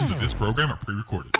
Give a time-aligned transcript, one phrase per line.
[0.00, 1.30] Portions of this program are pre-recorded.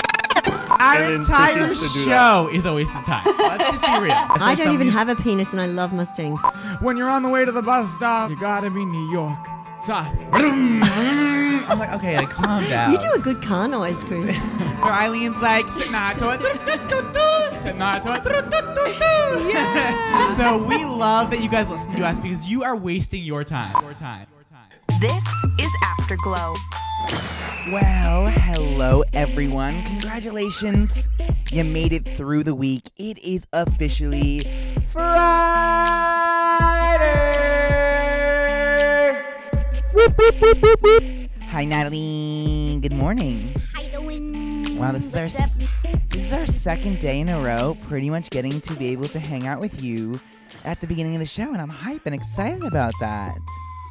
[0.80, 3.24] Our And then entire proceeds to do show is a waste of time.
[3.38, 4.12] Let's just be real.
[4.14, 6.42] I don't even have a penis and I love Mustangs.
[6.80, 9.38] When you're on the way to the bus stop, you gotta be New York.
[9.86, 9.94] So,
[10.34, 12.92] I'm like, okay, like calm down.
[12.92, 14.36] You do a good car noise, Kris.
[14.80, 16.36] Or Eileen's like, Sinato,
[17.50, 18.16] Sinato,
[20.36, 23.72] So we love that you guys listen to us because you are wasting your time.
[23.82, 24.26] Your time.
[24.34, 25.00] Your time.
[25.00, 25.24] This
[25.58, 26.56] is Afterglow.
[27.68, 29.82] Well, hello everyone.
[29.84, 31.08] Congratulations.
[31.52, 32.90] You made it through the week.
[32.96, 34.48] It is officially
[34.90, 35.20] Friday.
[39.92, 41.02] Whoop, whoop, whoop, whoop, whoop.
[41.50, 42.80] Hi Nataly.
[42.80, 43.54] Good morning.
[43.74, 44.78] How you doing?
[44.78, 45.58] Wow, this is our s-
[46.08, 49.20] this is our second day in a row pretty much getting to be able to
[49.20, 50.18] hang out with you
[50.64, 53.36] at the beginning of the show and I'm hype and excited about that.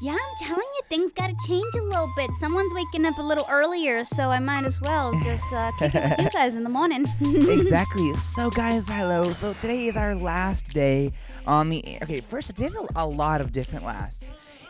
[0.01, 2.29] Yeah, I'm telling you, things gotta change a little bit.
[2.39, 6.09] Someone's waking up a little earlier, so I might as well just uh, kick it
[6.11, 7.05] with you guys in the morning.
[7.21, 8.13] exactly.
[8.35, 9.33] So, guys, hello.
[9.33, 11.11] So today is our last day
[11.45, 11.99] on the air.
[12.03, 14.25] Okay, first, there's a, a lot of different lasts.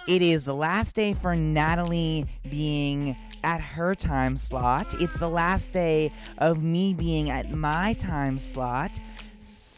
[0.07, 4.87] It is the last day for Nataly being at her time slot.
[4.99, 8.99] It's the last day of me being at my time slot.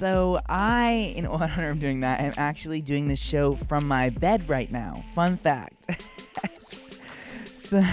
[0.01, 4.49] So I, in honor of doing that, am actually doing the show from my bed
[4.49, 5.05] right now.
[5.13, 5.75] Fun fact.
[7.53, 7.83] so,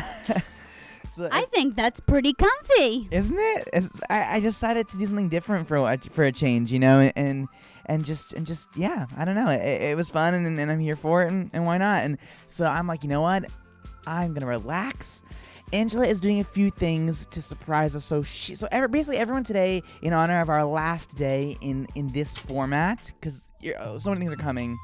[1.14, 3.08] so I think that's pretty comfy.
[3.10, 3.68] isn't it?
[3.74, 7.10] It's, I, I decided to do something different for a, for a change, you know,
[7.14, 7.46] and
[7.84, 9.50] and just and just yeah, I don't know.
[9.50, 12.04] It, it was fun, and, and I'm here for it, and, and why not?
[12.04, 13.44] And so I'm like, you know what?
[14.06, 15.22] I'm gonna relax.
[15.72, 18.05] Angela is doing a few things to surprise us.
[18.05, 22.08] So she, so every, basically everyone today, in honor of our last day in in
[22.08, 24.78] this format, because so many things are coming.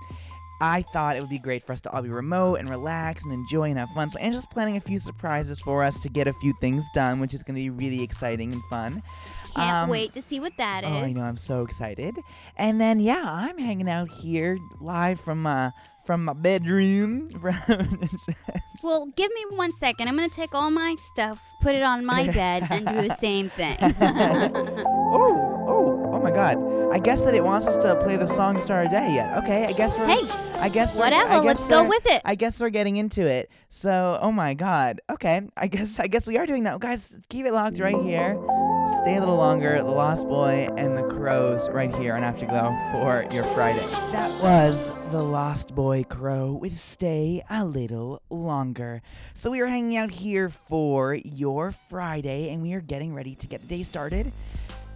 [0.60, 3.32] I thought it would be great for us to all be remote and relax and
[3.32, 4.08] enjoy and have fun.
[4.08, 7.34] So Angela's planning a few surprises for us to get a few things done, which
[7.34, 9.02] is going to be really exciting and fun.
[9.56, 10.90] Can't Um, wait to see what that is.
[10.90, 12.16] Oh, I know, I'm so excited.
[12.56, 15.70] And then yeah, I'm hanging out here live from uh
[16.04, 17.28] from my bedroom.
[18.82, 20.08] Well, give me one second.
[20.08, 23.48] I'm gonna take all my stuff, put it on my bed, and do the same
[23.48, 23.78] thing.
[23.80, 26.58] oh, oh, oh my God!
[26.92, 29.38] I guess that it wants us to play the song to start our day yet.
[29.38, 30.06] Okay, I guess we're.
[30.06, 30.28] hey,
[30.60, 32.20] I guess whatever, I guess let's go with it.
[32.26, 33.50] I guess we're getting into it.
[33.70, 35.00] So, oh my God.
[35.08, 37.16] Okay, I guess I guess we are doing that, guys.
[37.30, 38.36] Keep it locked right here.
[38.86, 39.78] Stay a little longer.
[39.78, 43.86] The Lost Boy and the Crows right here on Afterglow for your Friday.
[44.12, 49.00] That was the Lost Boy Crow with Stay a Little Longer.
[49.32, 53.46] So we are hanging out here for your Friday, and we are getting ready to
[53.46, 54.30] get the day started.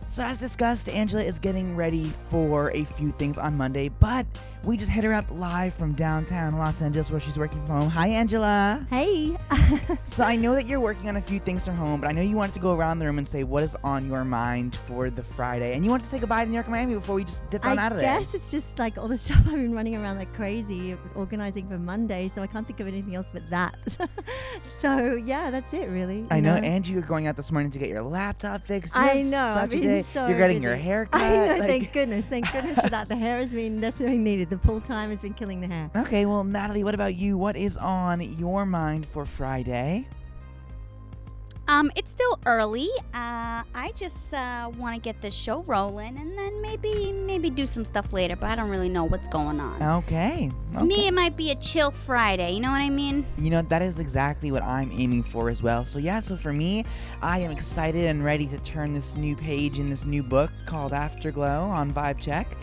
[0.06, 4.26] So, as discussed, Angela is getting ready for a few things on Monday, but
[4.64, 7.90] we just hit her up live from downtown Los Angeles where she's working from home.
[7.90, 8.86] Hi, Angela.
[8.90, 9.36] hey.
[10.04, 12.22] So, I know that you're working on a few things from home, but I know
[12.22, 15.10] you wanted to go around the room and say what is on your mind for
[15.10, 15.74] the Friday.
[15.74, 17.64] And you want to say goodbye to New York and Miami before we just dip
[17.64, 18.14] on I out of there.
[18.16, 21.68] I guess it's just like all the stuff I've been running around like crazy, organizing
[21.68, 23.76] for Monday, so I can't think of anything else but that.
[24.80, 26.24] so yeah, that's it really.
[26.30, 28.94] I you know, and you were going out this morning to get your laptop fixed.
[28.96, 29.54] You I know.
[29.54, 30.02] Such I've a been day.
[30.02, 31.22] so You're getting your hair cut.
[31.22, 31.46] I know.
[31.58, 32.24] like- Thank goodness.
[32.26, 33.08] Thank goodness for that.
[33.08, 34.47] The hair has been desperately needed.
[34.48, 35.90] The pull time has been killing the hair.
[35.94, 37.36] Okay, well, Nataly, what about you?
[37.36, 40.06] What is on your mind for Friday?
[41.68, 42.88] um, it's still early.
[43.12, 47.66] Uh, I just uh, want to get the show rolling, and then maybe maybe do
[47.66, 48.36] some stuff later.
[48.36, 49.80] But I don't really know what's going on.
[49.98, 50.50] Okay.
[50.72, 50.86] To okay.
[50.86, 52.52] me, it might be a chill Friday.
[52.52, 53.26] You know what I mean?
[53.36, 55.84] You know, that is exactly what I'm aiming for as well.
[55.84, 56.84] So, yeah, so for me,
[57.20, 60.94] I am excited and ready to turn this new page in this new book called
[60.94, 62.56] Afterglow on Vibe Check.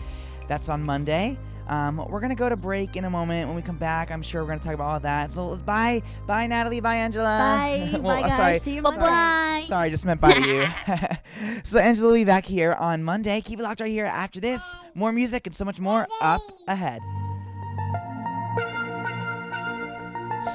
[0.48, 1.38] That's on Monday.
[1.68, 3.48] Um, we're gonna go to break in a moment.
[3.48, 5.32] When we come back, I'm sure we're gonna talk about all that.
[5.32, 7.24] So let's bye, bye Nataly, bye Angela.
[7.26, 7.90] Bye.
[8.00, 8.38] well, Bye guys.
[8.38, 9.66] Sorry, See you Bye bye.
[9.68, 10.68] sorry, just meant bye to you.
[11.64, 13.42] so Angela will be back here on Monday.
[13.42, 14.06] Keep it locked right here.
[14.06, 14.62] After this,
[14.94, 17.02] more music and so much more up ahead.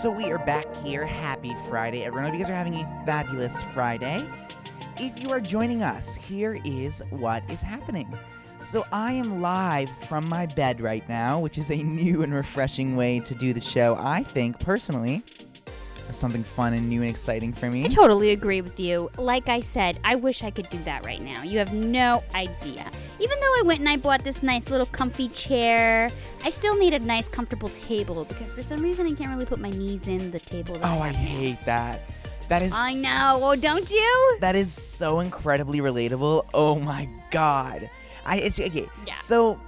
[0.01, 1.05] So we are back here.
[1.05, 2.25] Happy Friday, everyone.
[2.25, 4.25] I hope you guys are having a fabulous Friday.
[4.97, 8.07] If you are joining us, here is what is happening.
[8.71, 12.95] So I am live from my bed right now, which is a new and refreshing
[12.95, 13.97] way to do the show.
[13.99, 15.25] I think personally,
[16.11, 17.85] something fun and new and exciting for me.
[17.85, 19.11] I totally agree with you.
[19.17, 21.43] Like I said, I wish I could do that right now.
[21.43, 22.89] You have no idea.
[23.19, 26.09] Even though I went and I bought this nice little comfy chair,
[26.45, 29.59] I still need a nice comfortable table because for some reason I can't really put
[29.59, 30.75] my knees in the table.
[30.75, 31.21] That Oh, I have now.
[31.23, 32.03] hate that.
[32.49, 33.39] That is I know.
[33.43, 34.39] Oh, don't you?
[34.41, 36.49] That is so incredibly relatable.
[36.55, 37.91] Oh my god.
[38.25, 38.89] I it's okay.
[39.07, 39.15] Yeah.
[39.17, 39.59] So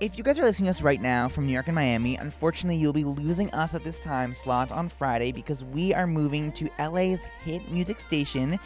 [0.00, 2.76] if you guys are listening to us right now from New York and Miami, unfortunately,
[2.76, 6.68] you'll be losing us at this time slot on Friday because we are moving to
[6.78, 8.58] LA's hit music station.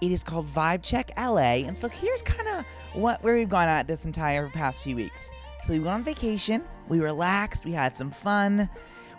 [0.00, 2.64] It is called Vibe Check LA, and so here's kind of
[2.94, 5.30] what where we've gone at this entire past few weeks.
[5.64, 8.68] So we went on vacation, we relaxed, we had some fun.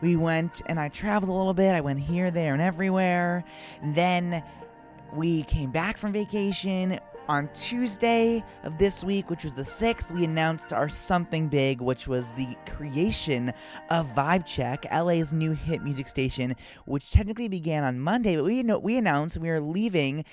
[0.01, 1.73] We went and I traveled a little bit.
[1.73, 3.43] I went here, there, and everywhere.
[3.81, 4.43] Then
[5.13, 6.99] we came back from vacation.
[7.27, 12.07] On Tuesday of this week, which was the 6th, we announced our something big, which
[12.07, 13.51] was the creation
[13.89, 16.55] of Vibe Check, LA's new hit music station,
[16.85, 20.23] which technically began on Monday, but we know we announced we are leaving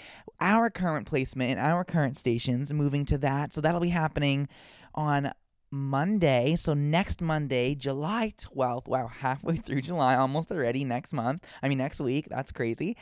[0.40, 3.54] our current placement and our current stations, moving to that.
[3.54, 4.46] So that'll be happening
[4.94, 5.32] on
[5.70, 6.56] Monday.
[6.56, 8.86] So next Monday, July 12th.
[8.86, 11.42] Wow, halfway through July, almost already next month.
[11.62, 12.26] I mean, next week.
[12.28, 12.98] That's crazy.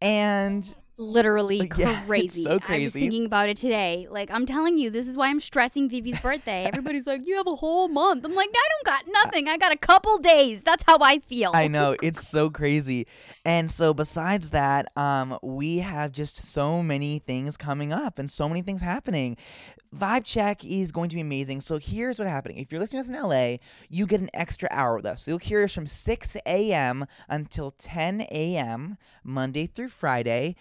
[0.00, 2.44] And Literally Yeah, it's crazy.
[2.44, 3.00] so I was crazy.
[3.00, 4.06] thinking about it today.
[4.10, 6.64] Like I'm telling you, this is why I'm stressing Vivi's birthday.
[6.64, 9.48] Everybody's like, "You have a whole month." I'm like, "I don't got nothing.
[9.48, 11.50] I got a couple days." That's how I feel.
[11.54, 13.06] I know it's so crazy.
[13.44, 18.48] And so besides that, um, we have just so many things coming up and so
[18.48, 19.36] many things happening.
[19.94, 21.60] Vibe Check is going to be amazing.
[21.60, 22.58] So here's what's happening.
[22.58, 23.56] If you're listening to us in LA,
[23.90, 25.22] you get an extra hour with us.
[25.22, 27.06] So you'll hear us from 6 a.m.
[27.28, 28.96] until 10 a.m.
[29.22, 30.56] Monday through Friday.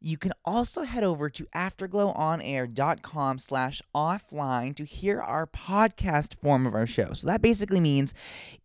[0.00, 6.74] You can also head over to afterglowonair.com slash offline to hear our podcast form of
[6.74, 7.12] our show.
[7.14, 8.14] So that basically means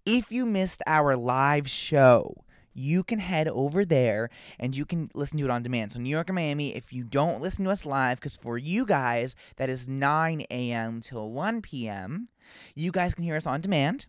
[0.05, 2.43] if you missed our live show,
[2.73, 4.29] you can head over there
[4.59, 5.91] and you can listen to it on demand.
[5.91, 8.85] So, New York and Miami, if you don't listen to us live, because for you
[8.85, 11.01] guys, that is 9 a.m.
[11.01, 12.27] till 1 p.m.,
[12.75, 14.05] you guys can hear us on demand.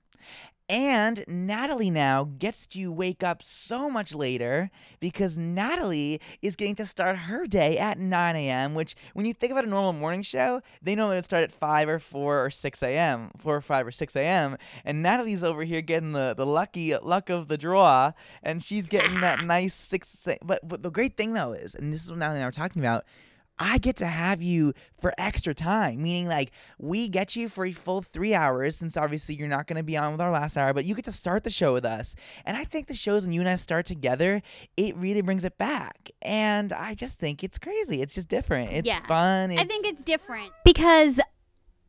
[0.73, 4.71] And Nataly now gets to wake up so much later
[5.01, 9.53] because Nataly is getting to start her day at 9 a.m., which, when you think
[9.53, 12.83] about a normal morning show, they normally would start at 5 or 4 or 6
[12.85, 14.57] a.m., 4 or 5 or 6 a.m.
[14.83, 19.21] And Nataly's over here getting the, the lucky luck of the draw, and she's getting
[19.21, 20.27] that nice 6.
[20.43, 22.51] But, but the great thing, though, is, and this is what Nataly and I were
[22.51, 23.05] talking about,
[23.59, 27.73] I get to have you for extra time, meaning like we get you for a
[27.73, 30.73] full three hours, since obviously you're not going to be on with our last hour,
[30.73, 32.15] but you get to start the show with us.
[32.45, 34.43] And I think the shows when you and I start together,
[34.77, 36.11] it really brings it back.
[36.23, 38.03] And I just think it's crazy.
[38.03, 38.73] It's just different.
[38.73, 39.07] It's Yeah.
[39.07, 39.51] fun.
[39.53, 41.21] I think it's different because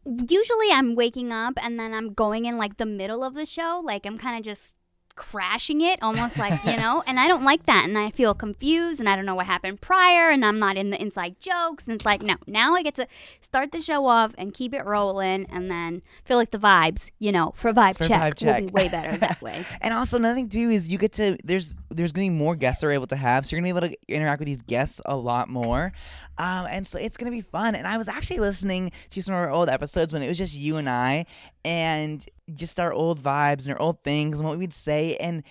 [0.06, 3.82] usually I'm waking up and then I'm going in like the middle of the show,
[3.84, 4.76] like I'm kind of just
[5.16, 9.00] crashing it almost like you know and i don't like that and i feel confused
[9.00, 11.96] and i don't know what happened prior and i'm not in the inside jokes and
[11.96, 13.08] it's like no now i get to
[13.40, 17.32] start the show off and keep it rolling and then feel like the vibes you
[17.32, 20.36] know for vibe For check vibe will be way better that way And also another
[20.36, 23.08] thing too is you get to there's there's gonna be more guests that we're able
[23.08, 25.94] to have, so you're gonna be able to interact with these guests a lot more,
[26.40, 27.76] um, and so it's gonna be fun.
[27.76, 30.56] And I was actually listening to some of our old episodes when it was just
[30.56, 31.26] you and I,
[31.66, 35.44] and just our old vibes and our old things and what we'd say, and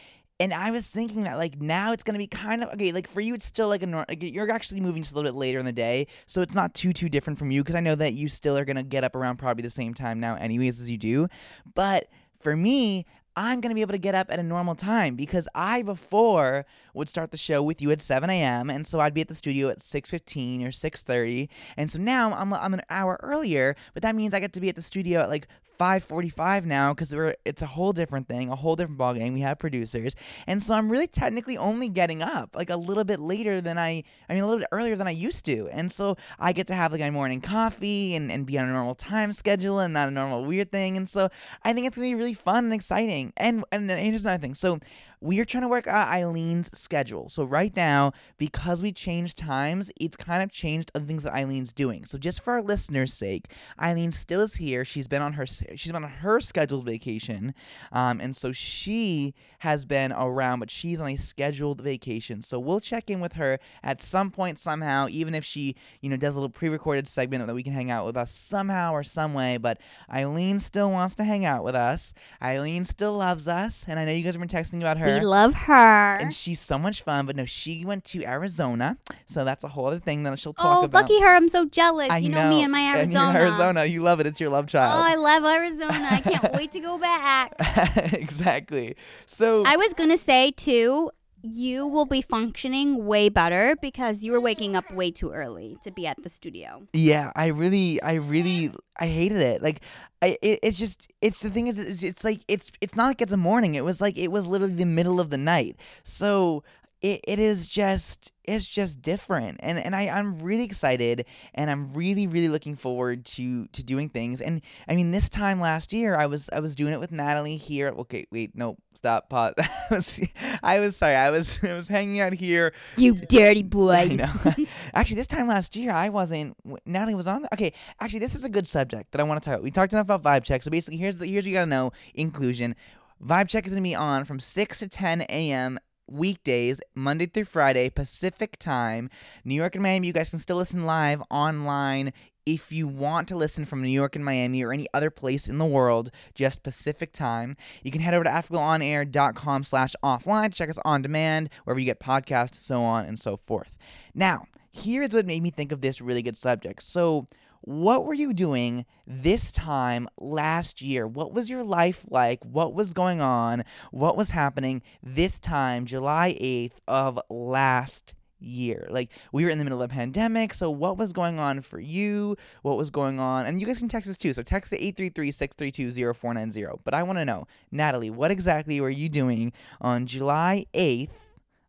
[0.43, 2.91] and I was thinking that like now it's gonna be kind of okay.
[2.91, 5.31] Like for you, it's still like a nor- like you're actually moving just a little
[5.31, 7.81] bit later in the day, so it's not too too different from you because I
[7.81, 10.81] know that you still are gonna get up around probably the same time now, anyways,
[10.81, 11.29] as you do.
[11.75, 12.09] But
[12.41, 13.07] for me,
[13.37, 17.09] I'm gonna be able to get up at a normal time because I before would
[17.09, 18.71] start the show with you at 7 a.m.
[18.71, 22.53] and so I'd be at the studio at 6:15 or 6:30, and so now I'm
[22.53, 25.29] I'm an hour earlier, but that means I get to be at the studio at
[25.29, 25.47] like
[25.79, 29.33] 5:45 now because we're it's a whole different thing, a whole different ballgame.
[29.33, 30.15] We have producers,
[30.47, 34.05] and so I'm really technically only getting up like a little bit later than I
[34.29, 36.75] I mean a little bit earlier than I used to, and so I get to
[36.75, 40.09] have like my morning coffee and and be on a normal time schedule and not
[40.09, 41.31] a normal weird thing, and so
[41.65, 43.33] I think it's gonna be really fun and exciting.
[43.37, 44.55] And and here's another thing.
[44.55, 44.79] So
[45.23, 47.29] we are trying to work out Eileen's schedule.
[47.29, 51.73] So right now, because we changed times, it's kind of changed other things that Eileen's
[51.73, 52.05] doing.
[52.05, 54.85] So just for our listeners' sake, Eileen still is here.
[54.85, 57.55] She's been on her she's been on her scheduled vacation,
[57.93, 62.43] um, and so she has been around, but she's on a scheduled vacation.
[62.43, 66.17] So we'll check in with her at some point somehow, even if she you know
[66.17, 69.35] does a little pre-recorded segment that we can hang out with us somehow or some
[69.35, 69.57] way.
[69.57, 69.79] But
[70.13, 72.13] Eileen still wants to hang out with us.
[72.43, 75.12] Eileen still loves us, and I know you guys have been texting about her.
[75.21, 79.45] We love her and she's so much fun, but no, she went to Arizona, so
[79.45, 80.81] that's a whole other thing that she'll talk about.
[80.81, 81.03] oh about.
[81.03, 83.85] lucky her i'm so jealous I you know, know, me and my arizona in Arizona,
[83.85, 84.27] you love it.
[84.27, 85.01] It's your love oh, child.
[85.01, 87.55] oh i love arizona i can't wait to go back
[88.13, 88.97] exactly.
[89.27, 91.11] So I was gonna say too,
[91.43, 95.91] you will be functioning way better because you were waking up way too early to
[95.91, 96.87] be at the studio.
[96.93, 99.63] yeah, I really, I really, I hated it.
[99.63, 99.81] Like,
[100.23, 103.21] I, it, it's just, it's the thing is, it's, it's like, it's, it's not like
[103.21, 103.75] it's a morning.
[103.75, 105.77] It was like, it was literally the middle of the night.
[106.05, 106.63] So
[107.03, 111.93] it, it is just it's just different and and I, I'm really excited and I'm
[111.93, 116.17] really really looking forward to to doing things and I mean this time last year
[116.17, 119.69] I was I was doing it with Nataly here okay wait no stop pause I
[119.91, 120.21] was
[120.63, 122.73] I was sorry I was I was hanging out here.
[122.97, 124.17] You dirty boy.
[124.95, 128.45] actually this time last year I wasn't Nataly was on the, okay actually this is
[128.45, 130.63] a good subject that I want to talk about we talked enough about vibe check
[130.63, 132.77] so basically here's the here's what you gotta know inclusion.
[133.25, 135.79] Vibe check is gonna be on from 6 to 10 a.m
[136.13, 139.11] weekdays, Monday through Friday, Pacific time.
[139.45, 142.13] New York and Miami, you guys can still listen live online.
[142.45, 145.59] If you want to listen from New York and Miami or any other place in
[145.59, 150.69] the world, just Pacific time, you can head over to afterglowonair.com slash offline to check
[150.71, 153.77] us on demand, wherever you get podcasts, so on and so forth.
[154.13, 156.83] Now, here's what made me think of this really good subject.
[156.83, 157.27] So,
[157.63, 161.07] what were you doing this time last year?
[161.07, 162.45] What was your life like?
[162.45, 163.65] What was going on?
[163.91, 168.87] What was happening this time, July 8th of last year?
[168.91, 171.79] Like, we were in the middle of a pandemic, so what was going on for
[171.79, 172.37] you?
[172.63, 173.47] What was going on?
[173.47, 174.35] And you guys can text us too.
[174.35, 176.81] So, text to 833 632 0490.
[176.85, 181.11] But I want to know, Nataly, what exactly were you doing on July 8th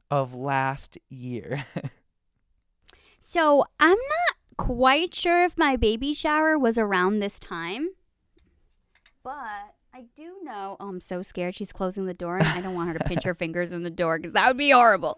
[0.09, 1.65] of last year?
[3.25, 7.89] So I'm not quite sure if my baby shower was around this time,
[9.23, 9.33] but
[9.93, 10.77] I do know.
[10.79, 11.55] Oh, I'm so scared.
[11.55, 13.89] She's closing the door, and I don't want her to pinch her fingers in the
[13.89, 15.17] door because that would be horrible.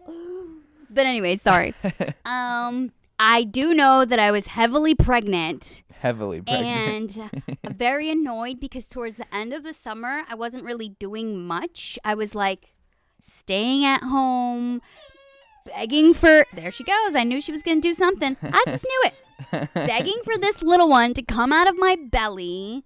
[0.90, 1.74] But anyway, sorry.
[2.26, 7.18] Um, I do know that I was heavily pregnant Heavily pregnant.
[7.18, 11.98] and very annoyed because towards the end of the summer, I wasn't really doing much.
[12.04, 12.74] I was like
[13.22, 14.82] staying at home,
[15.66, 16.46] begging for.
[16.54, 17.16] There she goes.
[17.16, 18.36] I knew she was going to do something.
[18.42, 19.14] I just knew it.
[19.74, 22.84] Begging for this little one to come out of my belly.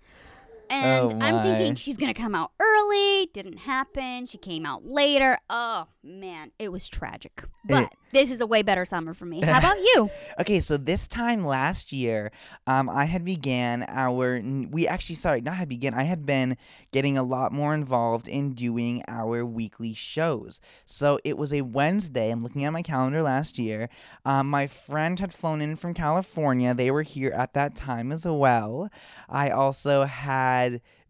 [0.70, 3.30] And Oh, I'm thinking she's going to come out early.
[3.34, 4.26] Didn't happen.
[4.26, 5.40] She came out later.
[5.50, 6.52] Oh, man.
[6.60, 7.44] It was tragic.
[7.66, 9.42] But this is a way better summer for me.
[9.44, 10.10] How about you?
[10.40, 12.32] Okay, so this time last year,
[12.68, 14.42] um, I had began our.
[14.72, 15.94] We actually, sorry, not had began.
[15.94, 16.58] I had been
[16.92, 20.60] getting a lot more involved in doing our weekly shows.
[20.86, 22.32] So it was a Wednesday.
[22.32, 23.90] I'm looking at my calendar last year.
[24.26, 26.74] Um, my friend had flown in from California.
[26.74, 28.90] They were here at that time as well.
[29.28, 30.59] I also had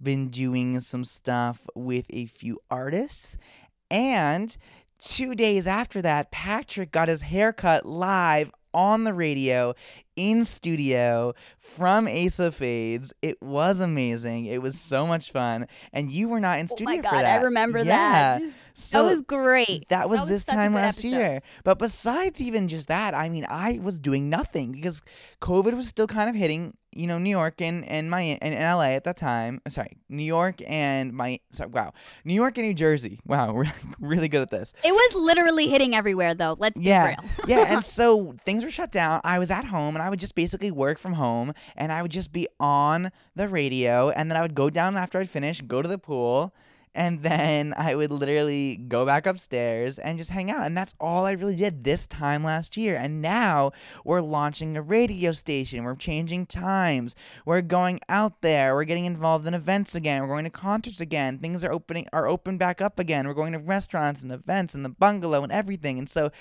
[0.02, 3.38] been doing some stuff with a few artists,
[3.92, 4.56] and
[5.00, 9.74] two days after that, Patrick got his haircut live on the radio
[10.16, 13.14] in studio from Ace of Fades.
[13.22, 14.46] It was amazing.
[14.46, 15.68] It was so much fun.
[15.94, 16.86] And you were not in studio.
[16.88, 17.24] Oh my for God.
[17.24, 17.40] that.
[17.40, 18.40] I remember yeah.
[18.40, 18.42] that.
[18.80, 19.88] So that was great.
[19.90, 21.16] that was was this time last episode.
[21.18, 21.42] year.
[21.64, 25.02] But besides even just that, I mean, I was doing nothing because
[25.42, 28.56] COVID was still kind of hitting, you know, New York and and my and, and
[28.64, 29.62] LA at that time.
[29.66, 31.94] Uh, sorry, New York and my sorry, wow,
[32.26, 33.20] New York and New Jersey.
[33.26, 34.74] Wow, we're really good at this.
[34.84, 36.56] It was literally hitting everywhere, though.
[36.58, 37.58] Let's Yeah, be real.
[37.60, 39.22] yeah, and so things were shut down.
[39.24, 42.12] I was at home, and I would just basically work from home, and I would
[42.12, 45.82] just be on the radio, and then I would go down after I'd finish, go
[45.82, 46.54] to the pool,
[46.96, 50.66] and then I would literally go back upstairs and just hang out.
[50.66, 52.96] And that's all I really did this time last year.
[52.96, 53.72] And now
[54.04, 55.84] we're launching a radio station.
[55.84, 57.16] We're changing times.
[57.46, 58.74] We're going out there.
[58.74, 60.22] We're getting involved in events again.
[60.22, 61.38] We're going to concerts again.
[61.38, 63.28] Things are opening are open back up again.
[63.28, 66.00] We're going to restaurants and events and the bungalow and everything.
[66.00, 66.32] And so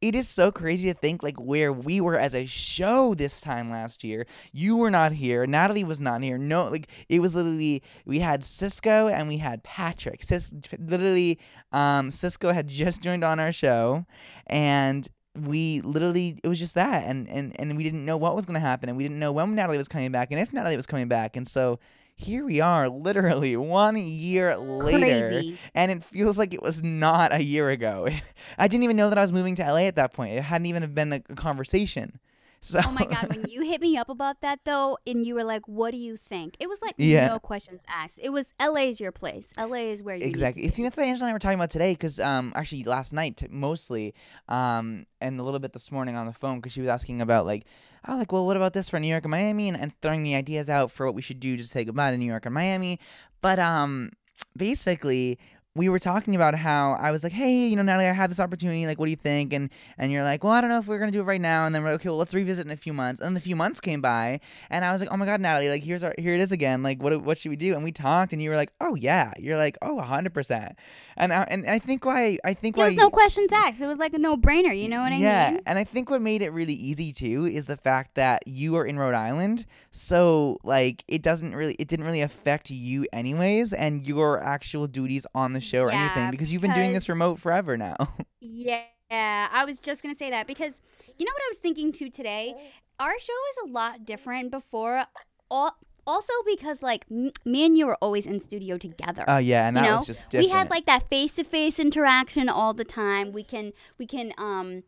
[0.00, 3.70] it is so crazy to think like where we were as a show this time
[3.70, 4.26] last year.
[4.52, 5.46] You were not here.
[5.46, 6.38] Nataly was not here.
[6.38, 9.64] No, like it was literally we had Cisco and we had
[9.96, 10.22] Patrick.
[10.22, 11.38] Cis, literally,
[11.72, 14.04] um, Cisco had just joined on our show,
[14.46, 18.46] and we literally it was just that, and and and we didn't know what was
[18.46, 20.86] gonna happen, and we didn't know when Nataly was coming back, and if Nataly was
[20.86, 21.78] coming back, and so.
[22.18, 25.58] Here we are, literally one year later, Crazy.
[25.74, 28.08] and it feels like it was not a year ago.
[28.58, 30.32] I didn't even know that I was moving to LA at that point.
[30.32, 32.18] It hadn't even been a, a conversation.
[32.60, 35.44] So Oh my god, when you hit me up about that though, and you were
[35.44, 37.28] like, "What do you think?" It was like Yeah.
[37.28, 38.18] no questions asked.
[38.22, 39.52] It was LA is your place.
[39.56, 40.68] LA is where you exactly.
[40.68, 43.36] See, that's what Angela and I were talking about today, because um, actually last night
[43.36, 44.14] t- mostly,
[44.48, 47.46] um, and a little bit this morning on the phone, because she was asking about
[47.46, 47.64] like,
[48.08, 50.34] oh, like, well, what about this for New York and Miami, and, and throwing the
[50.34, 52.98] ideas out for what we should do to say goodbye to New York and Miami,
[53.40, 54.10] but um,
[54.56, 55.38] basically.
[55.76, 58.40] We were talking about how I was like, hey, you know, Nataly, I had this
[58.40, 58.86] opportunity.
[58.86, 59.52] Like, what do you think?
[59.52, 61.66] And and you're like, well, I don't know if we're gonna do it right now.
[61.66, 63.20] And then we're like, okay, well, let's revisit in a few months.
[63.20, 64.40] And then a few months came by,
[64.70, 66.82] and I was like, oh my god, Nataly, like here's our here it is again.
[66.82, 67.74] Like, what what should we do?
[67.74, 69.32] And we talked, and you were like, oh yeah.
[69.38, 70.76] You're like, oh, hundred percent.
[71.16, 73.80] And I, and I think why I think There why was no questions asked.
[73.80, 74.76] It was like a no-brainer.
[74.78, 75.54] You know what I yeah, mean?
[75.56, 75.60] Yeah.
[75.66, 78.84] And I think what made it really easy too is the fact that you are
[78.86, 84.02] in Rhode Island, so like it doesn't really it didn't really affect you anyways, and
[84.02, 87.76] your actual duties on the show or anything because you've been doing this remote forever
[87.76, 87.96] now.
[88.40, 90.80] Yeah, Yeah, I was just gonna say that because
[91.16, 92.54] you know what I was thinking too today.
[92.98, 95.04] Our show is a lot different before.
[95.48, 95.76] All,
[96.08, 99.24] also because like m- me and you were always in studio together.
[99.28, 100.46] Oh yeah, and you that know, was just different.
[100.48, 103.30] we had like that face-to-face interaction all the time.
[103.30, 104.82] We can we can um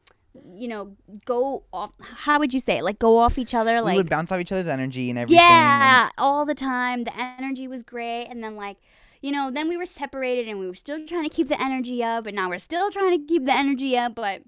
[0.53, 1.93] you know go off.
[2.01, 2.83] How would you say it?
[2.83, 3.75] Like go off each other.
[3.77, 5.39] we Like would bounce off each other's energy and everything.
[5.39, 7.05] and- yeah, all the time.
[7.05, 8.79] The energy was great, and then like.
[9.21, 12.03] You know, then we were separated and we were still trying to keep the energy
[12.03, 14.43] up, and now we're still trying to keep the energy up, but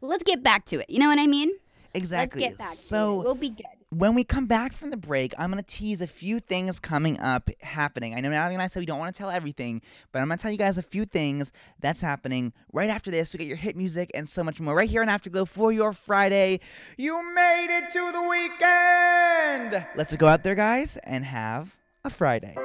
[0.00, 0.88] let's get back to it.
[0.88, 1.50] You know what I mean?
[1.94, 2.42] exactly.
[2.42, 3.24] Let's get back so to it.
[3.24, 3.66] We'll be good.
[3.90, 7.50] when we come back from the break, I'm gonna tease a few things coming up
[7.60, 8.14] happening.
[8.14, 10.38] I know Nataly and I said we don't want to tell everything, but I'm gonna
[10.38, 13.30] tell you guys a few things that's happening right after this.
[13.30, 15.92] So get your hit music and so much more right here on Afterglow for your
[15.92, 16.60] Friday.
[16.96, 19.86] You made it to the weekend.
[19.96, 22.56] Let's go out there, guys, and have a Friday.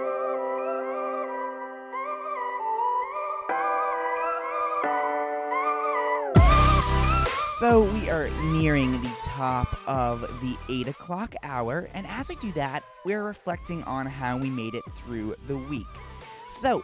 [7.64, 12.52] So we are nearing the top of the 8 o'clock hour, and as we do
[12.52, 15.88] that, we're reflecting on how we made it through the week.
[16.50, 16.84] So,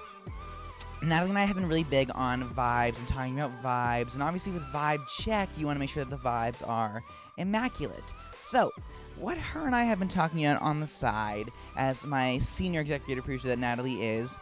[1.01, 4.53] Nataly and I have been really big on vibes and talking about vibes, and obviously
[4.53, 7.03] with Vibe Check, you want to make sure that the vibes are
[7.35, 8.13] immaculate.
[8.37, 8.71] So,
[9.17, 13.25] what her and I have been talking about on the side, as my senior executive
[13.25, 14.39] producer that Nataly is,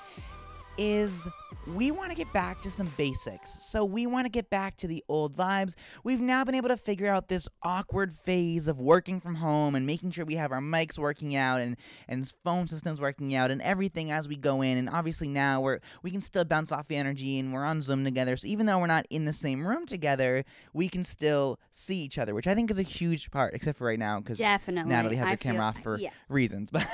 [0.77, 1.27] is
[1.75, 3.49] we want to get back to some basics.
[3.49, 5.75] So we want to get back to the old vibes.
[6.03, 9.85] We've now been able to figure out this awkward phase of working from home and
[9.85, 11.75] making sure we have our mics working out and
[12.07, 14.77] and phone systems working out and everything as we go in.
[14.77, 18.03] And obviously now we're we can still bounce off the energy and we're on Zoom
[18.03, 18.37] together.
[18.37, 22.17] So even though we're not in the same room together, we can still see each
[22.17, 24.93] other, which I think is a huge part, except for right now because Definitely.
[24.93, 26.11] Nataly has I her camera off for yeah.
[26.29, 26.69] reasons.
[26.77, 26.85] But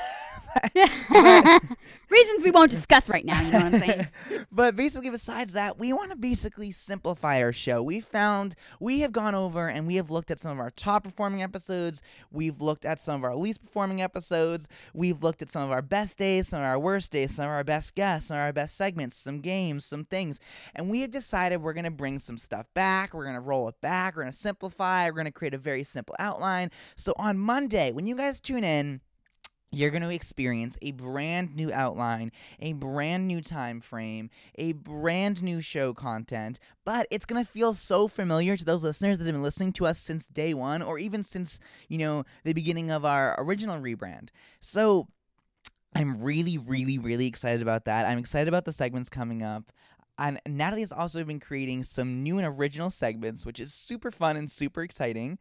[2.10, 4.06] Reasons we won't discuss right now, you know what I'm saying?
[4.52, 7.82] but basically, besides that, we want to basically simplify our show.
[7.82, 11.04] We found we have gone over and we have looked at some of our top
[11.04, 12.02] performing episodes.
[12.30, 14.68] We've looked at some of our least performing episodes.
[14.92, 17.50] We've looked at some of our best days, some of our worst days, some of
[17.50, 20.38] our best guests, some of our best segments, some games, some things.
[20.74, 23.14] And we have decided we're going to bring some stuff back.
[23.14, 24.14] We're going to roll it back.
[24.14, 25.06] We're going to simplify.
[25.06, 26.70] We're going to create a very simple outline.
[26.96, 29.00] So on Monday, when you guys tune in,
[29.74, 35.42] you're going to experience a brand new outline, a brand new time frame, a brand
[35.42, 39.34] new show content, but it's going to feel so familiar to those listeners that have
[39.34, 43.04] been listening to us since day 1 or even since, you know, the beginning of
[43.04, 44.28] our original rebrand.
[44.60, 45.08] So,
[45.96, 48.04] I'm really really really excited about that.
[48.06, 49.70] I'm excited about the segments coming up.
[50.18, 54.36] And Nataly has also been creating some new and original segments, which is super fun
[54.36, 55.38] and super exciting.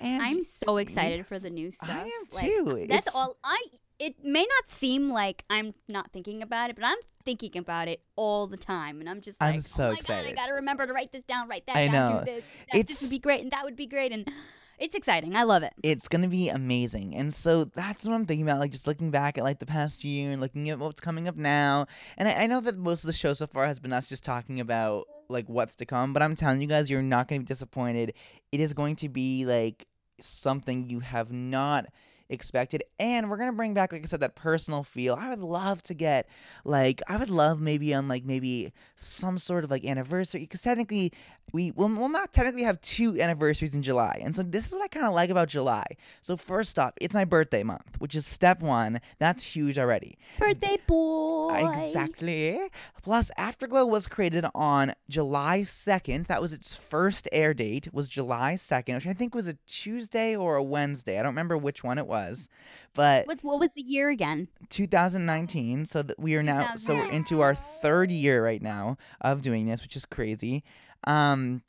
[0.00, 1.90] And I'm so excited for the new stuff.
[1.90, 2.86] I am Like, too.
[2.88, 3.62] That's It's- all I
[3.98, 8.00] it may not seem like I'm not thinking about it, but I'm thinking about it
[8.14, 10.24] all the time, and I'm just I'm like, so oh my excited.
[10.24, 12.18] god, I gotta remember to write this down, write that I down, know.
[12.24, 12.44] do this.
[12.72, 14.30] That, It's- this would be great, and that would be great, and
[14.78, 15.34] it's exciting.
[15.34, 15.72] I love it.
[15.82, 19.36] it's gonna be amazing and so that's what i'm thinking about like just looking back
[19.36, 21.84] at like the past year and looking at what's coming up now
[22.16, 24.22] and I, I know that most of the show so far has been us just
[24.22, 27.46] talking about like what's to come but i'm telling you guys you're not gonna be
[27.46, 28.14] disappointed.
[28.50, 29.86] It is going to be like
[30.20, 31.86] something you have not
[32.30, 35.14] expected and we're gonna bring back like i said that personal feel.
[35.18, 36.28] I would love to get
[36.64, 41.12] like i would love maybe on like maybe some sort of like anniversary because technically
[41.52, 44.20] we will we'll not technically have two anniversaries in July.
[44.22, 45.84] And so this is what I kind of like about July.
[46.20, 49.00] So first off, it's my birthday month, which is step 1.
[49.18, 50.18] That's huge already.
[50.38, 51.70] Birthday boy.
[51.72, 52.60] Exactly.
[53.02, 56.26] Plus Afterglow was created on July 2nd.
[56.26, 60.36] That was its first air date was July 2nd, which I think was a Tuesday
[60.36, 61.18] or a Wednesday.
[61.18, 62.48] I don't remember which one it was.
[62.94, 64.48] But What what was the year again?
[64.70, 69.40] 2019 so that we are now so we're into our third year right now of
[69.40, 70.64] doing this which is crazy
[71.04, 71.62] um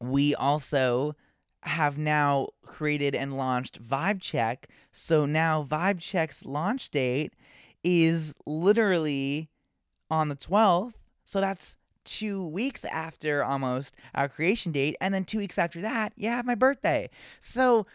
[0.00, 1.14] we also
[1.62, 4.68] have now created and launched vibe check.
[4.90, 7.34] So now vibe check's launch date
[7.84, 9.48] is literally
[10.10, 14.96] on the 12th so that's two weeks after almost our creation date.
[15.00, 17.08] And then two weeks after that you have my birthday.
[17.40, 17.86] So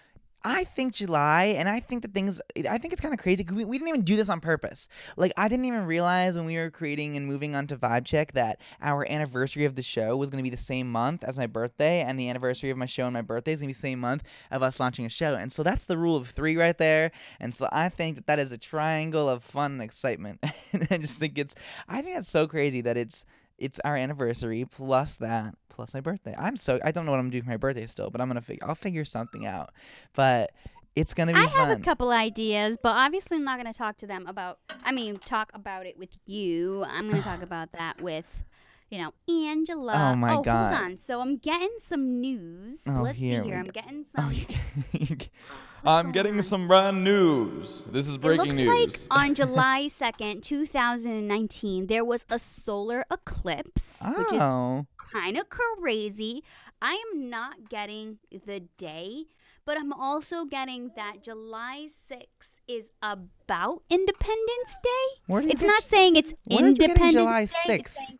[0.43, 3.45] I think July, and I think that things, I think it's kind of crazy.
[3.51, 4.87] We, we didn't even do this on purpose.
[5.17, 8.33] Like, I didn't even realize when we were creating and moving on to Vibe Check
[8.33, 11.47] that our anniversary of the show was going to be the same month as my
[11.47, 13.79] birthday, and the anniversary of my show and my birthday is going to be the
[13.79, 15.35] same month of us launching a show.
[15.35, 17.11] And so that's the rule of three right there.
[17.39, 20.39] And so I think that that is a triangle of fun and excitement.
[20.71, 21.55] and I just think it's,
[21.89, 23.25] I think that's so crazy that it's,
[23.57, 26.35] it's our anniversary plus that plus my birthday.
[26.37, 28.41] I'm so I don't know what I'm gonna for my birthday still, but I'm gonna
[28.41, 29.71] figure I'll figure something out.
[30.13, 30.51] But
[30.97, 31.67] it's gonna be I fun.
[31.69, 34.57] have a couple ideas, but obviously I'm not going to talk to them about.
[34.83, 36.83] I mean, talk about it with you.
[36.85, 38.43] I'm going to talk about that with,
[38.89, 39.93] you know, Angela.
[39.93, 40.73] Oh, my oh, God.
[40.73, 40.97] Hold on.
[40.97, 42.79] So I'm getting some news.
[42.87, 43.57] Oh, Let's here see here.
[43.57, 43.71] I'm go.
[43.71, 44.25] getting oh, some.
[44.25, 44.59] Oh, you can,
[44.93, 45.29] you can-
[45.85, 46.43] I'm getting on?
[46.43, 47.87] some brand news.
[47.91, 48.67] This is breaking news.
[48.67, 54.85] It looks like on July 2nd, 2019, there was a solar eclipse, which is oh,
[55.13, 56.43] kind of crazy.
[56.81, 59.25] I am not getting the day,
[59.65, 65.21] but I'm also getting that July 6th is about Independence Day.
[65.27, 67.79] where do you It's not saying it's where are you getting Independence July Day.
[67.79, 68.17] it's 6th?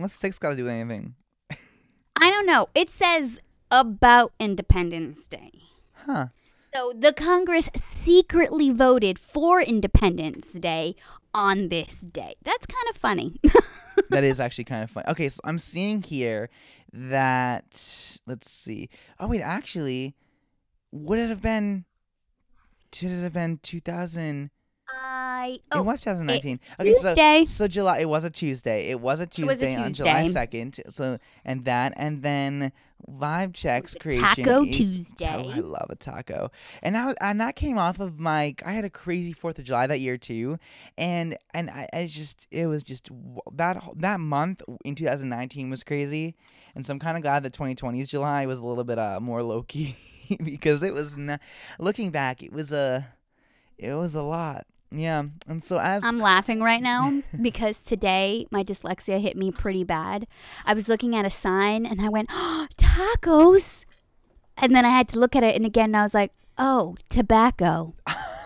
[0.00, 1.14] What's six got to do with anything?
[2.16, 2.68] I don't know.
[2.74, 5.52] It says about Independence Day.
[5.92, 6.26] Huh?
[6.74, 10.94] So the Congress secretly voted for Independence Day
[11.34, 12.34] on this day.
[12.44, 13.40] That's kind of funny.
[14.10, 15.08] that is actually kind of funny.
[15.08, 16.48] Okay, so I'm seeing here
[16.92, 18.88] that let's see.
[19.18, 20.14] Oh wait, actually,
[20.92, 21.84] would it have been?
[22.92, 24.50] Should it have been 2000?
[25.02, 26.60] I it oh was 2019.
[26.78, 27.44] okay, so Tuesday.
[27.46, 27.98] so July.
[28.00, 28.88] It was a Tuesday.
[28.90, 30.92] It was a It was a Tuesday on July 2nd.
[30.92, 32.72] So and that and then
[33.10, 34.44] Vibe Checks creation.
[34.44, 35.26] Taco is- Tuesday.
[35.26, 36.50] Oh, I love a taco.
[36.82, 38.54] And that and that came off of my.
[38.64, 40.58] I had a crazy Fourth of July that year too,
[40.98, 43.08] and and I, I just it was just
[43.52, 46.34] that that month in 2019 was crazy,
[46.74, 49.42] and so I'm kind of glad that 2020's July was a little bit uh more
[49.42, 49.96] low key
[50.44, 51.40] because it was not.
[51.78, 53.08] Looking back, it was a,
[53.78, 54.66] it was a lot.
[54.92, 59.84] Yeah, and so as I'm laughing right now because today my dyslexia hit me pretty
[59.84, 60.26] bad.
[60.64, 63.84] I was looking at a sign and I went, oh, tacos.
[64.56, 67.94] And then I had to look at it and again I was like, oh, tobacco.
[68.12, 68.36] Oh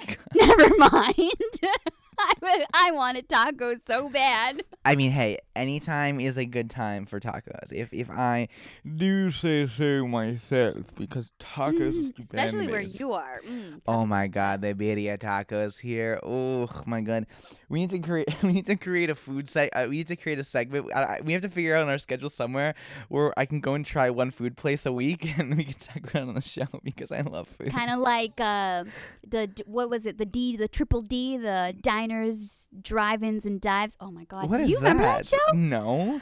[0.34, 1.92] Never mind.
[2.18, 4.62] I, wa- I wanted tacos so bad.
[4.84, 7.72] I mean, hey, anytime is a good time for tacos.
[7.72, 8.48] If if I
[8.96, 12.24] do say so myself because tacos are stupid.
[12.24, 13.40] Especially where you are.
[13.48, 13.80] Mm.
[13.86, 16.20] Oh my god, the birria tacos here.
[16.22, 17.26] Oh my god.
[17.68, 19.70] We need to create we need to create a food site.
[19.74, 20.90] Uh, we need to create a segment.
[20.94, 22.74] I, I, we have to figure out on our schedule somewhere
[23.08, 25.98] where I can go and try one food place a week and we can talk
[25.98, 27.70] about it on the show because I love food.
[27.70, 28.84] Kind of like uh,
[29.26, 30.18] the what was it?
[30.18, 31.74] The D, the triple D, the
[32.06, 33.96] diners, drive-ins, and dives.
[34.00, 34.50] Oh my God!
[34.50, 35.36] What Do is you remember that show?
[35.54, 36.20] No.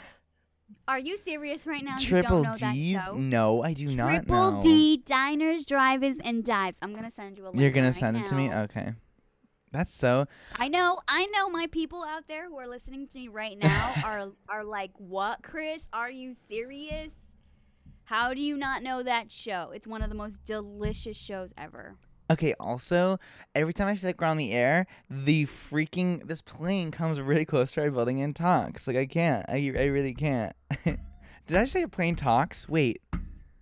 [0.86, 1.96] Are you serious right now?
[1.98, 2.94] Triple you don't know D's?
[2.94, 3.14] that show?
[3.14, 4.10] No, I do not know.
[4.10, 4.62] Triple know.
[4.62, 6.78] D, diners, drive-ins, and dives.
[6.82, 7.60] I'm gonna send you a link.
[7.60, 8.48] You're gonna right send it to me?
[8.48, 8.62] now.
[8.62, 8.94] Okay.
[9.72, 11.48] That's so I know, I know.
[11.48, 15.42] My people out there who are listening to me right now are are like, "What,
[15.42, 15.88] Kris?
[15.92, 17.12] Are you serious?
[18.04, 19.70] How do you not know that show?
[19.72, 21.96] It's one of the most delicious shows ever."
[22.30, 23.18] Okay, also,
[23.56, 27.44] every time I feel like we're on the air, the freaking this plane comes really
[27.44, 28.86] close to our building and talks.
[28.86, 29.44] Like I can't.
[29.48, 30.54] I I really can't.
[30.84, 32.68] Did I say a plane talks?
[32.68, 33.02] Wait.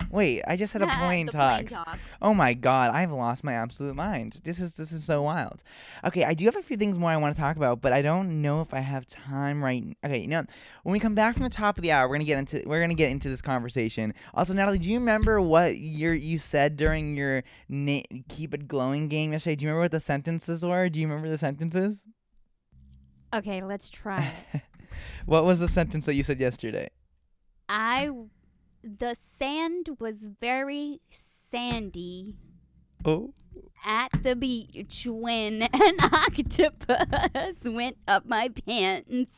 [0.10, 1.72] Wait, I just had a plane The plane talks.
[1.72, 1.98] talks.
[2.22, 4.40] Oh my god, I've lost my absolute mind.
[4.44, 5.62] This is this is so wild.
[6.04, 8.02] Okay, I do have a few things more I want to talk about, but I
[8.02, 9.96] don't know if I have time right.
[10.04, 10.44] Okay, you know,
[10.82, 12.80] when we come back from the top of the hour, we're gonna get into we're
[12.80, 14.14] gonna get into this conversation.
[14.34, 19.08] Also, Nataly, do you remember what your you said during your na- keep it glowing
[19.08, 19.56] game yesterday?
[19.56, 20.88] Do you remember what the sentences were?
[20.88, 22.04] Do you remember the sentences?
[23.34, 24.32] Okay, let's try.
[25.26, 26.88] What was the sentence that you said yesterday?
[27.68, 28.10] I
[28.82, 32.36] the sand was very sandy
[33.04, 33.32] Oh,
[33.84, 39.30] at the beach when an octopus went up my pants.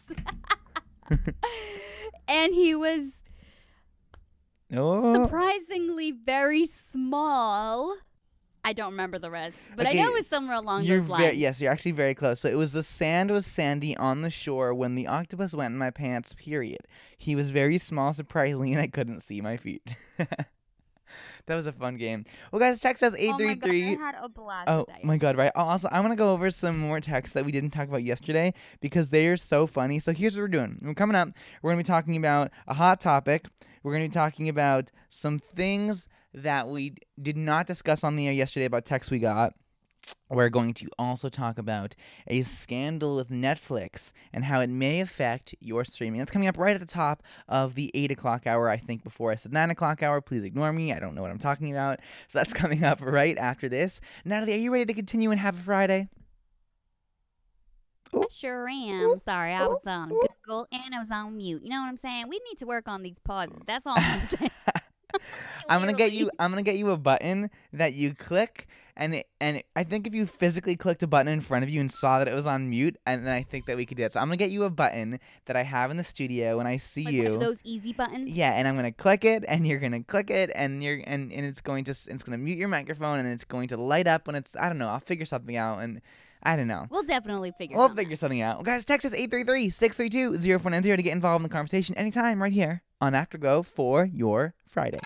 [2.28, 3.12] and he was
[4.74, 5.14] oh.
[5.14, 7.96] surprisingly very small.
[8.64, 11.36] I don't remember the rest, but I know it was somewhere along those very lines.
[11.38, 12.40] yes, you're actually very close.
[12.40, 15.78] So it was the sand was sandy on the shore when the octopus went in
[15.78, 16.34] my pants.
[16.34, 16.80] Period.
[17.16, 19.94] He was very small, surprisingly, and I couldn't see my feet.
[20.18, 22.24] that was a fun game.
[22.52, 23.70] Well, guys, text us eight Oh three my god.
[23.70, 24.68] I had a blast.
[24.68, 25.52] Oh my god, right.
[25.54, 28.52] Also, I want to go over some more texts that we didn't talk about yesterday
[28.80, 29.98] because they are so funny.
[29.98, 30.78] So here's what we're doing.
[30.82, 31.28] We're coming up.
[31.62, 33.46] We're going to be talking about a hot topic.
[33.82, 38.26] We're going to be talking about some things that we did not discuss on the
[38.26, 39.54] air yesterday about texts we got.
[40.28, 41.94] We're going to also talk about
[42.26, 46.20] a scandal with Netflix and how it may affect your streaming.
[46.20, 48.68] That's coming up right at the top of the 8 o'clock hour.
[48.68, 50.20] I think before I said 9 o'clock hour.
[50.20, 50.92] Please ignore me.
[50.92, 51.98] I don't know what I'm talking about.
[52.28, 54.00] So that's coming up right after this.
[54.24, 56.08] Nataly, are you ready to continue and have a Friday?
[58.14, 59.18] I sure am.
[59.24, 61.62] Sorry, I was on Google and I was on mute.
[61.62, 62.28] You know what I'm saying?
[62.28, 63.62] We need to work on these pauses.
[63.66, 64.50] That's all I'm saying.
[65.68, 66.30] I'm gonna get you.
[66.38, 70.06] I'm gonna get you a button that you click, and it, and it, I think
[70.06, 72.46] if you physically clicked a button in front of you and saw that it was
[72.46, 74.12] on mute, and then I think that we could do it.
[74.12, 76.76] So I'm gonna get you a button that I have in the studio when I
[76.76, 77.38] see Like you.
[77.38, 78.30] those easy buttons.
[78.30, 81.46] Yeah, and I'm gonna click it, and you're gonna click it, and you're and, and
[81.46, 84.36] it's going to it's gonna mute your microphone, and it's going to light up when
[84.36, 84.88] it's I don't know.
[84.88, 86.00] I'll figure something out, and
[86.42, 86.86] I don't know.
[86.90, 87.76] We'll definitely figure.
[87.76, 88.56] We'll something figure something out.
[88.56, 93.14] Well, guys, text us 833-632-0490 to get involved in the conversation anytime right here on
[93.14, 94.98] Afterglow for your Friday.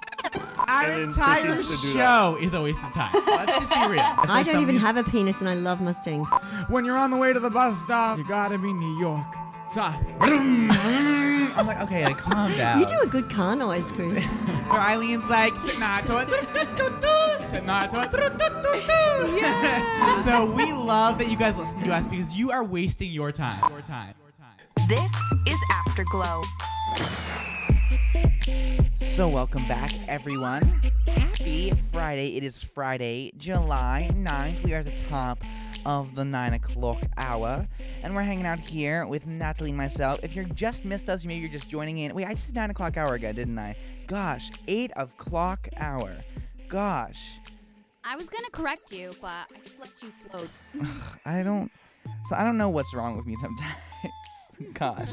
[0.67, 3.13] Our And then entire Chrissy to do show is a waste of time.
[3.27, 4.03] Let's just be real.
[4.03, 6.29] I don't even have a penis and I love Mustangs.
[6.69, 9.27] When you're on the way to the bus stop, you gotta be New York.
[9.73, 9.97] Tough.
[10.21, 12.81] I'm like, okay, like calm down.
[12.81, 14.25] You do a good car noise, Kris.
[14.65, 16.25] Or Eileen's like, Sinato,
[17.37, 18.11] Sinato,
[19.37, 20.25] Yeah.
[20.25, 23.61] So we love that you guys listen to us because you are wasting your time.
[23.71, 24.15] Your time.
[24.23, 24.89] Your time.
[24.89, 25.13] This
[25.47, 26.43] is Afterglow.
[28.95, 30.63] So welcome back, everyone.
[31.07, 32.37] Happy Friday.
[32.37, 34.63] It is Friday, July 9th.
[34.63, 35.43] We are at the top
[35.87, 37.67] of the 9 o'clock hour.
[38.03, 40.21] And we're hanging out here with Nataly and myself.
[40.23, 42.15] If you just missed us, maybe you're just joining in.
[42.15, 43.77] Wait, I just said 9 o'clock hour again, didn't I?
[44.07, 46.15] Gosh, 8 o'clock hour.
[46.69, 47.41] Gosh.
[48.05, 50.51] I was gonna correct you, but I just let you float.
[51.25, 51.71] I don't.
[52.27, 53.79] So I don't know what's wrong with me sometimes.
[54.75, 55.11] Gosh,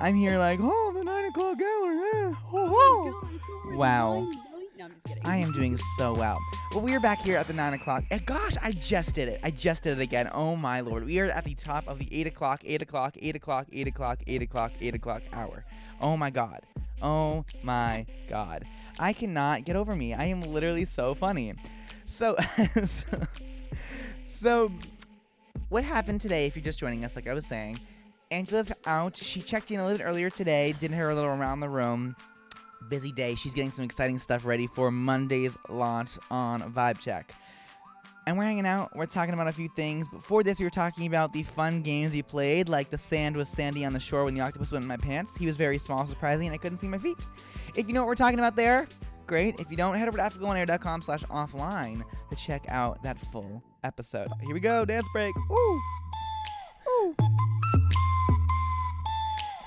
[0.00, 1.92] I'm here like, oh, the nine o'clock hour.
[1.92, 4.28] eh, oh, oh." Wow,
[4.78, 5.26] No, I'm just kidding.
[5.26, 6.38] I am doing so well.
[6.72, 8.04] Well, we are back here at the nine o'clock.
[8.10, 9.40] And gosh, I just did it.
[9.42, 10.30] I just did it again.
[10.32, 13.34] Oh my lord, we are at the top of the eight o'clock, eight o'clock, eight
[13.36, 15.64] o'clock, eight o'clock, eight o'clock, eight o'clock hour.
[16.00, 16.60] Oh my god.
[17.02, 18.64] Oh my god.
[18.98, 20.14] I cannot get over me.
[20.14, 21.54] I am literally so funny.
[22.04, 22.36] So,
[22.84, 23.20] so,
[24.28, 24.72] so
[25.68, 27.78] what happened today, if you're just joining us, like I was saying,
[28.30, 29.16] Angela's out.
[29.16, 32.16] She checked in a little bit earlier today, did her little around the room.
[32.88, 33.34] Busy day.
[33.34, 37.32] She's getting some exciting stuff ready for Monday's launch on Vibe Check.
[38.26, 38.94] And we're hanging out.
[38.96, 40.08] We're talking about a few things.
[40.08, 43.48] Before this, we were talking about the fun games we played, like the sand was
[43.48, 45.36] sandy on the shore when the octopus went in my pants.
[45.36, 47.24] He was very small, surprisingly, and I couldn't see my feet.
[47.76, 48.88] If you know what we're talking about there,
[49.28, 49.60] great.
[49.60, 54.28] If you don't, head over to afterglowonair.com slash offline to check out that full episode.
[54.44, 55.34] Here we go, dance break.
[55.52, 55.82] Ooh.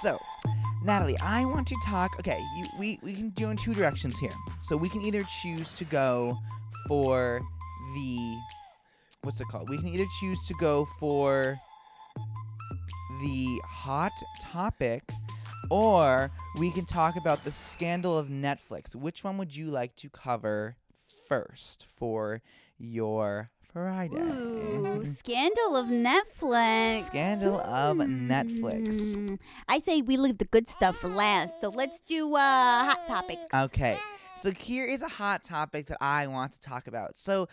[0.01, 0.17] So,
[0.85, 2.17] Nataly, I want to talk.
[2.19, 4.33] Okay, you, we we can do in two directions here.
[4.61, 6.37] So we can either choose to go
[6.87, 7.41] for
[7.95, 8.37] the
[9.23, 9.69] what's it called?
[9.69, 11.59] We can either choose to go for
[13.21, 15.03] the hot topic,
[15.69, 18.95] or we can talk about the scandal of Netflix.
[18.95, 20.77] Which one would you like to cover
[21.27, 22.41] first for
[22.77, 24.17] your Friday?
[24.17, 27.05] Ooh, scandal of Netflix.
[27.07, 29.15] Scandal of Netflix.
[29.15, 29.35] Hmm.
[29.67, 31.61] I say we leave the good stuff for last.
[31.61, 33.37] So let's do uh, hot topic.
[33.53, 33.97] Okay,
[34.35, 37.17] so here is a hot topic that I want to talk about.
[37.17, 37.47] So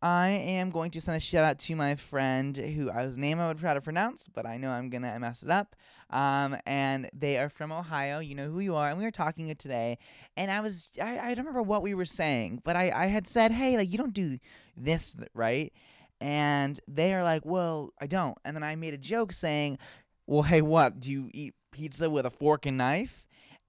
[0.00, 3.40] I am going to send a shout out to my friend who I whose name
[3.40, 5.74] I would try to pronounce, but I know I'm gonna mess it up.
[6.10, 8.20] Um, and they are from Ohio.
[8.20, 8.88] You know who you are.
[8.88, 9.98] And we were talking it today,
[10.36, 13.26] and I was I, I don't remember what we were saying, but I I had
[13.26, 14.38] said, hey, like you don't do
[14.78, 15.72] this right,
[16.20, 18.36] and they are like, well, I don't.
[18.44, 19.78] And then I made a joke saying,
[20.26, 21.00] well, hey, what?
[21.00, 23.24] Do you eat pizza with a fork and knife?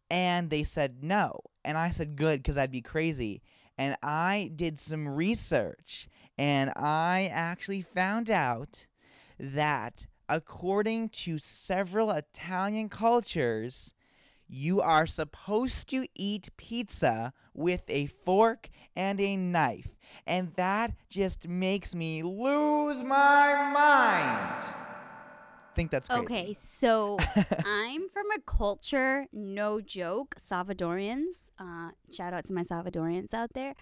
[0.10, 1.40] And they said no.
[1.64, 3.42] And I said, good, because I'd be crazy.
[3.78, 8.88] And I did some research and I actually found out
[9.40, 13.94] that according to several Italian cultures,
[14.48, 19.90] you are supposed to eat pizza with a fork and a knife.
[20.26, 24.64] And that just makes me lose my mind.
[24.64, 26.24] I think that's crazy.
[26.24, 27.18] Okay, so
[27.66, 31.52] I'm from a culture, no joke, Salvadorians.
[31.60, 33.76] Uh, shout out to my Salvadorians out there.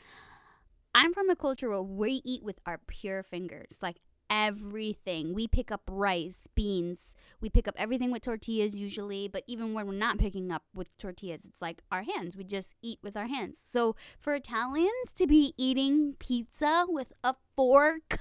[0.94, 3.98] I'm from a culture where we eat with our pure fingers, like
[4.30, 5.34] everything.
[5.34, 9.88] We pick up rice, beans, we pick up everything with tortillas usually, but even when
[9.88, 12.36] we're not picking up with tortillas, it's like our hands.
[12.36, 13.60] We just eat with our hands.
[13.72, 18.20] So for Italians to be eating pizza with a fork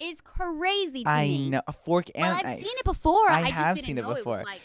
[0.00, 1.50] is crazy to I me.
[1.50, 3.30] know a fork and Well, I've seen it before.
[3.30, 4.38] I I, have seen it before.
[4.38, 4.60] was like,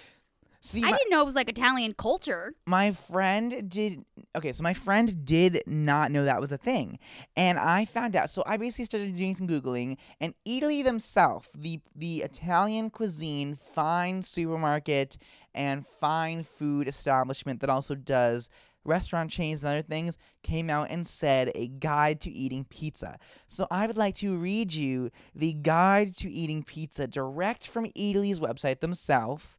[0.66, 2.54] See, I my- didn't know it was like Italian culture.
[2.66, 4.04] my friend did
[4.36, 6.98] okay so my friend did not know that was a thing
[7.38, 11.80] and i found out so i basically started doing some googling and Eataly themselves the
[11.96, 15.18] the italian cuisine fine supermarket
[15.54, 18.50] and fine food establishment that also does
[18.84, 23.68] restaurant chains and other things came out and said a guide to eating pizza so
[23.72, 28.80] i would like to read you the guide to eating pizza direct from Eataly's website
[28.82, 29.58] themselves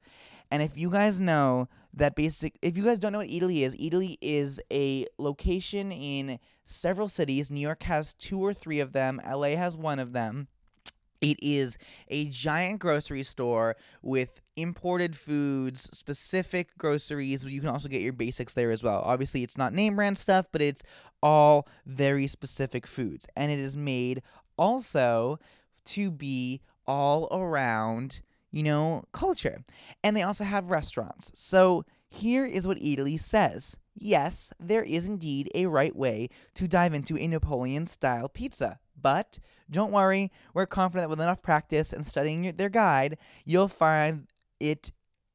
[0.50, 3.76] and if you guys know that basic if you guys don't know what Eataly is,
[3.76, 7.50] Eataly is a location in several cities.
[7.50, 10.48] New York has two or three of them, LA has one of them.
[11.20, 11.78] It is
[12.08, 17.44] a giant grocery store with imported foods, specific groceries.
[17.44, 19.02] You can also get your basics there as well.
[19.04, 20.82] Obviously, it's not name brand stuff, but it's
[21.22, 23.26] all very specific foods.
[23.34, 24.22] And it is made
[24.58, 25.38] also
[25.86, 29.62] to be all around, you know, culture.
[30.02, 31.32] And they also have restaurants.
[31.34, 33.76] So here is what Eataly says.
[33.94, 38.78] Yes, there is indeed a right way to dive into a Napoleon style pizza.
[39.00, 39.38] But
[39.70, 44.26] don't worry, we're confident that with enough practice and studying their guide, you'll find
[44.60, 44.92] it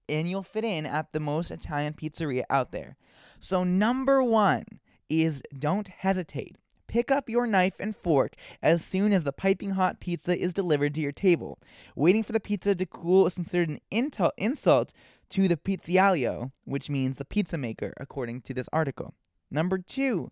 [0.08, 2.98] and you'll fit in at the most Italian pizzeria out there.
[3.40, 4.66] So, number one
[5.10, 6.58] is don't hesitate.
[6.92, 10.94] Pick up your knife and fork as soon as the piping hot pizza is delivered
[10.96, 11.58] to your table.
[11.96, 14.92] Waiting for the pizza to cool is considered an intel- insult
[15.30, 19.14] to the pizzaiolo, which means the pizza maker, according to this article.
[19.50, 20.32] Number two,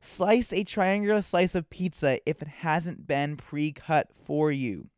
[0.00, 4.90] slice a triangular slice of pizza if it hasn't been pre cut for you.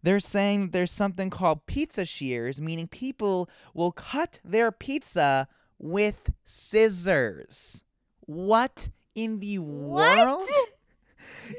[0.00, 7.82] They're saying there's something called pizza shears, meaning people will cut their pizza with scissors.
[8.20, 8.90] What
[9.24, 10.48] in the world?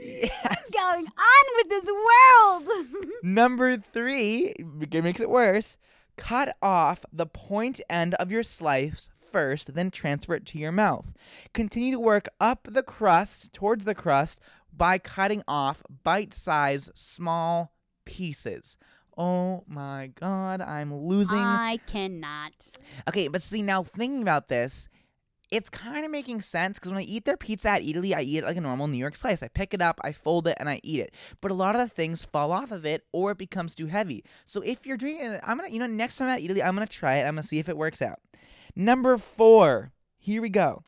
[0.01, 0.65] Yes.
[0.71, 2.87] going on with this world?
[3.23, 5.75] Number three, it makes it worse.
[6.17, 11.05] Cut off the point end of your slice first, then transfer it to your mouth.
[11.53, 14.39] Continue to work up the crust towards the crust
[14.75, 17.73] by cutting off bite sized small
[18.05, 18.77] pieces.
[19.17, 21.37] Oh my god, I'm losing.
[21.37, 22.53] I cannot.
[23.09, 24.87] Okay, but see now thinking about this,
[25.51, 28.37] it's kind of making sense because when I eat their pizza at Eataly, I eat
[28.37, 29.43] it like a normal New York slice.
[29.43, 31.13] I pick it up, I fold it, and I eat it.
[31.41, 34.23] But a lot of the things fall off of it, or it becomes too heavy.
[34.45, 36.87] So if you're doing it, I'm gonna, you know, next time at Eataly, I'm gonna
[36.87, 37.27] try it.
[37.27, 38.19] I'm gonna see if it works out.
[38.75, 40.83] Number four, here we go.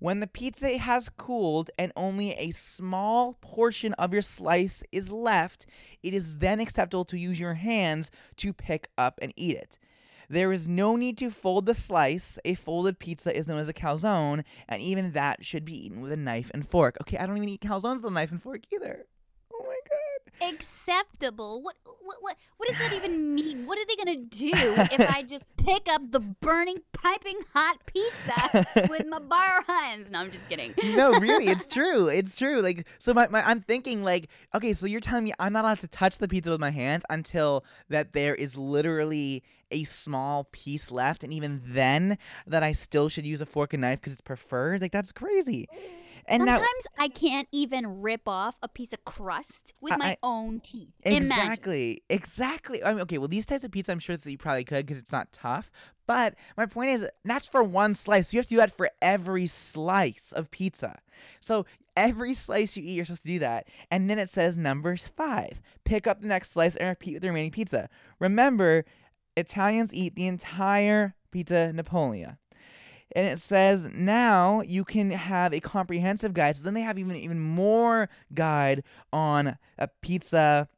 [0.00, 5.64] When the pizza has cooled and only a small portion of your slice is left,
[6.02, 9.78] it is then acceptable to use your hands to pick up and eat it.
[10.32, 12.38] There is no need to fold the slice.
[12.46, 16.10] A folded pizza is known as a calzone, and even that should be eaten with
[16.10, 16.96] a knife and fork.
[17.02, 19.04] Okay, I don't even eat calzones with a knife and fork either.
[19.52, 20.01] Oh my god.
[20.40, 21.62] Acceptable?
[21.62, 23.66] What, what what what does that even mean?
[23.66, 28.66] What are they gonna do if I just pick up the burning, piping hot pizza
[28.88, 30.10] with my bare hands?
[30.10, 30.74] No, I'm just kidding.
[30.96, 32.08] no, really, it's true.
[32.08, 32.60] It's true.
[32.60, 35.80] Like, so my, my, I'm thinking like, okay, so you're telling me I'm not allowed
[35.80, 40.90] to touch the pizza with my hands until that there is literally a small piece
[40.90, 44.20] left, and even then, that I still should use a fork and knife because it's
[44.20, 44.82] preferred.
[44.82, 45.68] Like, that's crazy.
[46.26, 50.16] And Sometimes I can't even rip off a piece of crust with I- my I-
[50.22, 50.92] own teeth.
[51.04, 51.30] Imagine.
[51.30, 52.02] Exactly.
[52.08, 52.84] Exactly.
[52.84, 54.98] I mean, okay, well, these types of pizza, I'm sure that you probably could because
[54.98, 55.70] it's not tough.
[56.06, 58.32] But my point is, that's for one slice.
[58.32, 61.00] You have to do that for every slice of pizza.
[61.40, 61.64] So
[61.96, 63.68] every slice you eat, you're supposed to do that.
[63.90, 65.60] And then it says numbers five.
[65.84, 67.88] Pick up the next slice and repeat with the remaining pizza.
[68.18, 68.84] Remember,
[69.36, 72.36] Italians eat the entire pizza Napoleon.
[73.14, 76.56] And it says now you can have a comprehensive guide.
[76.56, 80.68] So then they have even even more guide on a pizza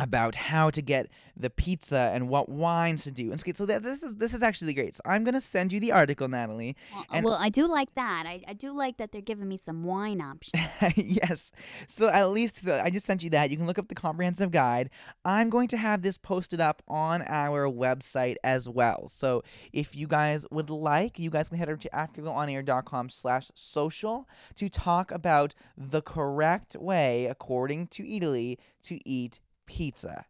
[0.00, 3.30] about how to get the pizza and what wines to do.
[3.30, 4.94] And so, so this is this is actually great.
[4.96, 6.74] So I'm gonna send you the article, Nataly.
[7.12, 8.24] Well, well, I do like that.
[8.26, 10.62] I, I do like that they're giving me some wine options.
[10.96, 11.52] yes.
[11.86, 13.50] So at least the, I just sent you that.
[13.50, 14.90] You can look up the comprehensive guide.
[15.24, 19.08] I'm going to have this posted up on our website as well.
[19.08, 24.28] So if you guys would like, you guys can head over to afterglowonair.com slash social
[24.56, 30.26] to talk about the correct way, according to Eataly, to eat pizza.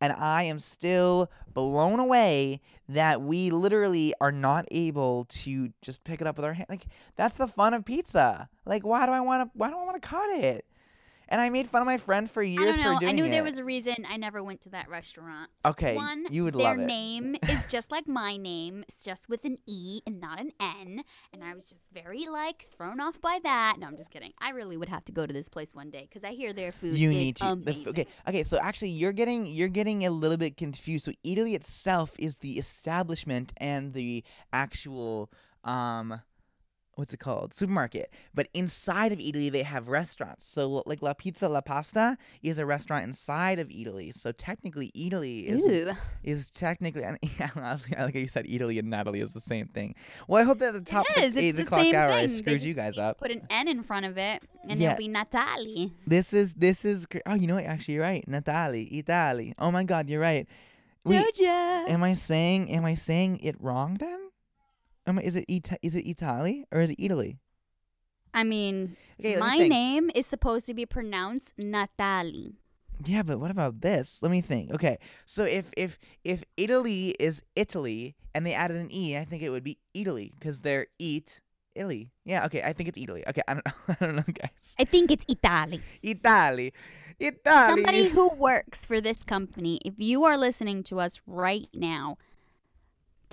[0.00, 6.20] And I am still blown away that we literally are not able to just pick
[6.20, 6.66] it up with our hand.
[6.68, 8.48] Like that's the fun of pizza.
[8.66, 9.58] Like why do I want to?
[9.58, 10.66] Why do I want to cut it?
[11.28, 12.94] And I made fun of my friend for I years know.
[12.94, 13.08] for doing it.
[13.08, 13.30] I knew it.
[13.30, 15.50] there was a reason I never went to that restaurant.
[15.64, 16.78] okay, One, you would love it.
[16.78, 18.84] Their name is just like my name.
[18.88, 21.02] It's just with an E and not an N.
[21.32, 23.76] And I was just very like thrown off by that.
[23.78, 24.32] No, I'm just kidding.
[24.40, 26.72] I really would have to go to this place one day because I hear their
[26.72, 27.44] food you need to.
[27.66, 28.42] F- okay, okay.
[28.44, 31.04] So actually, you're getting you're getting a little bit confused.
[31.06, 35.30] So Eataly itself is the establishment and the actual
[35.64, 36.20] um,
[36.96, 38.10] what's it called supermarket.
[38.34, 40.44] But inside of Eataly, they have restaurants.
[40.46, 44.12] So like La Pizza La Pasta is a restaurant inside of Eataly.
[44.14, 45.92] So technically, Eataly is Ooh.
[46.22, 47.02] is technically.
[47.04, 49.94] And yeah, I like you said Eataly and Nataly is the same thing.
[50.28, 51.34] Well, I hope that the top it of is.
[51.34, 52.18] the eight o'clock hour thing.
[52.18, 53.18] I screwed just you guys up.
[53.18, 54.92] Put an N in front of it, and Yeah.
[54.92, 58.90] it'll be nataly This is this is oh you know what actually you're right nataly
[59.02, 60.46] Eataly oh my god you're right
[61.04, 61.84] Wait, Georgia.
[61.88, 64.30] am I saying am I saying it wrong then
[65.06, 67.38] am I, is it Ita- is it Italy or is it Italy?
[68.32, 72.54] I mean, Okay, my name is supposed to be pronounced Natali.
[73.04, 74.18] yeah but what about this?
[74.22, 74.72] Let me think.
[74.72, 79.42] Okay so if if if Italy is Italy and they added an e I think
[79.42, 81.40] it would be Italy because they're eat
[81.74, 82.10] Italy.
[82.24, 83.22] Yeah okay I think it's Italy.
[83.28, 84.74] Okay I don't know I don't know guys.
[84.78, 85.80] I think it's Italy.
[86.02, 86.72] Italy
[87.20, 87.70] Italy.
[87.70, 92.18] Somebody who works for this company, if you are listening to us right now,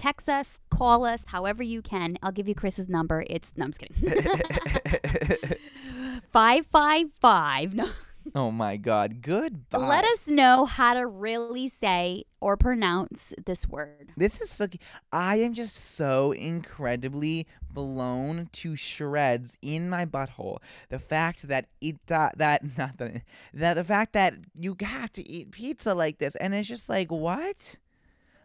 [0.02, 2.18] text us, call us, however you can.
[2.24, 3.24] I'll give you Kris's number.
[3.30, 5.58] It's no, I'm just kidding.
[6.32, 7.76] Five five five.
[7.76, 7.90] No.
[8.34, 9.22] oh my God.
[9.22, 9.78] Goodbye.
[9.78, 14.14] Let us know how to really say or pronounce this word.
[14.18, 14.68] This is so.
[15.12, 20.58] I am just so incredibly blown to shreds in my butthole.
[20.90, 23.22] The fact that it uh, that not that
[23.54, 27.12] that the fact that you have to eat pizza like this, and it's just like
[27.12, 27.78] what?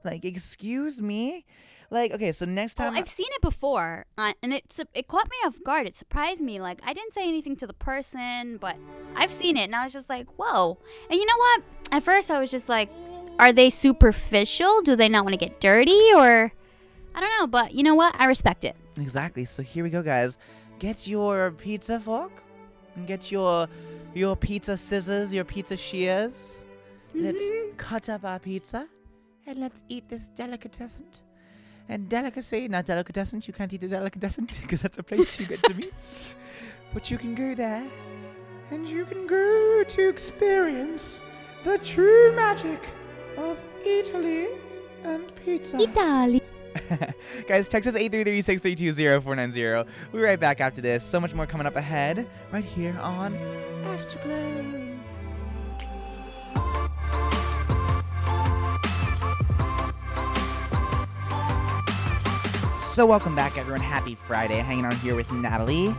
[0.07, 1.45] Like, excuse me.
[1.91, 2.99] Like, okay, so next Well, time.
[2.99, 5.87] I've seen it before, uh, and it su- it caught me off guard.
[5.87, 6.59] It surprised me.
[6.61, 8.77] Like I didn't say anything to the person, but
[9.15, 10.79] I've seen it, and I was just like, "Whoa!"
[11.11, 11.63] And you know what?
[11.93, 12.89] At first, I was just like,
[13.39, 14.83] "Are they superficial?
[14.83, 16.51] Do they not want to get dirty, or
[17.15, 18.17] I don't know?" But you know what?
[18.19, 18.75] I respect it.
[18.99, 19.45] Exactly.
[19.45, 20.39] So here we go, guys.
[20.81, 22.43] Get your pizza fork,
[22.97, 23.69] and get your
[24.13, 26.65] your pizza scissors, your pizza shears.
[27.15, 27.45] Let's
[27.77, 28.89] cut up our pizza,
[29.47, 31.07] and let's eat this delicatessen.
[31.89, 33.43] And delicacy, not delicatessen.
[33.47, 36.37] You can't eat a delicatessen because that's a place you get to meet.
[36.93, 37.87] But you can go there,
[38.71, 41.21] And you can go to experience
[41.65, 42.83] the true magic
[43.37, 44.49] of Italy
[45.05, 45.79] and pizza.
[45.79, 46.43] Italy.
[47.49, 49.87] Guys, text us 833-632-0490.
[50.13, 51.05] We'll be right back after this.
[51.05, 53.35] So much more coming up ahead right here on
[53.85, 54.96] Afterglow.
[62.97, 63.83] So welcome back, everyone.
[63.83, 64.57] Happy Friday.
[64.57, 65.95] Hanging out here with Nataly.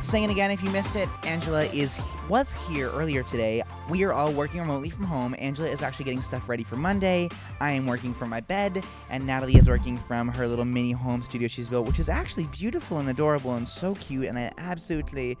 [0.00, 2.00] Saying again, if you missed it, Angela is
[2.30, 3.62] was here earlier today.
[3.90, 5.34] We are all working remotely from home.
[5.38, 7.28] Angela is actually getting stuff ready for Monday.
[7.60, 11.22] I am working from my bed, and Nataly is working from her little mini home
[11.22, 15.36] studio she's built, which is actually beautiful and adorable and so cute, and I absolutely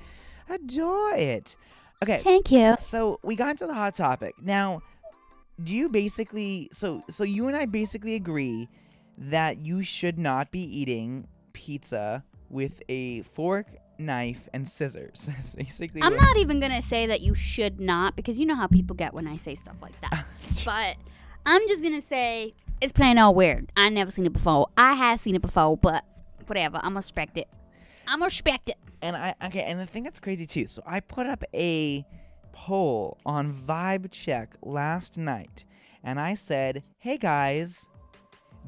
[0.50, 1.56] adore it.
[2.02, 2.76] Okay, Thank you.
[2.78, 4.34] so we got into the hot topic.
[4.38, 4.82] Now,
[5.62, 8.68] do you basically so so you and I basically agree
[9.16, 13.66] that you should not be eating pizza with a fork,
[13.98, 15.30] knife, and scissors.
[15.34, 18.66] That's basically I'm not even gonna say that you should not because you know how
[18.66, 20.24] people get when I say stuff like that.
[20.64, 20.96] but
[21.46, 23.70] I'm just gonna say it's plain old weird.
[23.76, 24.68] I never seen it before.
[24.76, 26.04] I have seen it before, but
[26.46, 26.76] whatever.
[26.78, 27.48] I'm gonna respect it.
[28.06, 28.76] I'm gonna respect it.
[29.02, 30.66] And I okay, and the thing that's crazy too.
[30.66, 32.04] So I put up a
[32.52, 35.64] poll on Vibe Check last night,
[36.02, 37.88] and I said, "Hey guys,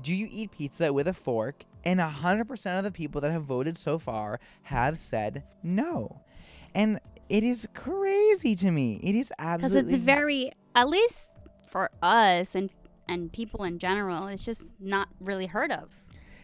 [0.01, 3.79] do you eat pizza with a fork?" And 100% of the people that have voted
[3.79, 6.23] so far have said no.
[6.75, 9.01] And it is crazy to me.
[9.03, 9.83] It is absolutely.
[9.83, 11.27] because it's very at least
[11.71, 12.71] for us and
[13.09, 15.91] and people in general it's just not really heard of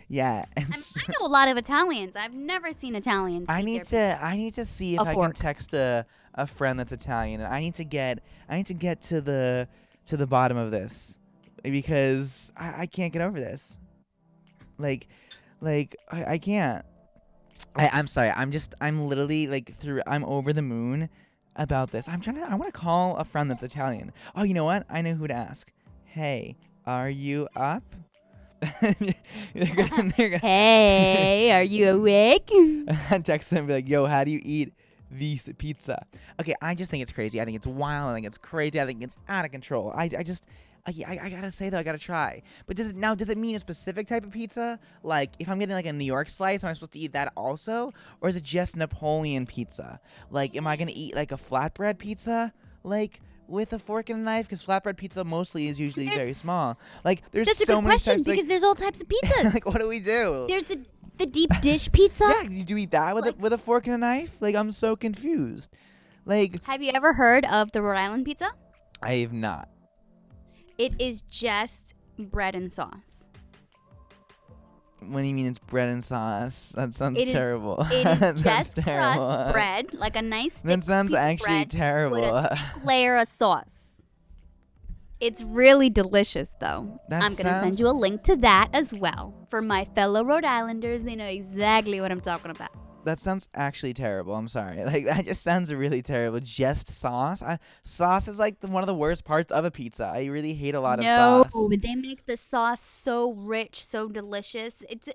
[0.09, 0.44] yeah.
[0.57, 3.86] I, mean, so- I know a lot of italians i've never seen italians I need
[3.86, 7.53] to I need to see if I can text a, a friend that's Italian and
[7.53, 9.68] I need to get I need to get to the
[10.07, 11.18] to the bottom of this
[11.62, 13.78] because I, I can't get over this.
[14.78, 15.08] Like
[15.60, 16.84] like I, I can't.
[17.76, 21.08] I, I'm sorry, I'm just I'm literally like through I'm over the moon
[21.56, 22.08] about this.
[22.08, 24.12] I'm trying to I wanna call a friend that's Italian.
[24.34, 24.86] Oh you know what?
[24.90, 25.70] I know who to ask.
[26.04, 26.56] Hey,
[26.86, 27.84] are you up?
[28.80, 34.06] they're gonna, they're gonna hey are you awake And text them and be like, yo,
[34.06, 34.72] how do you eat
[35.10, 36.06] this pizza?
[36.40, 37.40] Okay, I just think it's crazy.
[37.40, 38.10] I think it's wild.
[38.10, 38.80] I think it's crazy.
[38.80, 39.92] I think it's out of control.
[39.96, 40.44] I, I just,
[40.85, 42.43] I, I, I gotta say though, I gotta try.
[42.66, 43.14] But does it now?
[43.14, 44.80] Does it mean a specific type of pizza?
[45.03, 47.33] Like, if I'm getting like a New York slice, am I supposed to eat that
[47.37, 50.01] also, or is it just Napoleon pizza?
[50.30, 52.53] Like, am I gonna eat like a flatbread pizza,
[52.83, 53.20] like?
[53.49, 56.78] With a fork and a knife, because flatbread pizza mostly is usually There's- very small.
[57.05, 58.24] Like, there's that's a good many question types.
[58.24, 60.47] because like, there's all types of pizzas like, what do we do?
[60.49, 60.80] there's the
[61.18, 63.87] the deep dish pizza Yeah, you do eat that with Like- a with a fork
[63.87, 64.37] and a knife?
[64.41, 65.70] Like I'm so confused.
[66.24, 68.49] Like have you ever heard of the rhode island pizza
[69.03, 69.68] I have not.
[70.78, 73.24] It is just bread and sauce
[75.00, 76.72] What do you mean it's bread and sauce?
[76.76, 77.84] That sounds It is- terrible.
[77.90, 79.26] it is That sounds just terrible.
[79.26, 82.20] crust bread like a nice That thick sounds piece of actually bread terrible.
[82.20, 83.78] with a thick layer of sauce.
[85.20, 87.00] It's really delicious, though.
[87.08, 90.44] That I'm gonna send you a link to that as well for my fellow Rhode
[90.44, 91.04] Islanders.
[91.04, 92.70] They know exactly what I'm talking about.
[93.05, 94.34] That sounds actually terrible.
[94.34, 94.82] I'm sorry.
[94.92, 96.40] Like that just sounds really terrible.
[96.40, 97.42] Just sauce.
[97.42, 100.05] I, sauce is like the, one of the worst parts of a pizza.
[100.05, 101.05] I really hate a lot no,
[101.42, 101.55] of sauce.
[101.55, 104.84] No, they make the sauce so rich, so delicious.
[104.90, 105.09] It's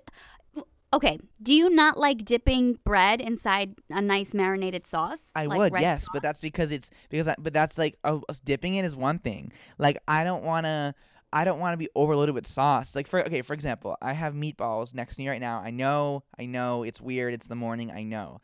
[0.92, 1.18] okay.
[1.42, 5.32] Do you not like dipping bread inside a nice marinated sauce?
[5.36, 6.10] I Like would, yes, sauce?
[6.12, 9.18] but that's because it's because I, but that's like oh, us dipping it is one
[9.18, 9.52] thing.
[9.78, 10.94] Like I don't want to
[11.32, 12.94] I don't want to be overloaded with sauce.
[12.94, 15.60] Like for okay, for example, I have meatballs next to me right now.
[15.60, 17.34] I know, I know it's weird.
[17.34, 17.90] It's the morning.
[17.90, 18.40] I know.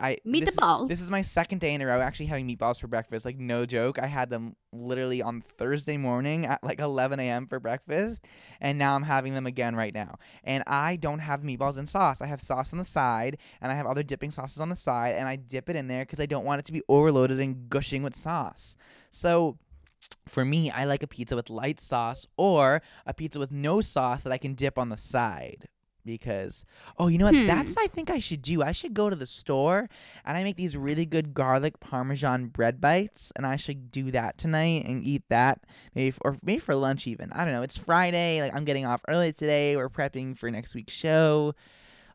[0.00, 0.88] I Meat this the is- balls.
[0.88, 3.24] This is my second day in a row actually having meatballs for breakfast.
[3.24, 7.46] Like no joke, I had them literally on Thursday morning at like 11 a.m.
[7.46, 8.26] for breakfast,
[8.60, 10.18] and now I'm having them again right now.
[10.42, 12.20] And I don't have meatballs and sauce.
[12.20, 15.14] I have sauce on the side, and I have other dipping sauces on the side,
[15.14, 17.70] and I dip it in there because I don't want it to be overloaded and
[17.70, 18.76] gushing with sauce.
[19.10, 19.56] So.
[20.26, 24.22] For me, I like a pizza with light sauce or a pizza with no sauce
[24.22, 25.66] that I can dip on the side
[26.04, 26.64] because
[26.98, 27.34] oh you know what?
[27.34, 27.46] Hmm.
[27.46, 28.62] that's what i think i should do.
[28.62, 29.88] I should go to the store
[30.24, 34.38] and i make these really good garlic parmesan bread bites and i should do that
[34.38, 35.60] tonight and eat that
[35.94, 37.30] maybe f- or maybe for lunch even.
[37.32, 37.60] I don't know.
[37.62, 39.76] It's friday like i'm getting off early today.
[39.76, 41.54] We're prepping for next week's show.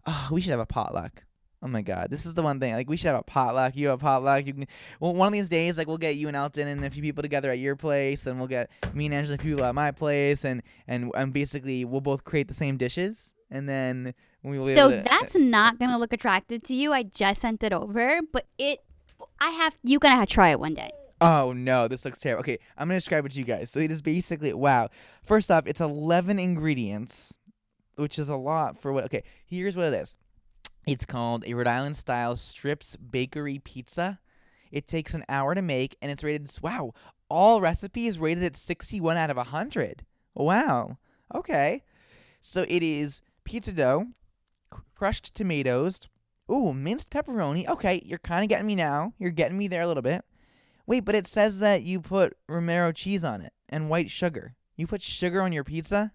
[0.08, 1.24] Oh we should have a potluck
[1.66, 2.76] Oh my god, this is the one thing.
[2.76, 3.76] Like we should have a potluck.
[3.76, 4.46] You have a potluck.
[4.46, 4.68] You can.
[5.00, 7.24] Well, one of these days, like we'll get you and Elton and a few people
[7.24, 8.22] together at your place.
[8.22, 11.34] Then we'll get me and Angela a few people at my place, and and and
[11.34, 14.14] basically we'll both create the same dishes, and then
[14.44, 14.68] we will.
[14.68, 16.94] be So able to- that's uh, not gonna look attractive to you.
[16.94, 18.82] I just sent it over, but it.
[19.42, 19.76] I have.
[19.84, 20.92] You gonna have to try it one day.
[21.20, 22.42] Oh no, this looks terrible.
[22.42, 23.72] Okay, I'm gonna describe it to you guys.
[23.72, 24.90] So it is basically wow.
[25.24, 27.34] First off, it's 11 ingredients,
[27.96, 29.06] which is a lot for what.
[29.06, 30.16] Okay, here's what it is.
[30.86, 34.20] It's called a Rhode Island style strips bakery pizza.
[34.72, 36.52] It takes an hour to make, and it's rated.
[36.62, 36.94] Wow,
[37.30, 40.04] all recipes rated at 61 out of 100.
[40.36, 40.98] Wow.
[41.34, 41.84] Okay,
[42.42, 44.08] so it is pizza dough,
[44.70, 46.02] cr- crushed tomatoes.
[46.52, 47.68] Ooh, minced pepperoni.
[47.68, 49.14] Okay, you're kind of getting me now.
[49.18, 50.24] You're getting me there a little bit.
[50.86, 54.56] Wait, but it says that you put Romano cheese on it and white sugar.
[54.76, 56.12] You put sugar on your pizza?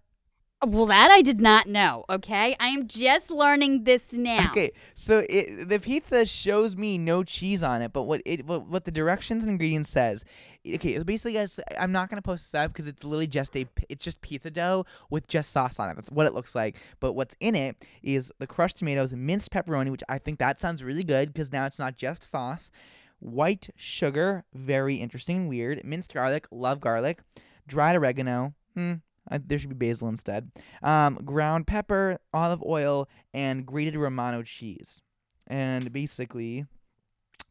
[0.66, 2.04] Well, that I did not know.
[2.10, 4.50] Okay, I am just learning this now.
[4.50, 8.66] Okay, so it the pizza shows me no cheese on it, but what it what,
[8.66, 10.22] what the directions and ingredients says.
[10.66, 14.04] Okay, basically, guys, I'm not gonna post this up because it's literally just a it's
[14.04, 15.96] just pizza dough with just sauce on it.
[15.96, 16.76] That's what it looks like.
[17.00, 20.84] But what's in it is the crushed tomatoes, minced pepperoni, which I think that sounds
[20.84, 22.70] really good because now it's not just sauce.
[23.18, 25.82] White sugar, very interesting and weird.
[25.84, 27.20] Minced garlic, love garlic.
[27.66, 28.94] Dried oregano, hmm,
[29.30, 30.50] uh, there should be basil instead.
[30.82, 35.00] Um, ground pepper, olive oil, and grated Romano cheese.
[35.46, 36.66] And basically,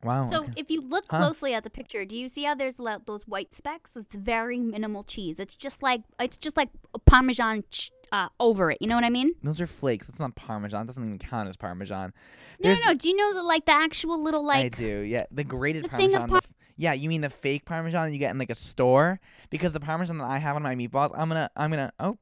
[0.03, 0.23] wow.
[0.29, 0.53] So okay.
[0.55, 1.17] if you look Huh?
[1.17, 3.95] closely at the picture, do you see how there's lo- those white specks?
[3.95, 5.39] It's very minimal cheese.
[5.39, 6.69] It's just like it's just like
[7.05, 8.77] Parmesan ch- uh, over it.
[8.81, 9.35] You know what I mean?
[9.43, 10.07] those are flakes.
[10.07, 10.83] That's not Parmesan.
[10.83, 12.13] It doesn't even count as Parmesan.
[12.59, 12.93] No, no, There's- no.
[12.93, 14.65] Do you know the like the actual little like?
[14.65, 15.23] I do, yeah.
[15.31, 16.41] The grated the thing of Parmesan.
[16.79, 19.19] The f- yeah, you mean the fake Parmesan that you get in like a store?
[19.49, 21.91] Because the Parmesan that I have on my meatballs, I'm gonna, I'm gonna.
[21.99, 22.17] Oh,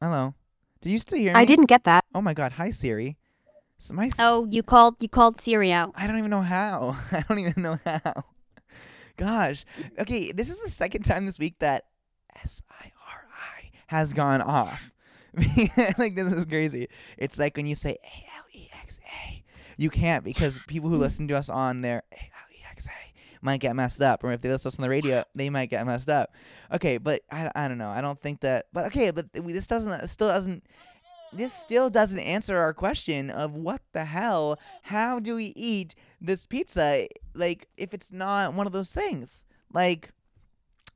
[0.00, 0.34] hello.
[0.80, 1.40] Did you still hear me?
[1.40, 2.04] I didn't get that.
[2.14, 2.52] Oh my God.
[2.52, 3.16] Hi Siri.
[3.78, 4.10] So my.
[4.18, 5.92] Oh, you called you called Siri out.
[5.94, 6.96] I don't even know how.
[7.12, 8.24] I don't even know how.
[9.16, 9.64] Gosh.
[9.98, 11.86] Okay, this is the second time this week that
[12.42, 14.92] S I R I has gone off.
[15.98, 16.88] like this is crazy.
[17.16, 19.44] It's like when you say A L E X A,
[19.76, 22.37] you can't because people who listen to us on their A L X A
[23.40, 25.70] might get messed up, or if they listen to us on the radio, they might
[25.70, 26.34] get messed up.
[26.72, 27.90] Okay, but I, I don't know.
[27.90, 28.66] I don't think that.
[28.72, 30.64] But okay, but th- this doesn't still doesn't
[31.32, 36.46] this still doesn't answer our question of what the hell how do we eat this
[36.46, 40.10] pizza like if it's not one of those things like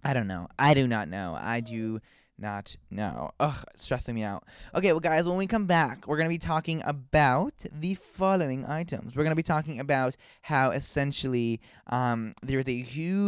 [0.04, 2.00] i don't know i do not know i do
[2.42, 3.30] not know.
[3.40, 4.44] Ugh stressing me out.
[4.74, 8.66] Okay well guys when we come back we're going to be talking about the following
[8.66, 9.16] items.
[9.16, 13.22] We're going to be talking about how essentially um there's a huge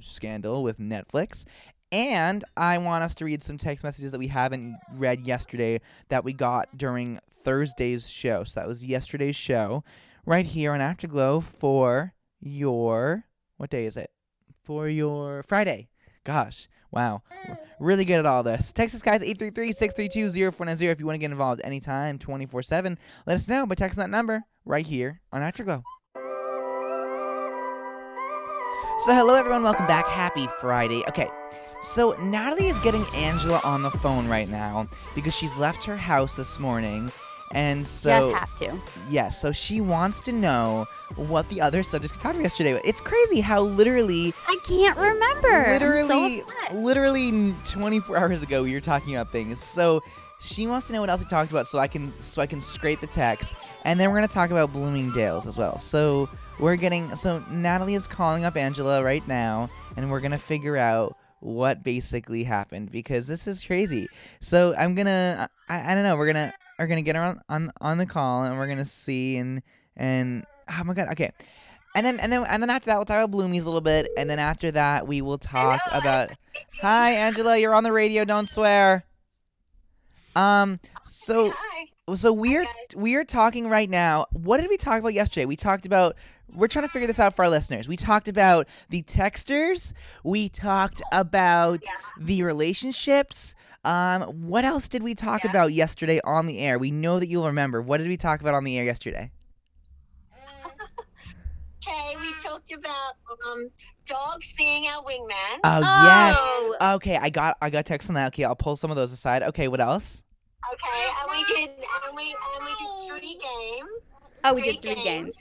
[0.00, 1.44] scandal with netflix.
[1.90, 6.24] And I want us to read some text messages that we haven't read yesterday that
[6.24, 8.44] we got during Thursday's show.
[8.44, 9.84] So that was yesterday's show.
[10.24, 13.26] Right here on Afterglow for your
[13.58, 14.10] what day is it?
[14.62, 15.88] For your Friday.
[16.24, 16.68] Gosh.
[16.92, 17.22] Wow.
[17.48, 17.58] Mm.
[17.80, 18.70] Really good at all this.
[18.70, 22.96] Text us guys 833-632-0490 if you want to get involved anytime 24/7.
[23.26, 25.82] Let us know by texting that number right here on Afterglow.
[28.98, 30.06] So hello everyone, welcome back.
[30.06, 31.02] Happy Friday.
[31.08, 31.28] Okay.
[31.80, 36.36] So Nataly is getting Angela on the phone right now because she's left her house
[36.36, 37.10] this morning.
[37.52, 38.80] And so just have to.
[39.10, 40.86] Yes, so she wants to know
[41.16, 42.80] what the other subjects we talked about yesterday.
[42.84, 45.66] It's crazy how literally, I can't remember.
[45.68, 49.62] literally, so literally 24 hours ago we were talking about things.
[49.62, 50.02] So
[50.40, 52.60] she wants to know what else we talked about, so I can so I can
[52.60, 55.78] scrape the text, and then we're gonna talk about Bloomingdale's as well.
[55.78, 56.28] So
[56.58, 61.16] we're getting so Nataly is calling up Angela right now, and we're gonna figure out
[61.42, 64.08] what basically happened because this is crazy.
[64.40, 67.72] So I'm gonna I, I don't know we're gonna are gonna get her on, on
[67.80, 69.62] on the call and we're gonna see and
[69.96, 71.32] and oh my god okay.
[71.94, 74.08] And then and then and then after that we'll talk about Bloomies a little bit
[74.16, 76.30] and then after that we will talk about
[76.80, 79.04] Hi Angela, you're on the radio, don't swear.
[80.36, 81.52] Um so
[82.14, 84.26] So we're we're talking right now.
[84.32, 85.44] What did we talk about yesterday?
[85.44, 86.16] We talked about
[86.52, 87.86] we're trying to figure this out for our listeners.
[87.86, 89.92] We talked about the texters.
[90.24, 91.80] We talked about
[92.18, 93.54] the relationships.
[93.84, 96.76] Um, what else did we talk about yesterday on the air?
[96.76, 97.80] We know that you'll remember.
[97.80, 99.30] What did we talk about on the air yesterday?
[101.84, 103.14] Okay, we talked about
[103.48, 103.68] um,
[104.06, 105.58] dogs being our wingman.
[105.64, 106.76] Oh, Oh.
[106.80, 106.94] yes.
[106.96, 108.28] Okay, I got I got text on that.
[108.28, 109.42] Okay, I'll pull some of those aside.
[109.44, 110.22] Okay, what else?
[110.72, 113.90] Okay, and we did and we and we did three games.
[114.44, 115.34] Oh, we did three games.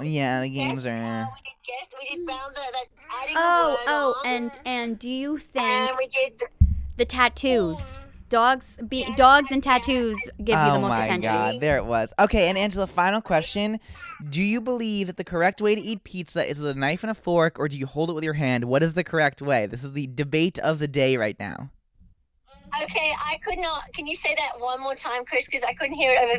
[0.00, 1.28] Yeah, the games Uh, are.
[1.34, 1.88] we did guess.
[2.00, 5.38] We did round the, the adding Oh, the word oh, on, and and do you
[5.38, 6.42] think and we did
[6.96, 10.94] the tattoos, dogs, be, dogs and tattoos give you oh the most attention.
[10.94, 11.32] Oh my attention?
[11.32, 12.12] god, there it was.
[12.18, 13.80] Okay, and Angela, final question.
[14.30, 17.10] Do you believe that the correct way to eat pizza is with a knife and
[17.10, 18.64] a fork, or do you hold it with your hand?
[18.64, 19.66] What is the correct way?
[19.66, 21.70] This is the debate of the day right now.
[22.84, 23.84] Okay, I could not.
[23.94, 25.46] Can you say that one more time, Kris?
[25.46, 26.38] Because I couldn't hear it over.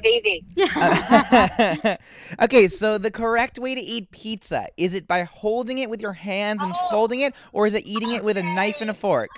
[0.75, 1.97] Uh,
[2.43, 6.13] okay, so the correct way to eat pizza is it by holding it with your
[6.13, 6.87] hands and Oh.
[6.89, 9.29] folding it, or is it eating it with a knife and a fork?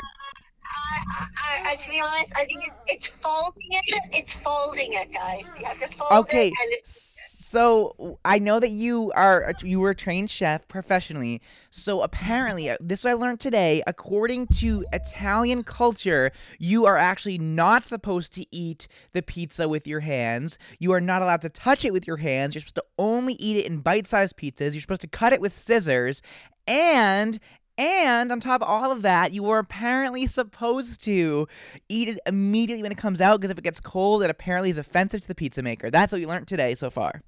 [0.64, 1.26] I,
[1.68, 4.02] I, I, to be honest, I think it's, it's folding it.
[4.12, 5.46] It's folding it, guys.
[5.58, 6.54] You have to fold Okay, it.
[6.64, 7.11] And it's,
[7.52, 11.41] so I know that you are you were a trained chef professionally.
[11.70, 13.84] So apparently, uh, this is what I learned today.
[13.86, 19.99] According to Italian culture, you are actually not supposed to eat the pizza with your
[19.99, 20.58] hands.
[20.80, 22.56] You are not allowed to touch it with your hands.
[22.56, 24.72] You're supposed to only eat it in bite-sized pizzas.
[24.72, 26.22] You're supposed to cut it with scissors,
[26.66, 27.38] and
[27.78, 31.49] and on top of all of that, you are apparently supposed to
[31.89, 34.78] eat it immediately when it comes out because if it gets cold, it apparently is
[34.78, 35.89] offensive to the pizza maker.
[35.89, 37.22] That's what we learned today so far.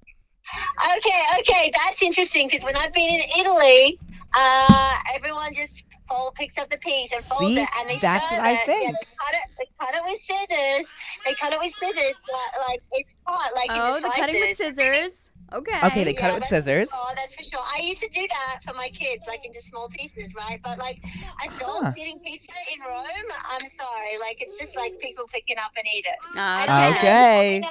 [0.98, 2.48] Okay, okay, that's interesting.
[2.48, 3.98] Because when I've been in Italy,
[4.34, 5.72] uh, everyone just
[6.08, 7.60] fold picks up the piece and folds See?
[7.60, 8.68] it, and they That's serve what I it.
[8.82, 9.46] Yeah, they cut it.
[9.58, 10.86] They cut it with scissors.
[11.24, 12.16] They cut it with scissors.
[12.28, 13.50] Like, like it's hot.
[13.54, 15.30] Like Oh, in the the cutting with scissors.
[15.52, 15.80] Okay.
[15.84, 16.90] Okay, they cut it with that's for scissors.
[16.90, 17.62] sure, that's for sure.
[17.64, 20.60] I used to do that for my kids, like into small pieces, right?
[20.64, 20.98] But like
[21.46, 21.92] adults Huh.
[21.96, 26.04] eating pizza in Rome, I'm sorry, like it's just like people picking up and eat
[26.06, 26.18] it.
[26.36, 27.62] Uh, I Okay.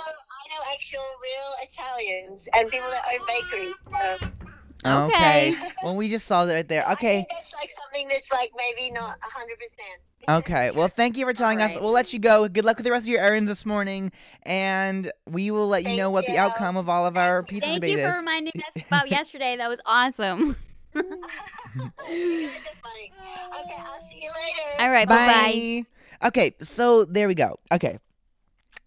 [0.54, 3.74] Know, actual real Italians and people that own bakeries.
[3.92, 4.28] So
[4.86, 5.56] oh, Okay.
[5.84, 6.88] Well, we just saw that right there.
[6.88, 7.16] I Okay.
[7.18, 10.02] think that's like something that's like maybe not hundred percent.
[10.30, 10.72] Okay.
[10.72, 11.78] Well, thank you for telling us.
[11.78, 12.48] We'll let you go.
[12.48, 14.12] Good luck with the rest of your errands this morning,
[14.44, 17.68] and we will let you Thank know what the outcome of all of our pizza
[17.68, 19.58] Thank debate you for reminding us about yesterday.
[19.58, 20.56] That was awesome.
[23.66, 24.80] Okay, I'll see you later.
[24.80, 25.08] All right.
[25.08, 25.86] Bye bye.
[26.22, 26.28] Bye.
[26.28, 26.56] Okay.
[26.62, 27.60] So there we go.
[27.72, 27.98] Okay.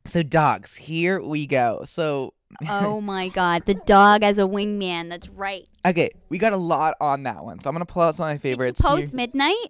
[0.06, 0.74] So dogs.
[0.76, 1.82] Here we go.
[1.86, 2.32] So
[2.68, 3.64] Oh my God.
[3.66, 5.08] The dog as a wingman.
[5.08, 5.66] That's right.
[5.86, 7.60] okay, we got a lot on that one.
[7.60, 8.80] So I'm gonna pull out some of my favorites.
[8.80, 9.66] Did you Here- post midnight?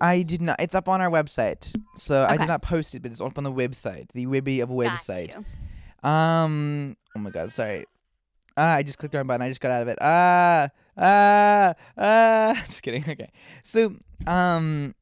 [0.00, 0.60] I did not.
[0.60, 1.72] It's up on our website.
[1.96, 2.38] So I Okay.
[2.38, 4.06] did not post it, but it's up on the website.
[4.12, 5.34] The Wibby of Got website.
[5.34, 6.08] you.
[6.08, 6.96] Um.
[7.16, 7.52] Oh my God.
[7.52, 7.84] Sorry.
[8.56, 9.42] Ah, I just clicked the wrong button.
[9.42, 9.98] I just got out of it.
[10.00, 10.68] Ah.
[10.96, 11.74] Ah.
[11.96, 12.62] Ah.
[12.66, 13.02] Just kidding.
[13.08, 13.30] Okay.
[13.64, 13.96] So,
[14.28, 14.94] um,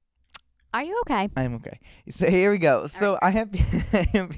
[0.74, 1.28] Are you okay?
[1.36, 1.78] I'm okay.
[2.08, 2.86] So here we go.
[2.86, 3.50] So I have.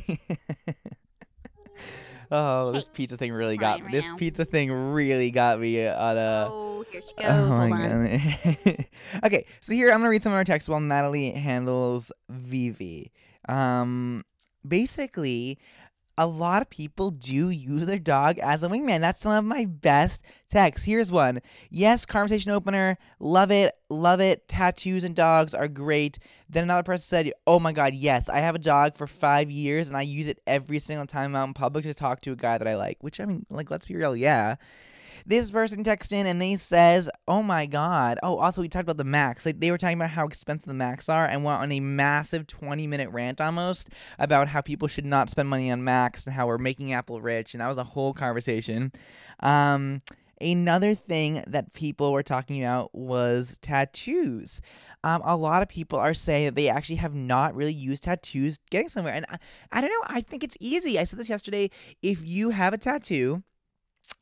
[2.31, 3.85] Oh, this pizza thing really got me.
[3.85, 4.17] right This now.
[4.17, 6.49] pizza thing really got me on a.
[6.51, 7.31] oh, here she goes.
[7.31, 8.85] Oh Hold on.
[9.25, 13.13] Okay, so here I'm gonna read some of our texts while Nataly handles Vivi.
[13.49, 14.25] Um,
[14.67, 15.59] basically,
[16.17, 19.01] a lot of people do use their dog as a wingman.
[19.01, 20.87] That's some of my best texts.
[20.87, 21.41] Here's one.
[21.71, 22.99] Yes, conversation opener.
[23.19, 23.75] Love it.
[23.89, 24.49] Love it.
[24.49, 26.19] Tattoos and dogs are great.
[26.49, 29.89] Then another person said, Oh my God, yes, I have a dog for five years
[29.89, 32.37] and I use it every single time I'm out in public to talk to a
[32.37, 33.03] guy that I like.
[33.03, 34.57] Which, I mean, like, let's be real, yeah
[35.27, 38.97] this person texted in and they says, "Oh my god!" Oh, also we talked about
[38.97, 39.47] the Macs.
[39.47, 42.47] Like they were talking about how expensive the Macs are, and went on a massive
[42.47, 46.59] twenty-minute rant almost about how people should not spend money on Macs and how we're
[46.59, 48.93] making Apple rich, and that was a whole conversation.
[49.41, 50.03] Um,
[50.41, 54.61] another thing that people were talking about was tattoos.
[55.03, 58.59] Um, a lot of people are saying that they actually have not really used tattoos
[58.71, 59.39] getting somewhere, and I,
[59.73, 60.05] I don't know.
[60.07, 60.99] I think it's easy.
[60.99, 61.71] I said this yesterday.
[62.03, 63.43] If you have a tattoo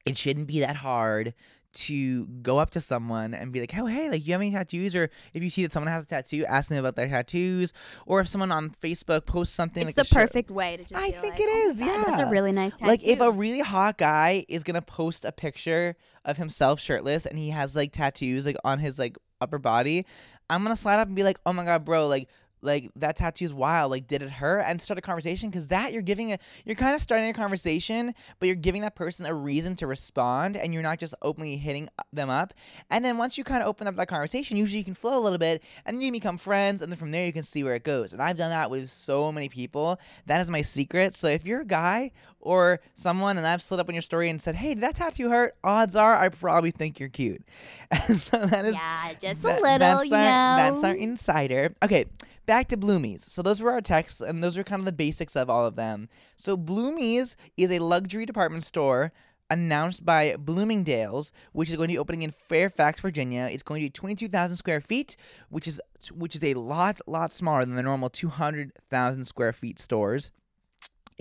[0.06, 1.34] it shouldn't be that hard
[1.74, 4.94] to go up to someone and be like, "Oh, hey, like, you have any tattoos?"
[4.94, 7.72] Or if you see that someone has a tattoo, ask them about their tattoos.
[8.04, 10.82] Or if someone on Facebook posts something, It's like the to show- perfect way to
[10.84, 10.94] just.
[10.94, 12.86] I think like, it "Oh is, God, That's a really nice tattoo.
[12.86, 17.38] Like, if a really hot guy is gonna post a picture of himself shirtless and
[17.38, 20.04] he has like tattoos like on his like upper body,
[20.50, 22.28] I'm gonna slide up and be like, "Oh my god, bro, like."
[22.62, 23.90] Like that tattoo is wild.
[23.90, 24.60] Like, did it hurt?
[24.60, 28.14] And start a conversation because that you're giving a you're kind of starting a conversation,
[28.38, 31.88] but you're giving that person a reason to respond, and you're not just openly hitting
[31.98, 32.54] uh, them up.
[32.90, 35.22] And then once you kind of open up that conversation, usually you can flow a
[35.22, 37.74] little bit, and then you become friends, and then from there you can see where
[37.74, 38.12] it goes.
[38.12, 39.98] And I've done that with so many people.
[40.26, 41.14] That is my secret.
[41.14, 44.40] So if you're a guy or someone, and I've slid up on your story and
[44.42, 47.42] said, "Hey, did that tattoo hurt?" Odds are I probably think you're cute.
[48.08, 50.74] And so that is yeah, just that- a little, that's you our, know.
[50.74, 51.74] That's our insider.
[51.82, 52.06] Okay,
[52.46, 53.20] back to Bloomies.
[53.20, 55.76] So those were our texts, and those are kind of the basics of all of
[55.76, 56.08] them.
[56.36, 59.12] So Bloomies is a luxury department store
[59.50, 63.48] announced by Bloomingdale's, which is going to be opening in Fairfax, Virginia.
[63.52, 65.16] It's going to be 22,000 square feet,
[65.50, 65.80] which is
[66.10, 70.30] which is a lot lot smaller than the normal 200,000 square feet stores.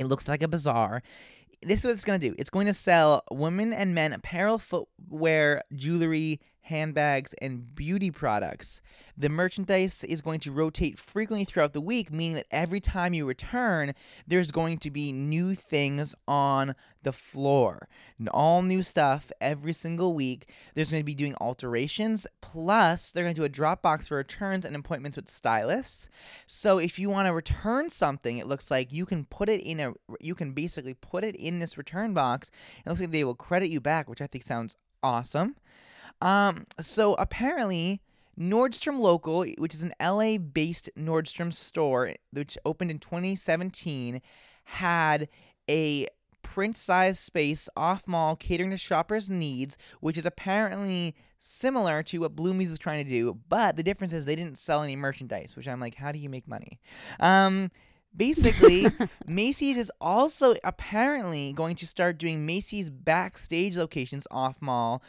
[0.01, 1.03] It looks like a bazaar.
[1.61, 2.35] This is what it's going to do.
[2.39, 8.81] It's going to sell women and men apparel, footwear, jewelry, handbags, and beauty products.
[9.17, 13.25] The merchandise is going to rotate frequently throughout the week, meaning that every time you
[13.25, 13.93] return,
[14.27, 17.87] there's going to be new things on the floor.
[18.31, 20.49] All new stuff every single week.
[20.75, 22.27] There's going to be doing alterations.
[22.41, 26.09] Plus, they're going to do a Dropbox for returns and appointments with stylists.
[26.45, 29.79] So if you want to return something, it looks like you can put it in
[29.79, 32.51] a you can basically put it in this return box.
[32.85, 35.55] It looks like they will credit you back, which I think sounds awesome.
[36.21, 38.01] Um, so apparently
[38.39, 44.21] Nordstrom Local, which is an LA-based Nordstrom store which opened in 2017,
[44.65, 45.27] had
[45.69, 46.07] a
[46.41, 52.69] print-sized space off mall catering to shoppers' needs, which is apparently similar to what Bloomies
[52.69, 55.79] is trying to do, but the difference is they didn't sell any merchandise, which I'm
[55.79, 56.79] like, how do you make money?
[57.19, 57.71] Um,
[58.15, 58.85] basically,
[59.27, 65.01] Macy's is also apparently going to start doing Macy's backstage locations off mall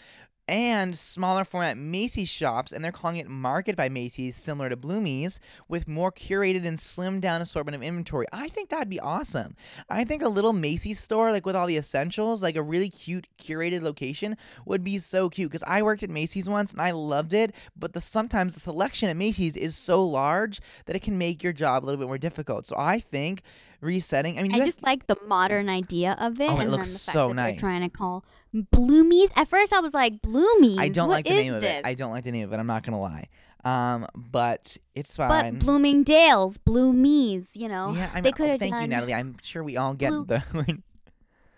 [0.53, 5.39] and smaller format Macy's shops, and they're calling it Market by Macy's, similar to Bloomies,
[5.67, 8.27] with more curated and slimmed down assortment of inventory.
[8.35, 9.57] I think that'd be awesome.
[9.89, 13.29] I think a little Macy's store, like with all the essentials, like a really cute
[13.41, 14.37] curated location,
[14.67, 15.51] would be so cute.
[15.51, 19.09] Because I worked at Macy's once and I loved it, but the sometimes the selection
[19.09, 22.19] at Macy's is so large that it can make your job a little bit more
[22.19, 22.67] difficult.
[22.67, 23.41] So I think
[23.83, 24.39] resetting.
[24.39, 26.71] I mean, you I guys, just like the modern idea of it, Oh, it and
[26.71, 27.51] looks then the fact so that nice.
[27.53, 28.25] they're trying to call
[28.55, 29.31] Bloomies.
[29.37, 30.79] At first, I was like, Bloomies.
[30.79, 31.85] I don't what like the name of it.
[31.85, 32.59] I don't like the name of it.
[32.59, 33.25] I'm not gonna lie.
[33.65, 35.55] Um, but it's fine.
[35.59, 35.65] But.
[35.65, 38.91] Bloomingdale's, Bloomies, you know, yeah, I mean, they could have thank done.
[38.91, 39.15] you, Nataly.
[39.15, 40.43] I'm sure we all get Blue- the.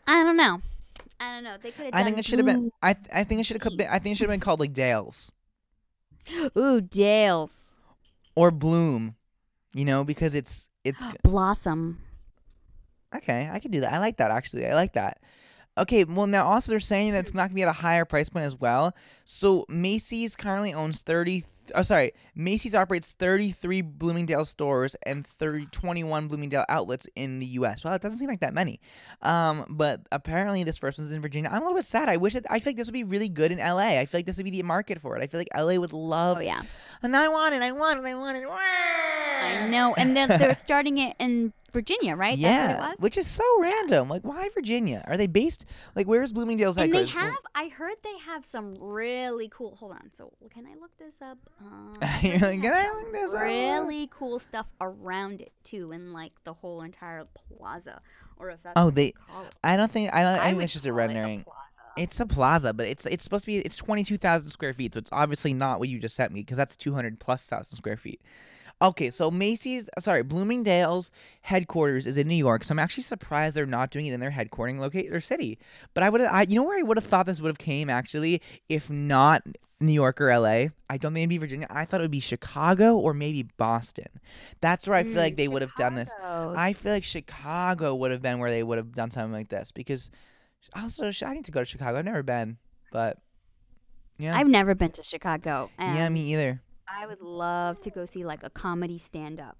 [0.07, 0.61] I don't know.
[1.21, 1.57] I don't know.
[1.63, 1.95] They could have.
[1.95, 2.71] I think it should have been.
[2.83, 3.89] I th- I think it should have been.
[3.89, 5.31] I think it should have been called like Dales
[6.59, 7.53] Ooh, Dale's
[8.35, 9.15] or Bloom.
[9.73, 12.01] You know, because it's it's Blossom.
[13.17, 13.49] Okay.
[13.53, 13.93] I could do that.
[13.93, 14.67] I like that actually.
[14.67, 15.21] I like that.
[15.77, 18.29] Okay, well now also they're saying that it's not gonna be at a higher price
[18.29, 18.95] point as well.
[19.25, 21.45] So Macy's currently owns thirty.
[21.75, 22.13] Oh, sorry.
[22.35, 27.83] Macy's operates 33 Bloomingdale stores and 30, 21 Bloomingdale outlets in the U.S.
[27.83, 28.81] Well, it doesn't seem like that many.
[29.23, 31.49] Um, but apparently this first one's in Virginia.
[31.51, 32.11] I'm a little bit sad.
[32.11, 33.99] I wish that I feel like this would be really good in L.A.
[33.99, 35.23] I feel like this would be the market for it.
[35.23, 35.79] I feel like L.A.
[35.79, 36.37] would love.
[36.37, 36.61] Oh yeah,
[37.03, 37.63] And I want it.
[37.63, 38.05] I want it.
[38.05, 38.45] I want it.
[38.47, 39.95] I know.
[39.95, 42.39] And then they're starting it in Virginia, right?
[42.39, 42.99] Yeah, That's what it was.
[43.01, 44.09] which is so random.
[44.09, 45.05] Like, why Virginia?
[45.07, 45.67] Are they based?
[45.95, 47.35] Like, where's Bloomingdale's And they have.
[47.55, 49.77] I heard they have some really cool.
[49.77, 50.11] Hold on.
[50.17, 51.37] So can I look this up?
[51.61, 56.15] Um, You're like, "Can I look this up?" Really cool stuff around it too, in
[56.15, 58.01] like the whole entire plaza,
[58.39, 59.13] or if that's Oh, they-.
[59.63, 60.15] I don't think.
[60.15, 60.39] I don't.
[60.39, 61.45] I, think it's just a rendering.
[61.97, 63.59] It's a plaza, but it's it's supposed to be.
[63.59, 66.41] It's twenty two thousand square feet, so it's obviously not what you just sent me
[66.41, 68.21] because that's two hundred plus thousand square feet.
[68.83, 71.11] Okay, so Macy's, sorry, Bloomingdale's
[71.43, 74.33] headquarters is in New York, so I'm actually surprised they're not doing it in their
[74.33, 75.59] headquartering locate or city.
[75.95, 77.89] But I would, I you know where I would have thought this would have came
[77.89, 79.43] actually, if not
[79.81, 80.71] New York or L.A.
[80.91, 81.67] I don't think it'd be Virginia.
[81.71, 84.09] I thought it would be Chicago or maybe Boston.
[84.61, 86.11] That's where I feel mm, like they would have done this.
[86.23, 89.71] I feel like Chicago would have been where they would have done something like this
[89.73, 90.11] because
[90.75, 91.99] also I need to go to Chicago.
[91.99, 92.59] I've never been,
[92.91, 93.19] but
[94.19, 95.71] yeah, I've never been to Chicago.
[95.79, 96.61] yeah, me either.
[96.97, 99.57] I would love to go see like a comedy stand up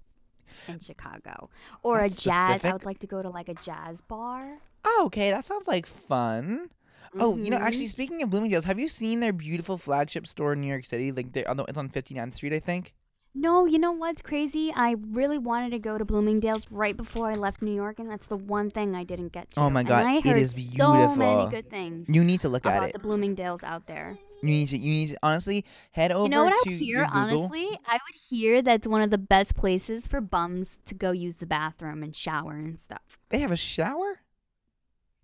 [0.67, 1.49] in Chicago
[1.83, 2.65] or That's a jazz.
[2.65, 4.59] I would like to go to like a jazz bar.
[4.85, 6.69] Oh, okay, that sounds like fun.
[7.17, 7.91] Oh, you know, actually, mm-hmm.
[7.91, 11.11] speaking of Bloomingdale's, have you seen their beautiful flagship store in New York City?
[11.13, 12.93] Like, they're on the, it's on 59th Street, I think.
[13.33, 14.71] No, you know what's crazy?
[14.75, 18.27] I really wanted to go to Bloomingdale's right before I left New York, and that's
[18.27, 19.61] the one thing I didn't get oh to.
[19.61, 21.15] Oh my God, And I it heard is so beautiful.
[21.17, 22.93] many good things You need to look at it.
[22.93, 24.17] the Bloomingdale's out there.
[24.41, 24.77] You need to.
[24.77, 27.09] You need to honestly head over you know what I to would your hear?
[27.11, 31.37] Honestly, I would hear that's one of the best places for bums to go use
[31.37, 33.19] the bathroom and shower and stuff.
[33.29, 34.21] They have a shower.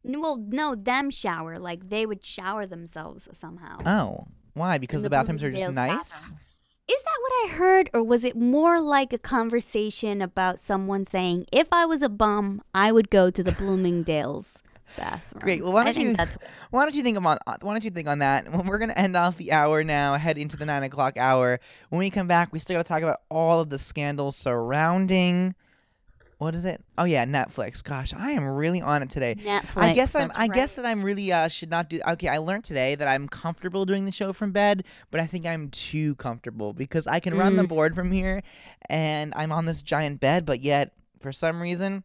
[0.03, 3.79] Well, no, them shower like they would shower themselves somehow.
[3.85, 4.77] Oh, why?
[4.77, 5.93] Because the the bathrooms are just nice.
[5.93, 6.39] bathroom.
[6.89, 11.45] Is that what I heard, or was it more like a conversation about someone saying,
[11.51, 14.60] "If I was a bum, I would go to the Bloomingdale's
[14.97, 15.41] bathroom"?
[15.41, 15.63] Great.
[15.63, 16.37] Well, why don't think you that's
[16.71, 18.51] why don't you think on uh, why don't you think on that?
[18.51, 21.59] Well, We're gonna end off the hour now, head into the nine o'clock hour.
[21.89, 25.55] When we come back, we still gotta talk about all of the scandals surrounding.
[26.37, 26.83] What is it?
[26.97, 27.83] Oh yeah, Netflix.
[27.83, 29.35] Gosh, I am really on it today.
[29.35, 29.77] Netflix.
[29.77, 30.31] I guess I'm.
[30.35, 31.99] I guess that I'm really uh should not do.
[32.09, 35.45] Okay, I learned today that I'm comfortable doing the show from bed, but I think
[35.45, 37.67] I'm too comfortable because I can run the Mm.
[37.67, 38.41] board from here,
[38.89, 42.03] and I'm on this giant bed, but yet for some reason.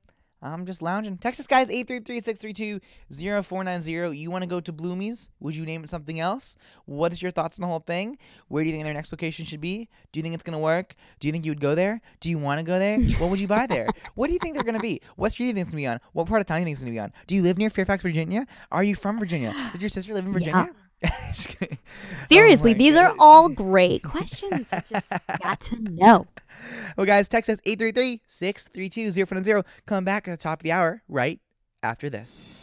[0.52, 1.18] I'm just lounging.
[1.18, 4.16] Text us, guys, 833-632-0490.
[4.16, 5.30] You want to go to Bloomies?
[5.40, 6.56] Would you name it something else?
[6.84, 8.18] What is your thoughts on the whole thing?
[8.48, 9.88] Where do you think their next location should be?
[10.12, 10.94] Do you think it's going to work?
[11.20, 12.00] Do you think you would go there?
[12.20, 12.98] Do you want to go there?
[13.18, 13.88] What would you buy there?
[14.14, 15.00] what do you think they're going to be?
[15.16, 16.00] What street do you think it's going to be on?
[16.12, 17.12] What part of town do you think it's going to be on?
[17.26, 18.46] Do you live near Fairfax, Virginia?
[18.70, 19.54] Are you from Virginia?
[19.72, 20.66] Did your sister live in Virginia?
[20.66, 20.74] Kidding.
[22.28, 24.68] Seriously, Oh these are all great questions.
[24.72, 25.08] I just
[25.42, 26.26] got to know.
[26.96, 29.68] Well, guys, text us 833 632 0490.
[29.84, 31.38] Come back at the top of the hour right
[31.82, 32.62] after this.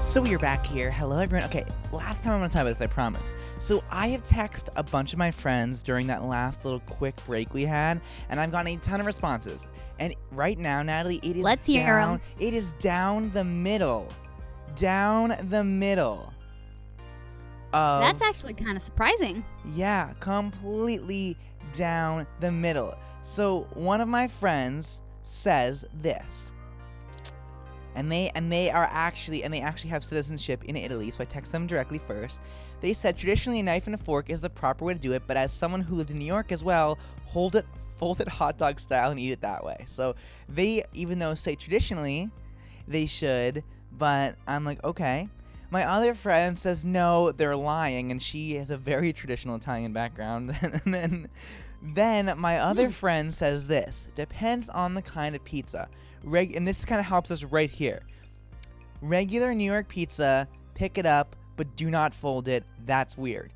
[0.00, 0.92] So we are back here.
[0.92, 1.44] Hello, everyone.
[1.48, 3.34] Okay, last time I'm going to talk about this, I promise.
[3.58, 7.52] So I have texted a bunch of my friends during that last little quick break
[7.52, 9.66] we had, and I've gotten a ton of responses.
[9.98, 12.20] And right now, Nataly, it is Let's hear down.
[12.38, 14.08] It is down the middle.
[14.76, 16.32] Down the middle.
[17.72, 19.44] That's actually kind of surprising.
[19.74, 21.36] yeah, completely
[21.72, 22.94] down the middle.
[23.22, 26.50] So one of my friends says this.
[27.96, 31.26] And they and they are actually and they actually have citizenship in Italy, so I
[31.26, 32.40] text them directly first.
[32.80, 35.22] They said traditionally a knife and a fork is the proper way to do it,
[35.26, 37.66] but as someone who lived in New York as well, hold it
[37.98, 39.84] fold it hot dog style and eat it that way.
[39.86, 40.16] So
[40.48, 42.30] they even though say traditionally
[42.88, 43.62] they should,
[43.98, 45.28] but I'm like, okay.
[45.70, 50.56] My other friend says no, they're lying, and she has a very traditional Italian background.
[50.84, 51.28] and then,
[51.82, 52.62] then my hmm.
[52.62, 55.88] other friend says this depends on the kind of pizza.
[56.22, 58.02] Reg- and this kind of helps us right here.
[59.02, 62.64] Regular New York pizza, pick it up, but do not fold it.
[62.84, 63.52] That's weird.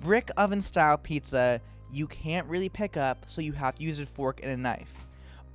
[0.00, 1.60] Brick oven style pizza,
[1.92, 5.06] you can't really pick up, so you have to use a fork and a knife.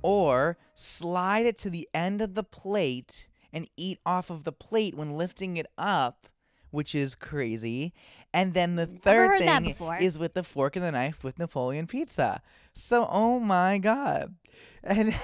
[0.02, 4.94] Or slide it to the end of the plate and eat off of the plate
[4.94, 6.26] when lifting it up,
[6.70, 7.94] which is crazy.
[8.34, 12.42] And then the third thing is with the fork and the knife with Napoleon pizza.
[12.74, 14.34] So, oh my god.
[14.82, 15.14] And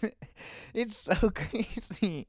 [0.74, 2.28] it's so crazy.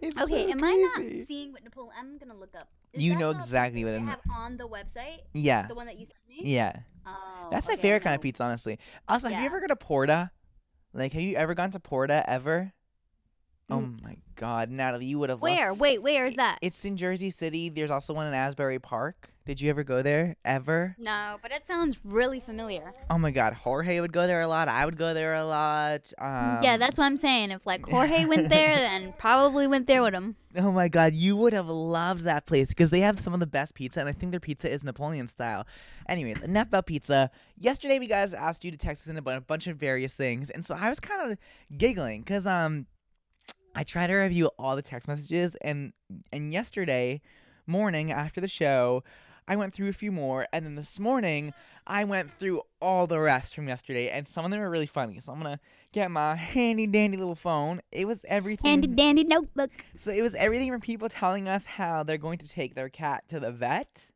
[0.00, 1.92] It's Okay, so am I not seeing what Napoleon?
[1.98, 2.68] I'm gonna look up.
[2.92, 5.20] Is You know exactly what I'm- have on the website.
[5.34, 5.66] Yeah.
[5.66, 6.42] The one that you sent me.
[6.44, 6.80] Yeah.
[7.06, 8.78] Oh, That's my favorite kind of pizza, honestly.
[9.08, 10.30] Also, have you ever gone to Porta?
[10.92, 12.72] Like, have you ever gone to Porta ever?
[13.68, 14.02] Oh Mm.
[14.02, 15.42] my God, Nataly, you would have.
[15.42, 15.74] loved- Where?
[15.74, 16.58] Wait, where is that?
[16.62, 17.68] It's in Jersey City.
[17.68, 19.30] There's also one in Asbury Park.
[19.44, 20.36] Did you ever go there?
[20.44, 20.94] Ever?
[20.98, 22.92] No, but it sounds really familiar.
[23.10, 24.68] Oh my God, Jorge would go there a lot.
[24.68, 26.12] I would go there a lot.
[26.18, 27.50] Um, yeah, that's what I'm saying.
[27.52, 30.36] If like Jorge went there, then probably went there with him.
[30.56, 33.46] Oh my God, you would have loved that place because they have some of the
[33.46, 35.66] best pizza, and I think their pizza is Napoleon style.
[36.08, 37.30] Anyways, enough about pizza.
[37.56, 40.64] Yesterday, we guys asked you to text us in a bunch of various things, and
[40.64, 41.38] so I was kind of
[41.76, 42.86] giggling because um,
[43.76, 45.92] I try to review all the text messages, and
[46.32, 47.20] and yesterday
[47.66, 49.04] morning after the show,
[49.46, 51.52] I went through a few more, and then this morning
[51.86, 55.20] I went through all the rest from yesterday, and some of them are really funny.
[55.20, 55.60] So I'm gonna
[55.92, 57.82] get my handy dandy little phone.
[57.92, 58.70] It was everything.
[58.70, 59.70] Handy dandy notebook.
[59.94, 63.28] So it was everything from people telling us how they're going to take their cat
[63.28, 64.10] to the vet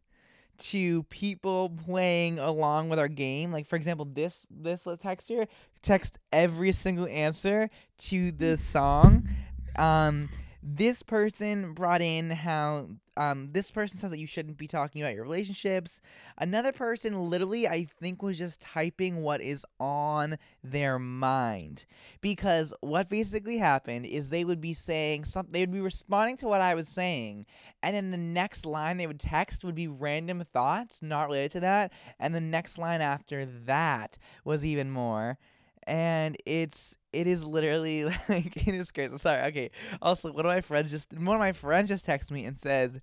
[0.61, 3.53] to people playing along with our game.
[3.53, 5.47] Like for example, this this little text here
[5.83, 9.29] text every single answer to the song.
[9.77, 10.29] Um
[10.62, 15.14] this person brought in how um this person says that you shouldn't be talking about
[15.14, 16.01] your relationships.
[16.37, 21.87] Another person literally I think was just typing what is on their mind
[22.21, 26.47] because what basically happened is they would be saying something they would be responding to
[26.47, 27.47] what I was saying
[27.83, 31.61] and then the next line they would text would be random thoughts not related to
[31.61, 35.39] that and the next line after that was even more
[35.85, 40.61] and it's it is literally like it is crazy sorry okay also one of my
[40.61, 43.01] friends just one of my friends just texted me and says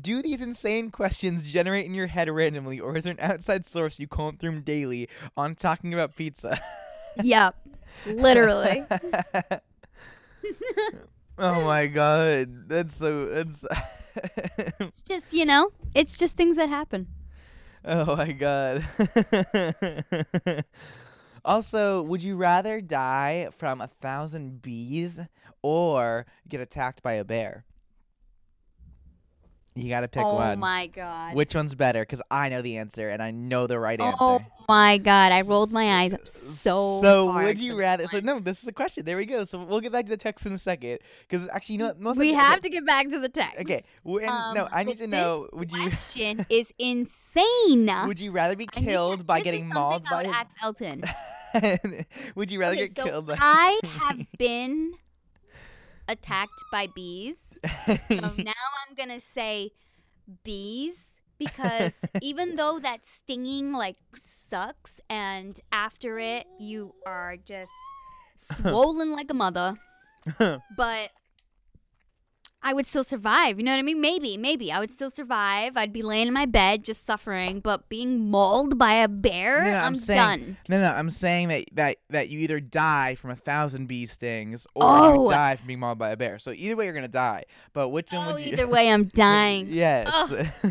[0.00, 4.00] do these insane questions generate in your head randomly or is there an outside source
[4.00, 6.60] you comb through daily on talking about pizza
[7.22, 7.54] Yep.
[8.06, 8.84] Literally.
[11.38, 13.64] oh my god that's so that's
[15.08, 17.08] just, you know, it's just things that happen.
[17.84, 18.84] Oh my god.
[21.44, 25.20] also, would you rather die from a thousand bees
[25.62, 27.64] or get attacked by a bear?
[29.76, 30.60] You gotta pick oh one.
[30.60, 31.34] my god.
[31.34, 32.02] Which one's better?
[32.02, 34.16] Because I know the answer and I know the right answer.
[34.20, 38.06] Oh my god, I rolled my eyes so So would you rather?
[38.06, 39.04] So no, this is the question.
[39.04, 39.42] There we go.
[39.44, 41.00] So we'll get back to the text in a second.
[41.28, 41.98] Because actually, you know, what?
[42.00, 43.58] most we have to get back to the text.
[43.62, 43.82] Okay.
[44.04, 45.48] and- no, Um, I need to know.
[45.52, 45.88] Would you?
[45.90, 47.90] question is insane.
[48.06, 50.22] Would you rather be I mean, killed by getting mauled by?
[50.22, 51.02] would a- Elton.
[52.36, 53.36] would you rather Okay, get so killed by?
[53.40, 54.92] I have been
[56.06, 57.58] attacked by bees.
[57.86, 58.52] So now
[58.94, 59.72] I'm gonna say
[60.44, 67.72] bees because even though that stinging like sucks, and after it you are just
[68.54, 69.74] swollen like a mother,
[70.38, 71.10] but
[72.66, 73.58] I would still survive.
[73.58, 74.00] You know what I mean?
[74.00, 75.76] Maybe, maybe I would still survive.
[75.76, 79.70] I'd be laying in my bed just suffering, but being mauled by a bear, No,
[79.70, 80.56] no, I'm, I'm saying- done.
[80.70, 84.66] No, no, I'm saying that that that you either die from a thousand bee stings
[84.74, 85.24] or Oh.
[85.26, 86.38] you die from being mauled by a bear.
[86.38, 87.44] So either way, you're gonna die.
[87.74, 88.52] But which one Oh, would you?
[88.54, 89.66] either way, I'm dying.
[89.68, 90.08] yes.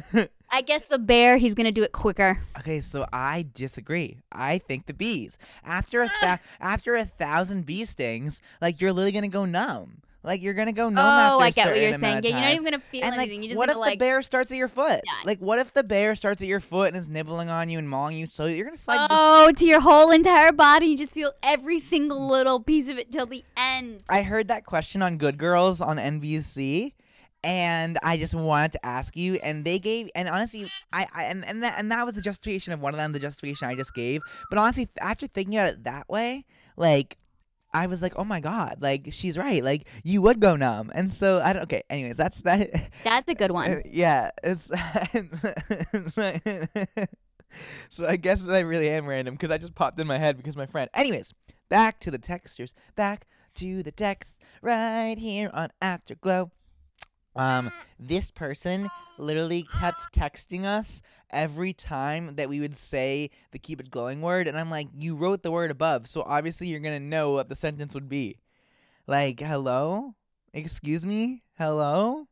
[0.56, 2.40] I guess the bear, he's gonna do it quicker.
[2.60, 4.20] okay, so I disagree.
[4.32, 5.38] I think the bees.
[5.64, 6.40] After a Ah.
[6.60, 10.02] after a thousand bee stings, like you're literally gonna go numb.
[10.24, 12.24] Like you're gonna go numb oh, after I get what you're saying.
[12.24, 13.30] Yeah, you're not even gonna feel and like.
[13.30, 14.00] You're what gonna if like.
[14.00, 15.02] the bear starts at your foot?
[15.04, 15.12] die.
[15.26, 17.90] Like, what if the bear starts at your foot and is nibbling on you and
[17.90, 18.26] mauling you?
[18.26, 19.08] So you're gonna slide.
[19.10, 23.12] Oh, to your whole entire body, you just feel every single little piece of it
[23.12, 24.04] till the end.
[24.10, 26.94] I heard that question on Good Girls on NBC,
[27.44, 29.36] and I just wanted to ask you.
[29.36, 32.72] And they gave, and honestly, I, I and and that and that was the justification
[32.72, 34.22] of one of them, the justification I just gave.
[34.50, 36.46] But honestly, after thinking about it that way,
[36.78, 37.18] like.
[37.74, 41.12] I was like, oh my god, like she's right, like you would go numb, and
[41.12, 41.64] so I don't.
[41.64, 42.70] Okay, anyways, that's that.
[43.04, 43.82] That's a good Uh, one.
[43.86, 44.68] yeah, it's,
[47.90, 50.58] so I guess I really am random because I just popped in my head because
[50.58, 50.90] my friend.
[50.94, 51.34] Anyways,
[51.70, 52.74] back to the textures.
[52.96, 56.52] Back to the text right here on Afterglow.
[57.36, 63.80] Um, this person literally kept texting us every time that we would say the keep
[63.80, 67.00] it glowing word, and I'm like, you wrote the word above, so obviously you're gonna
[67.00, 68.38] know what the sentence would be.
[69.08, 70.16] Like, hello,
[70.54, 72.28] excuse me, hello,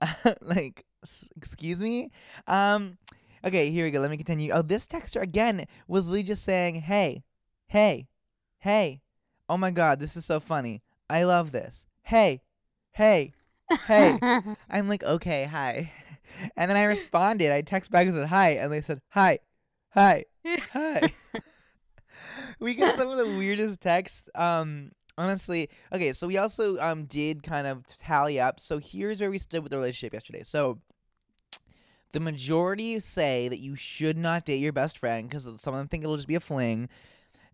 [0.40, 2.10] like, s- excuse me.
[2.46, 2.98] Um,
[3.44, 4.00] okay, here we go.
[4.00, 4.52] Let me continue.
[4.52, 7.22] Oh, this texter again was literally just saying, hey,
[7.66, 8.08] hey,
[8.58, 9.02] hey.
[9.48, 10.82] Oh my God, this is so funny.
[11.10, 11.86] I love this.
[12.04, 12.40] Hey,
[12.92, 13.32] hey,
[13.86, 14.18] hey.
[14.70, 15.92] I'm like, okay, hi.
[16.56, 17.52] And then I responded.
[17.52, 19.40] I text back and said hi, and they said hi,
[19.90, 20.24] hi,
[20.72, 21.12] hi.
[22.58, 24.30] we get some of the weirdest texts.
[24.34, 26.14] Um, honestly, okay.
[26.14, 28.60] So we also um did kind of tally up.
[28.60, 30.42] So here's where we stood with the relationship yesterday.
[30.42, 30.78] So
[32.12, 35.88] the majority say that you should not date your best friend because some of them
[35.88, 36.88] think it'll just be a fling.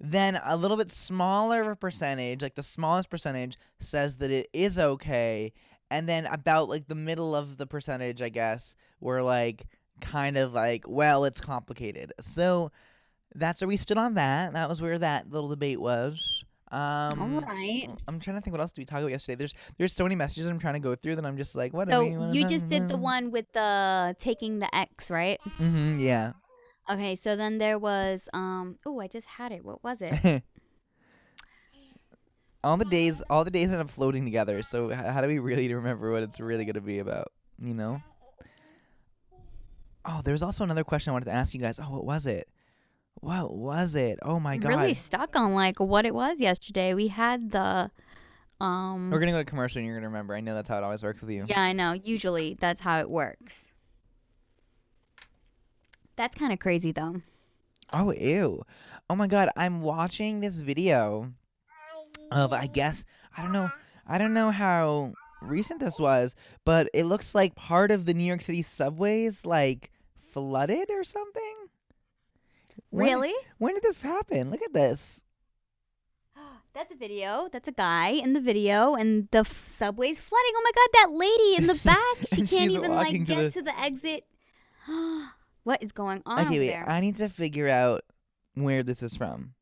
[0.01, 4.49] Then a little bit smaller of a percentage, like the smallest percentage, says that it
[4.53, 5.53] is okay.
[5.91, 9.67] And then about like the middle of the percentage, I guess, were like
[10.01, 12.13] kind of like, well, it's complicated.
[12.21, 12.71] So
[13.35, 14.53] that's where we stood on that.
[14.53, 16.45] That was where that little debate was.
[16.71, 17.89] Um, All right.
[18.07, 19.37] I'm trying to think what else did we talk about yesterday.
[19.37, 21.89] There's there's so many messages I'm trying to go through that I'm just like, what?
[21.89, 25.41] So you just did the one with the taking the X, right?
[25.59, 25.99] Mm-hmm.
[26.01, 26.33] Yeah.
[26.91, 29.65] Okay, so then there was um oh, I just had it.
[29.65, 30.43] What was it?
[32.65, 34.63] all the days, all the days end up floating together.
[34.63, 37.33] So how do we really remember what it's really gonna be about?
[37.61, 38.03] You know.
[40.05, 41.79] Oh, there's also another question I wanted to ask you guys.
[41.79, 42.49] Oh, what was it?
[43.21, 44.19] What was it?
[44.23, 44.69] Oh my god.
[44.69, 46.95] really stuck on like what it was yesterday.
[46.95, 47.91] We had the
[48.61, 50.35] um We're gonna go to commercial and you're gonna remember.
[50.35, 51.45] I know that's how it always works with you.
[51.49, 51.93] Yeah, I know.
[51.93, 53.69] Usually that's how it works.
[56.17, 57.23] That's kind of crazy though.
[57.93, 58.65] Oh ew.
[59.11, 61.33] Oh my god, I'm watching this video
[62.31, 63.05] Uh, of I guess
[63.37, 63.71] I don't know
[64.07, 65.13] I don't know how
[65.43, 69.91] recent this was, but it looks like part of the New York City subways like
[70.33, 71.55] flooded or something.
[72.91, 73.35] When- Really?
[73.59, 74.51] When did this happen?
[74.51, 75.21] Look at this.
[76.75, 77.49] That's a video.
[77.53, 80.53] That's a guy in the video, and the f- subway's flooding.
[80.57, 82.29] Oh my god, that lady in the back.
[82.35, 84.25] She can't even like walking to get the- to the exit.
[85.65, 86.69] what is going on okay, wait.
[86.69, 86.89] there?
[86.89, 88.03] I need to figure out
[88.55, 89.55] where this is from.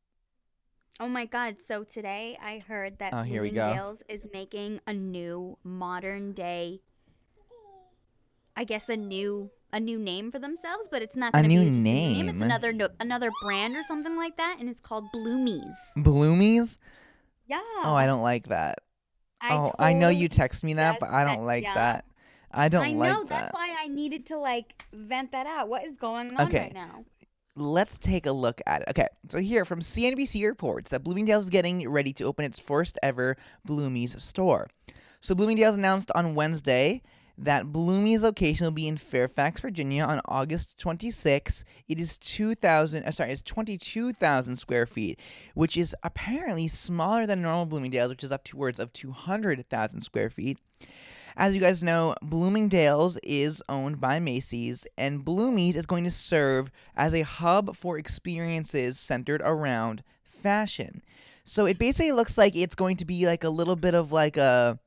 [0.99, 3.95] Oh my god, so today I heard that Oh, here we go.
[4.09, 6.81] Is making a new modern day
[8.55, 11.65] I guess a new a new name for themselves, but it's not A new a
[11.65, 12.29] name?
[12.29, 15.75] It's another no, another brand or something like that, and it's called Bloomies.
[15.97, 16.77] Bloomies?
[17.45, 17.59] Yeah.
[17.83, 18.79] Oh, I don't like that.
[19.39, 21.73] I oh, I know you text me that, but I don't that- like yeah.
[21.75, 22.05] that.
[22.49, 23.29] I don't I like know that.
[23.29, 25.67] that's why I needed to like vent that out.
[25.67, 26.59] What is going on Okay.
[26.61, 27.03] right now?
[27.57, 28.89] Let's take a look at it.
[28.89, 32.97] Okay, so here from CNBC reports that Bloomingdale's is getting ready to open its first
[33.01, 33.35] ever
[33.67, 34.67] Bloomies store.
[35.19, 37.01] So Bloomingdale's announced on Wednesday
[37.37, 41.63] that Bloomy's location will be in Fairfax, Virginia on August 26.
[41.87, 45.19] It is 2,000, uh, sorry, it's 22,000 square feet,
[45.53, 50.57] which is apparently smaller than normal Bloomingdale's, which is up towards of 200,000 square feet.
[51.39, 56.71] As you guys know, Bloomingdale's is owned by Macy's, and Bloomy's is going to serve
[56.95, 61.03] as a hub for experiences centered around fashion.
[61.43, 64.35] So it basically looks like it's going to be like a little bit of like
[64.35, 64.79] a.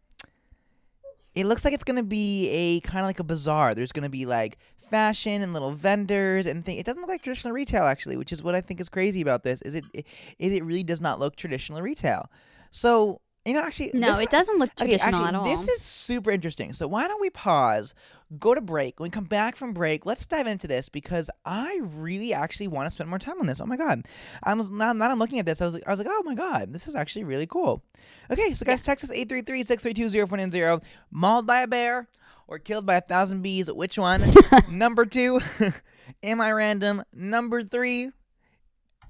[1.36, 3.76] It looks like it's going to be a kind of like a bazaar.
[3.76, 4.59] There's going to be like
[4.90, 6.80] fashion and little vendors and things.
[6.80, 9.44] It doesn't look like traditional retail actually, which is what I think is crazy about
[9.44, 9.62] this.
[9.62, 9.84] Is it?
[9.94, 10.05] It,
[10.40, 12.28] it really does not look traditional retail.
[12.72, 15.45] So you know, actually, No, this- it doesn't look Okay, traditional actually, at all.
[15.45, 16.72] this is super interesting.
[16.74, 17.95] So why don't we pause,
[18.38, 19.01] go to break.
[19.01, 22.86] When we come back from break, let's dive into this because I really actually want
[22.86, 23.61] to spend more time on this.
[23.61, 24.07] Oh my god,
[24.43, 25.61] I was now, now I'm looking at this.
[25.61, 27.82] I was like, I was like, oh my god, this is actually really cool.
[28.30, 30.82] Okay, so guys, text us 833-632-0410.
[31.11, 32.09] Mauled by a bear
[32.47, 33.70] or killed by a thousand bees.
[33.72, 34.22] Which one?
[34.70, 35.41] Number two,
[36.22, 37.05] am I random?
[37.14, 38.11] Number three.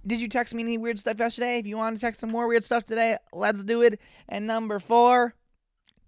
[0.07, 1.59] Did you text me any weird stuff yesterday?
[1.59, 4.01] If you want to text some more weird stuff today, let's do it.
[4.28, 5.34] And number four,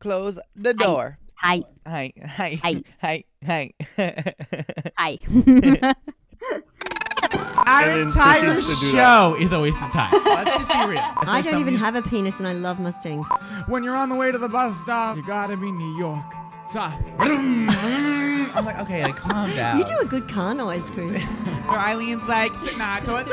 [0.00, 1.18] close the door.
[1.36, 2.82] Hi, Hi, hi, Hi.
[3.02, 3.72] hi, hi.
[4.96, 5.18] hi.
[7.66, 10.12] Our And then entire Chrissy to do show is a waste of time.
[10.24, 11.00] Let's just be real.
[11.02, 13.26] I don't even have a penis and I love Mustangs.
[13.66, 16.24] When you're on the way to the bus stop, you gotta be New York.
[16.72, 16.94] Tough.
[17.18, 19.78] I'm like, okay, like, calm down.
[19.78, 21.22] You do a good car noise, Kris.
[21.68, 23.28] Where Eileen's like, sit not to it,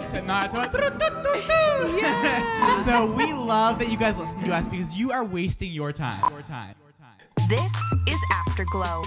[0.00, 2.84] sit not to it, yeah.
[2.84, 6.28] So we love that you guys listen to us because you are wasting your time.
[6.32, 6.74] Your time.
[6.82, 7.48] Your time.
[7.48, 7.72] This
[8.12, 9.04] is Afterglow.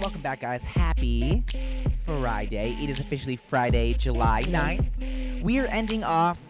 [0.00, 0.64] Welcome back, guys.
[0.64, 1.44] Happy
[2.06, 2.76] Friday.
[2.80, 5.42] It is officially Friday, July 9th.
[5.42, 6.40] We are ending off.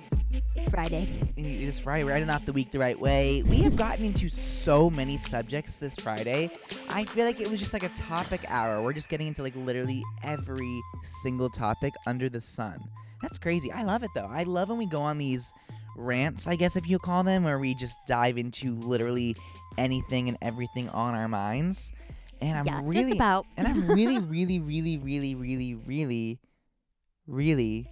[0.54, 1.32] it's Friday.
[1.36, 2.04] It is Friday.
[2.04, 3.42] We're ending off the week the right way.
[3.42, 6.50] We have gotten into so many subjects this Friday.
[6.88, 8.82] I feel like it was just like a topic hour.
[8.82, 10.80] We're just getting into like literally every
[11.22, 12.78] single topic under the sun.
[13.20, 13.70] That's crazy.
[13.72, 14.28] I love it though.
[14.30, 15.52] I love when we go on these
[15.96, 19.36] rants, I guess if you call them, where we just dive into literally
[19.78, 21.92] anything and everything on our minds.
[22.40, 23.46] And I'm yeah, really just about.
[23.56, 26.38] and I'm really, really, really, really, really, really,
[27.26, 27.90] really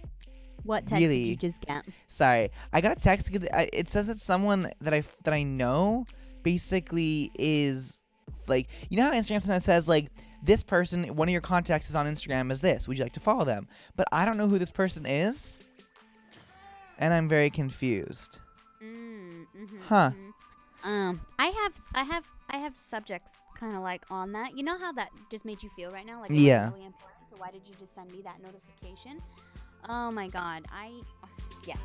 [0.63, 1.85] What text did really- you just get?
[2.07, 2.49] sorry.
[2.73, 6.05] I got a text because it says that someone that I that I know
[6.43, 7.99] basically is
[8.47, 10.09] like you know how Instagram sometimes says like
[10.43, 12.87] this person, one of your contacts is on Instagram is this.
[12.87, 13.67] Would you like to follow them?
[13.95, 15.59] But I don't know who this person is,
[17.01, 18.39] and I'm very confused.
[18.81, 20.11] Mm, mhm, Huh.
[20.11, 20.33] mhm.
[20.83, 24.57] Um, I have, I have, I have subjects kind of like on that.
[24.57, 26.21] You know how that just made you feel right now?
[26.21, 26.69] Like Yeah.
[26.71, 27.29] really important.
[27.29, 29.21] So why did you just send me that notification?
[29.89, 30.91] Oh my god, I,
[31.65, 31.75] yeah.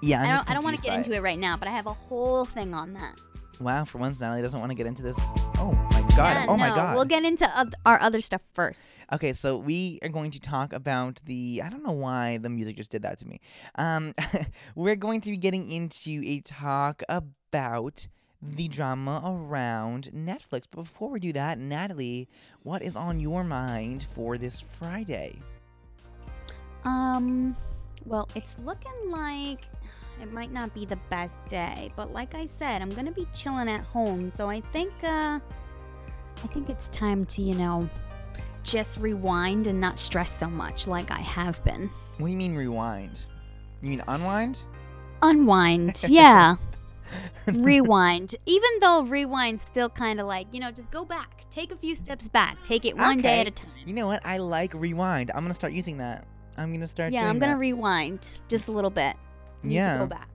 [0.00, 1.68] Yeah, I'm I don't, I don't want to get by into it right now, but
[1.68, 3.20] I have a whole thing on that.
[3.60, 5.16] Wow, for once, Nataly doesn't want to get into this.
[5.58, 6.34] Oh my god!
[6.34, 6.94] Yeah, oh my no, god!
[6.94, 8.80] We'll get into oth- our other stuff first.
[9.12, 11.62] Okay, so we are going to talk about the.
[11.64, 13.40] I don't know why the music just did that to me.
[13.76, 14.14] Um,
[14.74, 18.06] we're going to be getting into a talk about
[18.42, 20.66] the drama around Netflix.
[20.70, 22.26] But before we do that, Nataly,
[22.62, 25.36] what is on your mind for this Friday?
[26.84, 27.56] Um,
[28.04, 29.68] well, it's looking like
[30.22, 33.68] it might not be the best day, but like I said, I'm gonna be chilling
[33.68, 35.40] at home, so I think uh,
[36.44, 37.88] I think it's time to you know
[38.62, 41.90] just rewind and not stress so much like I have been.
[42.18, 43.24] What do you mean rewind?
[43.82, 44.62] You mean unwind?
[45.22, 46.54] Unwind, yeah.
[47.52, 48.36] rewind.
[48.46, 51.96] Even though rewind still kind of like you know just go back, take a few
[51.96, 53.70] steps back, take it one day at a time.
[53.84, 54.20] You know what?
[54.24, 55.32] I like rewind.
[55.34, 56.26] I'm gonna start using that.
[56.56, 57.12] I'm gonna start.
[57.12, 57.58] Yeah, I'm gonna that.
[57.58, 59.16] rewind just a little bit.
[59.62, 59.92] Need Yeah.
[59.94, 60.28] to go back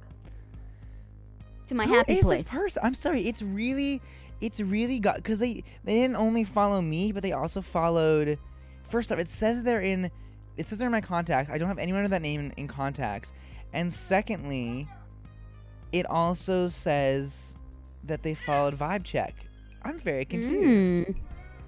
[1.67, 2.41] to my Who happy is place.
[2.43, 2.82] This person?
[2.84, 3.28] I'm sorry.
[3.28, 4.01] It's really,
[4.41, 8.39] it's really got because they they didn't only follow me, but they also followed.
[8.89, 10.09] First off, it says they're in.
[10.55, 11.51] It says they're in my contacts.
[11.51, 13.34] I don't have anyone with that name in, in contacts.
[13.73, 14.88] And secondly,
[15.91, 17.57] it also says
[18.06, 19.35] that they followed Vibe Check.
[19.84, 21.10] I'm very confused.
[21.10, 21.15] Mm.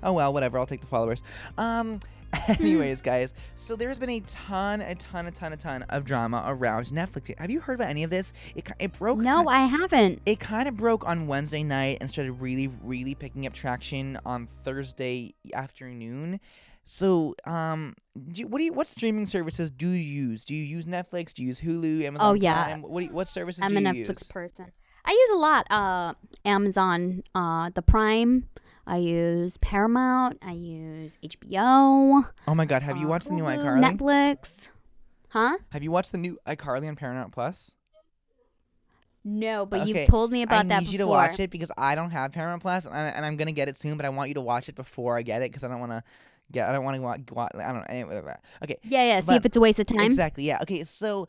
[0.02, 0.58] Oh well, whatever.
[0.58, 1.22] I'll take the followers.
[1.58, 2.00] Um.
[2.60, 6.44] Anyways, guys, so there's been a ton, a ton, a ton, a ton of drama
[6.48, 7.38] around Netflix.
[7.40, 8.34] Have you heard about any of this?
[8.56, 9.20] It it broke.
[9.20, 10.22] No, I haven't.
[10.26, 14.48] It kind of broke on Wednesday night and started really, really picking up traction on
[14.64, 16.40] Thursday afternoon.
[16.84, 17.94] So, um,
[18.32, 20.00] do you, what do you, what streaming services do you
[20.30, 20.44] use?
[20.44, 21.34] Do you use Netflix?
[21.34, 22.64] Do you use Hulu, Amazon Oh, yeah.
[22.66, 22.82] Prime?
[22.82, 24.24] What do you, what services I'm a Netflix use?
[24.24, 24.72] person.
[25.06, 25.68] I use a lot.
[25.72, 26.14] Uh,
[26.46, 28.50] Amazon, uh, the Prime.
[28.90, 30.40] I use Paramount.
[30.42, 32.28] I use HBO.
[32.48, 33.98] Oh my God, have you uh, watched the new Hulu, iCarly?
[33.98, 34.70] Netflix.
[35.30, 35.58] Huh?
[35.70, 37.72] Have you watched the new iCarly on Paramount Plus?
[39.24, 40.92] No, but Okay, you've told me about I that need before.
[40.94, 43.52] you to watch it because I don't have Paramount Plus, and, I, and I'm gonna
[43.52, 43.98] get it soon.
[43.98, 45.92] But I want you to watch it before I get it because I don't want
[45.92, 46.04] to
[46.52, 46.68] get.
[46.68, 47.52] I don't want to watch.
[47.56, 47.84] I don't.
[47.90, 48.22] Anyway,
[48.64, 48.78] okay.
[48.84, 49.20] Yeah, yeah.
[49.20, 50.00] See But- if it's a waste of time.
[50.02, 50.46] Exactly.
[50.46, 50.60] Yeah.
[50.64, 50.84] Okay.
[50.84, 51.28] So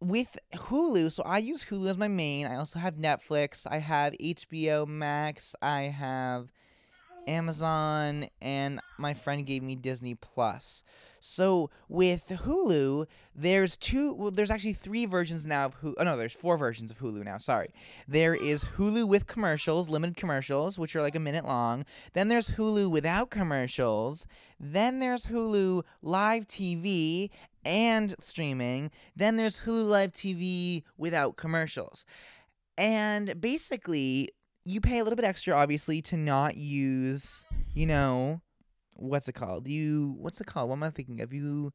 [0.00, 2.46] with Hulu, so I use Hulu as my main.
[2.46, 3.66] I also have Netflix.
[3.70, 5.54] I have HBO Max.
[5.60, 6.50] I have
[7.28, 10.82] Amazon, and my friend gave me Disney Plus.
[11.20, 14.12] So with Hulu, there's two.
[14.14, 15.94] Well, there's actually three versions now of Hulu.
[15.98, 17.38] Oh no, there's four versions of Hulu now.
[17.38, 17.70] Sorry.
[18.06, 21.84] There is Hulu with commercials, limited commercials, which are like a minute long.
[22.14, 24.26] Then there's Hulu without commercials.
[24.58, 27.30] Then there's Hulu live TV
[27.64, 28.90] and streaming.
[29.14, 32.06] Then there's Hulu live TV without commercials.
[32.76, 34.30] And basically,
[34.68, 38.40] you pay a little bit extra, obviously, to not use, you know,
[38.96, 39.66] what's it called?
[39.66, 40.68] You, what's it called?
[40.68, 41.32] What am I thinking of?
[41.32, 41.72] You,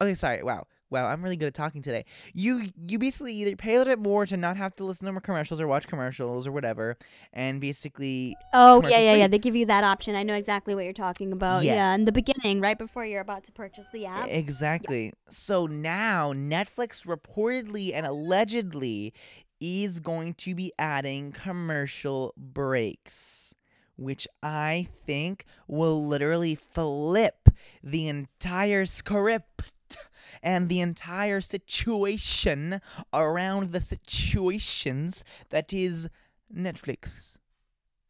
[0.00, 0.42] okay, sorry.
[0.42, 0.66] Wow.
[0.90, 2.04] Wow, I'm really good at talking today.
[2.34, 5.12] You you basically either pay a little bit more to not have to listen to
[5.12, 6.98] more commercials or watch commercials or whatever,
[7.32, 9.20] and basically Oh yeah, yeah, free.
[9.20, 9.28] yeah.
[9.28, 10.16] They give you that option.
[10.16, 11.64] I know exactly what you're talking about.
[11.64, 11.76] Yeah.
[11.76, 14.28] Yeah, in the beginning, right before you're about to purchase the app.
[14.28, 15.14] Exactly.
[15.30, 19.14] So now Netflix reportedly and allegedly
[19.62, 23.54] is going to be adding commercial breaks,
[23.96, 27.48] which I think will literally flip
[27.82, 29.96] the entire script
[30.42, 32.80] and the entire situation
[33.14, 36.08] around the situations that is
[36.54, 37.36] Netflix.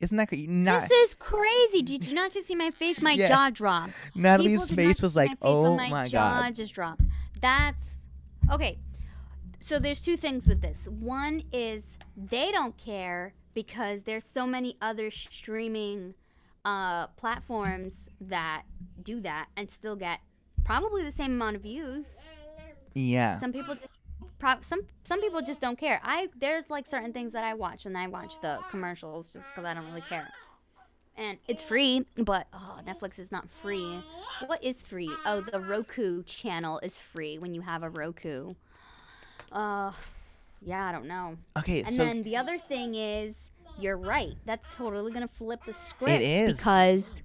[0.01, 0.47] Isn't that crazy?
[0.49, 1.83] Not, This is crazy.
[1.83, 3.01] Did you not just see my face?
[3.01, 3.29] My Yeah.
[3.29, 4.11] jaw dropped.
[4.17, 6.75] Nataly's People did not face was my like, face, "Oh my, my jaw God." just
[6.75, 7.05] dropped.
[7.41, 8.01] That's
[8.51, 8.79] okay.
[9.63, 10.89] So there's two things with this.
[10.89, 16.15] One is they don't care because there's so many other streaming
[16.65, 18.63] uh, platforms that
[19.05, 20.19] do that and still get
[20.65, 22.19] probably the same amount of views.
[22.95, 23.39] yeah.
[23.39, 23.95] Some people just
[24.63, 26.01] some some people just don't care.
[26.03, 29.65] I there's like certain things that I watch and I watch the commercials just because
[29.65, 30.29] I don't really care.
[31.17, 34.03] And it's free, but oh, Netflix is not free.
[34.47, 35.11] What is free?
[35.25, 38.55] Oh, the Roku channel is free when you have a Roku.
[39.53, 39.93] Uh,
[40.65, 41.37] yeah, I don't know.
[41.59, 44.35] Okay, And so then the other thing is, you're right.
[44.45, 46.57] That's totally gonna flip the script is.
[46.57, 47.23] because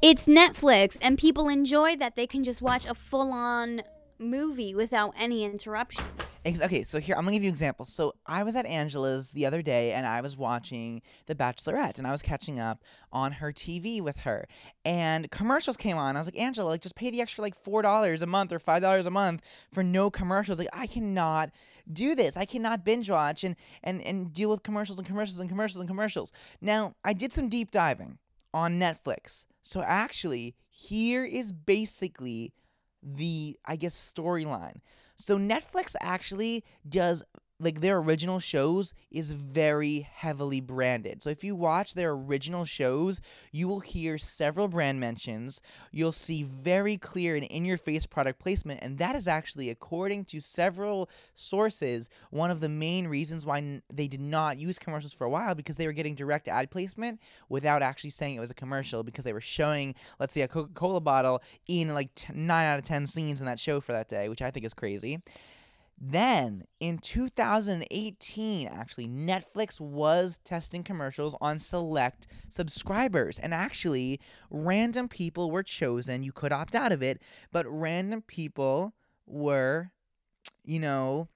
[0.00, 3.82] it's Netflix, and people enjoy that they can just watch a full-on
[4.18, 6.42] movie without any interruptions.
[6.46, 7.92] Okay, so here I'm gonna give you examples.
[7.92, 12.06] So I was at Angela's the other day, and I was watching The Bachelorette, and
[12.06, 12.82] I was catching up
[13.12, 14.46] on her TV with her,
[14.84, 16.16] and commercials came on.
[16.16, 18.58] I was like, Angela, like just pay the extra like four dollars a month or
[18.58, 19.42] five dollars a month
[19.72, 20.58] for no commercials.
[20.58, 21.50] Like I cannot
[21.90, 22.36] do this.
[22.36, 25.88] I cannot binge watch and and and deal with commercials and commercials and commercials and
[25.88, 26.32] commercials.
[26.60, 28.18] Now I did some deep diving
[28.54, 29.46] on Netflix.
[29.62, 32.52] So actually, here is basically
[33.02, 34.80] the I guess storyline.
[35.16, 37.24] So Netflix actually does
[37.60, 41.22] like their original shows is very heavily branded.
[41.22, 43.20] So if you watch their original shows,
[43.52, 45.60] you will hear several brand mentions.
[45.90, 50.24] You'll see very clear and in your face product placement and that is actually according
[50.24, 55.24] to several sources one of the main reasons why they did not use commercials for
[55.24, 58.54] a while because they were getting direct ad placement without actually saying it was a
[58.54, 62.78] commercial because they were showing let's say a Coca-Cola bottle in like t- 9 out
[62.78, 65.20] of 10 scenes in that show for that day, which I think is crazy.
[66.00, 73.38] Then in 2018, actually, Netflix was testing commercials on select subscribers.
[73.38, 76.22] And actually, random people were chosen.
[76.22, 77.20] You could opt out of it,
[77.50, 78.94] but random people
[79.26, 79.90] were,
[80.64, 81.28] you know,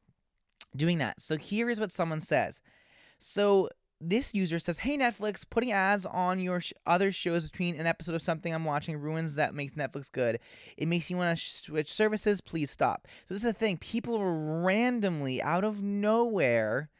[0.76, 1.20] doing that.
[1.20, 2.60] So here is what someone says.
[3.18, 3.68] So
[4.02, 8.14] this user says, "Hey Netflix, putting ads on your sh- other shows between an episode
[8.14, 10.40] of something I'm watching ruins that makes Netflix good.
[10.76, 12.40] It makes you want to sh- switch services.
[12.40, 16.90] Please stop." So this is the thing: people were randomly out of nowhere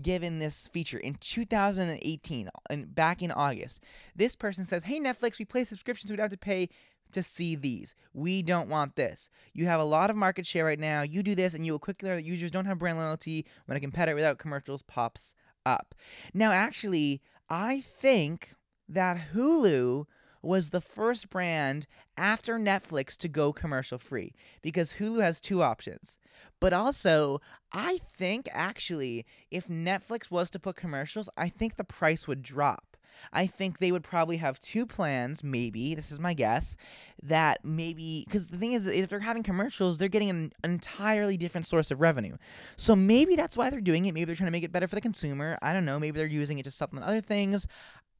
[0.00, 3.80] given this feature in 2018 and back in August.
[4.16, 6.10] This person says, "Hey Netflix, we play subscriptions.
[6.10, 6.68] We don't have to pay."
[7.12, 7.94] To see these.
[8.12, 9.30] We don't want this.
[9.54, 11.00] You have a lot of market share right now.
[11.00, 13.78] You do this, and you will quickly learn that users don't have brand loyalty when
[13.78, 15.94] a competitor without commercials pops up.
[16.34, 18.54] Now, actually, I think
[18.88, 20.06] that Hulu
[20.42, 21.86] was the first brand
[22.16, 26.18] after Netflix to go commercial free because Hulu has two options.
[26.60, 27.40] But also,
[27.72, 32.87] I think actually, if Netflix was to put commercials, I think the price would drop.
[33.32, 36.76] I think they would probably have two plans, maybe, this is my guess,
[37.22, 41.66] that maybe, because the thing is, if they're having commercials, they're getting an entirely different
[41.66, 42.36] source of revenue.
[42.76, 44.14] So maybe that's why they're doing it.
[44.14, 45.58] Maybe they're trying to make it better for the consumer.
[45.62, 45.98] I don't know.
[45.98, 47.66] Maybe they're using it to supplement other things.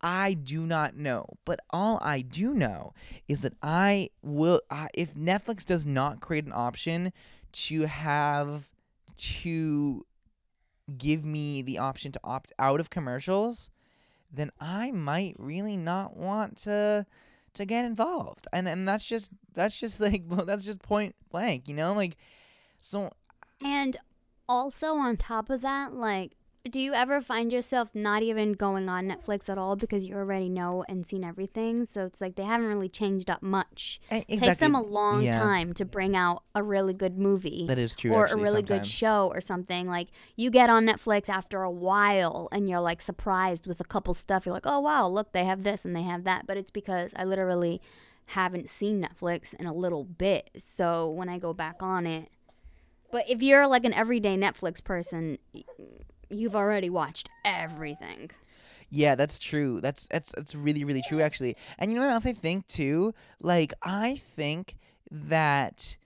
[0.00, 1.26] I do not know.
[1.44, 2.92] But all I do know
[3.26, 7.12] is that I will, uh, if Netflix does not create an option
[7.50, 8.68] to have
[9.16, 10.06] to
[10.96, 13.70] give me the option to opt out of commercials,
[14.32, 17.06] then I might really not want to
[17.54, 18.46] to get involved.
[18.52, 21.92] And and that's just that's just like well, that's just point blank, you know?
[21.94, 22.16] Like
[22.80, 23.12] so
[23.62, 23.96] And
[24.48, 26.32] also on top of that, like,
[26.70, 30.48] do you ever find yourself not even going on Netflix at all because you already
[30.48, 31.84] know and seen everything?
[31.84, 34.00] So it's like they haven't really changed up much.
[34.12, 37.64] e- It takes them a long yeah, time to bring out a really good movie.
[37.66, 39.88] That is true or actually, a really good show or something.
[39.88, 44.12] Like you get on Netflix after a while and you're like surprised with a couple
[44.14, 44.44] stuff.
[44.44, 46.46] You're like, oh wow, look, they have this and they have that.
[46.46, 47.80] But it's because I literally
[48.32, 50.50] haven't seen Netflix in a little bit.
[50.58, 52.28] So when I go back on it,
[53.10, 55.38] but if you're like an everyday Netflix person,
[56.30, 58.30] you've already watched everything.
[58.90, 59.80] Yeah, that's true.
[59.80, 61.56] That's that's that's really really true actually.
[61.78, 63.14] And you know what else I think too?
[63.40, 64.76] Like I think
[65.10, 65.98] that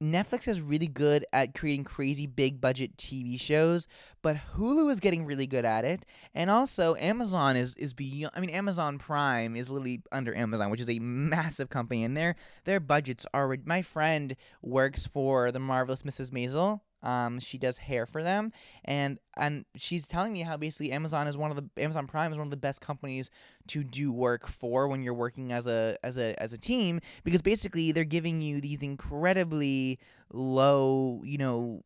[0.00, 3.88] Netflix is really good at creating crazy big budget TV shows,
[4.22, 6.06] but Hulu is getting really good at it.
[6.34, 10.80] And also Amazon is is beyond I mean Amazon Prime is literally under Amazon, which
[10.80, 16.02] is a massive company and their their budgets are my friend works for the marvelous
[16.02, 16.30] Mrs.
[16.30, 16.80] Maisel.
[17.02, 18.50] Um, she does hair for them,
[18.84, 22.38] and and she's telling me how basically Amazon is one of the Amazon Prime is
[22.38, 23.30] one of the best companies
[23.68, 27.42] to do work for when you're working as a as a as a team because
[27.42, 29.98] basically they're giving you these incredibly
[30.32, 31.84] low, you know,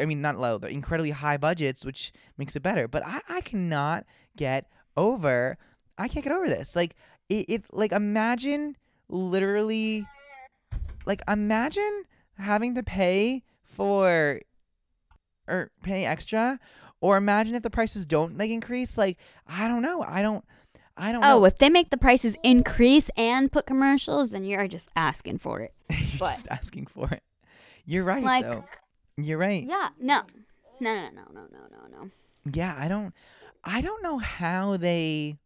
[0.00, 2.88] I mean not low, they're incredibly high budgets, which makes it better.
[2.88, 4.06] But I I cannot
[4.36, 5.58] get over
[5.98, 6.74] I can't get over this.
[6.74, 6.96] Like
[7.28, 8.76] it, it like imagine
[9.08, 10.06] literally
[11.06, 12.04] like imagine
[12.38, 13.42] having to pay
[13.72, 14.40] for
[15.48, 16.58] or pay extra
[17.00, 19.18] or imagine if the prices don't like increase like
[19.48, 20.44] i don't know i don't
[20.96, 24.68] i don't Oh, know if they make the prices increase and put commercials, then you're
[24.68, 25.74] just asking for it.
[25.90, 27.22] You're but- just asking for it
[27.84, 28.64] you're right Like, though
[29.16, 30.20] you're right yeah, no,
[30.80, 31.58] no, no, no, no, no,
[31.90, 32.10] no, no.
[32.54, 33.12] yeah i don't
[33.64, 35.36] i don't know how they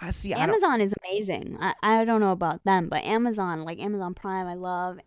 [0.00, 1.58] i see i Amazon is amazing.
[1.60, 4.98] I, I don't know about them, but Amazon, like Amazon Prime, I love.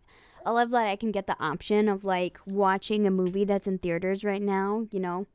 [0.46, 3.78] I love that I can get the option of like watching a movie that's in
[3.78, 4.86] theaters right now.
[4.92, 5.26] You know,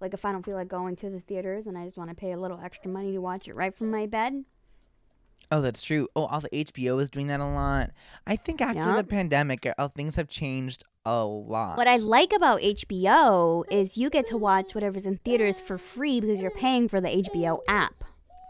[0.00, 2.16] like if I don't feel like going to the theaters and I just want to
[2.16, 4.44] pay a little extra money to watch it right from my bed.
[5.52, 6.08] Oh, that's true.
[6.16, 7.92] Oh, also HBO is doing that a lot.
[8.26, 11.76] I think after the pandemic, uh, things have changed a lot.
[11.76, 16.18] What I like about HBO is you get to watch whatever's in theaters for free
[16.20, 18.02] because you're paying for the HBO app.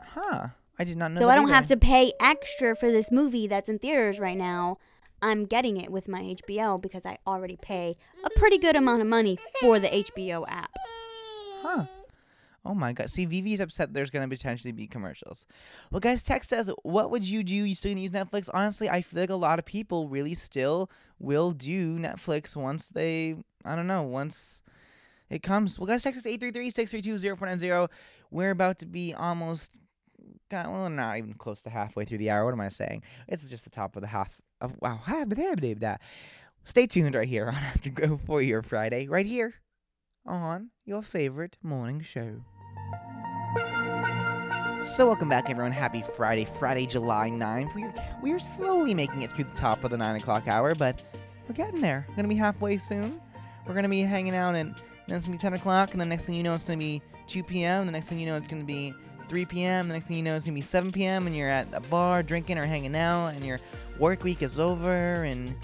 [0.03, 0.49] Huh?
[0.79, 1.21] I did not know.
[1.21, 1.27] That.
[1.27, 4.79] So I don't have to pay extra for this movie that's in theaters right now.
[5.23, 9.09] I'm getting it with my HBO because I already pay a pretty good amount of
[9.09, 10.71] money for the HBO app.
[11.63, 11.85] Huh.
[12.65, 13.11] Oh my god.
[13.11, 15.47] See, Vivi's upset there's gonna potentially be commercials.
[15.91, 16.69] Well, guys, text us.
[16.83, 17.55] What would you do?
[17.55, 18.51] You still gonna use Netflix?
[18.53, 23.37] Honestly, I feel like a lot of people really still will do Netflix once they,
[23.65, 24.63] I don't know, once
[25.31, 25.79] it comes.
[25.79, 27.89] Well, guys, text us 833-632-0490.
[28.31, 29.79] We're about to be almost,
[30.51, 32.45] God, well, not even close to halfway through the hour.
[32.45, 33.03] What am I saying?
[33.29, 34.41] It's just the top of the half
[34.81, 35.01] wow,
[36.65, 39.55] Stay tuned right here on Afterglow for your Friday, right here
[40.25, 42.43] on your favorite morning show.
[44.83, 45.73] So welcome back, everyone.
[45.73, 47.75] Happy Friday, Friday, July 9th.
[47.75, 51.03] We're we're slowly making it through the top of the nine o'clock hour, but
[51.49, 52.07] we're getting there.
[52.09, 53.21] We're gonna be halfway soon.
[53.67, 54.75] We're gonna be hanging out, and
[55.07, 57.03] then it's gonna be 10 o'clock, and the next thing you know, it's gonna be
[57.27, 57.87] 2 p.m.
[57.87, 58.95] The next thing you know, it's gonna be
[59.29, 59.89] 3 p.m.
[59.89, 61.27] The next thing you know, it's gonna be 7 p.m.
[61.27, 63.59] and you're at a bar drinking or hanging out, and your
[63.99, 65.55] work week is over, and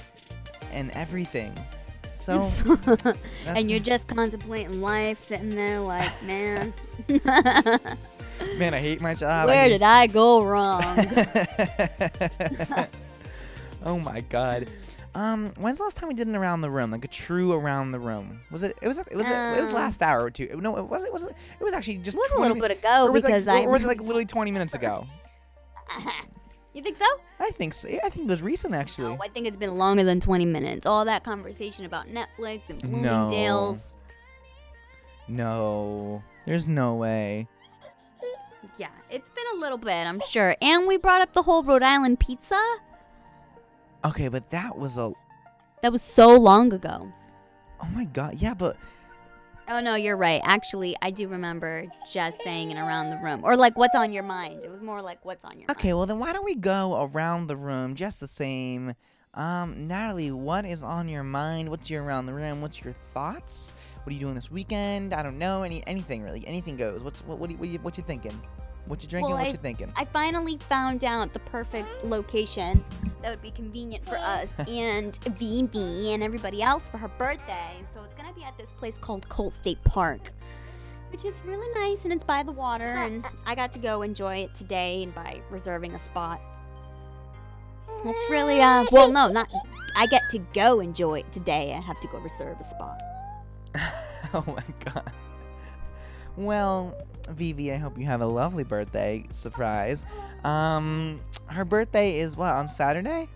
[0.73, 1.53] and everything.
[2.13, 2.51] So
[3.47, 6.73] and you're just contemplating life, sitting there like, man,
[7.09, 9.49] man, I hate my job.
[9.49, 10.83] where did I go wrong?
[13.85, 14.69] oh my god.
[15.15, 17.93] Um, when's the last time we did an around the room, like a true around
[17.93, 18.41] the room?
[18.51, 18.77] Was it?
[18.81, 18.99] It was.
[19.01, 19.27] It was.
[19.27, 20.59] it was Um, last hour or two.
[20.63, 21.13] No, it wasn't.
[21.13, 21.35] Was it?
[21.61, 22.17] It was actually just.
[22.17, 23.65] it was a little bit ago was because I.
[23.65, 25.07] Or was it like literally 20 minutes ago?
[26.75, 27.05] You think so?
[27.41, 27.89] I think so.
[27.89, 29.15] I think it was recent actually.
[29.15, 30.87] No, I think it's been longer than 20 minutes.
[30.87, 32.89] All that conversation about Netflix and No.
[32.89, 33.95] Bloomingdale's.
[35.29, 37.49] No, there's no way.
[38.79, 40.57] Yeah, it's been a little bit, I'm sure.
[40.63, 42.61] And we brought up the whole Rhode Island pizza.
[44.05, 45.11] Okay, but that was a.
[45.83, 47.13] That was so long ago.
[47.83, 48.37] Oh my god.
[48.37, 48.77] Yeah, but
[49.73, 50.43] Oh no, you're right.
[50.45, 54.23] Actually, I do remember just saying it around the room, or like, "What's on your
[54.23, 56.55] mind?" It was more like, "What's on your mind?" Okay, well then why don't we
[56.55, 58.95] go around the room just the same?
[59.33, 61.71] Um, Nataly, what is on your mind?
[61.71, 62.61] What's your around the room?
[62.61, 63.73] What's your thoughts?
[64.03, 65.15] What are you doing this weekend?
[65.15, 65.63] I don't know.
[65.63, 66.47] Any anything really?
[66.47, 67.03] Anything goes.
[67.03, 67.39] What's what?
[67.39, 68.39] What, do you, what, you, what you thinking?
[68.87, 69.31] What you drinking?
[69.35, 69.93] Well, what I- you thinking?
[69.97, 72.85] I finally found out the perfect location
[73.21, 77.85] that would be convenient for us and VB and everybody else for her birthday.
[77.95, 80.33] So it's gonna be at this place called Colt State Park,
[81.11, 82.93] which is really nice and it's by the water.
[82.99, 86.41] And I got to go enjoy it today and by reserving a spot.
[88.05, 89.49] That's really uh well no not
[89.95, 91.73] I get to go enjoy it today.
[91.77, 93.01] I have to go reserve a spot.
[94.35, 95.13] oh my god.
[96.37, 96.95] Well,
[97.31, 100.07] Vivi, I hope you have a lovely birthday surprise.
[100.45, 103.29] Um, her birthday is what on Saturday?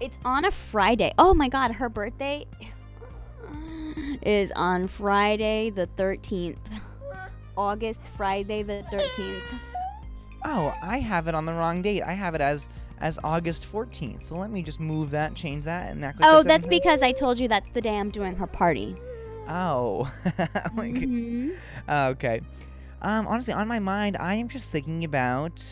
[0.00, 1.12] It's on a Friday.
[1.18, 2.46] Oh my god, her birthday
[4.22, 6.58] is on Friday the 13th.
[7.56, 9.58] August Friday the 13th.
[10.44, 12.02] Oh, I have it on the wrong date.
[12.02, 12.68] I have it as
[13.00, 14.24] as August 14th.
[14.24, 17.12] So let me just move that, change that, and act like Oh, that's because I
[17.12, 18.94] told you that's the day I'm doing her party.
[19.48, 20.10] Oh.
[20.76, 21.52] like, Mhm.
[21.88, 22.40] okay.
[23.00, 25.62] Um, honestly, on my mind, I am just thinking about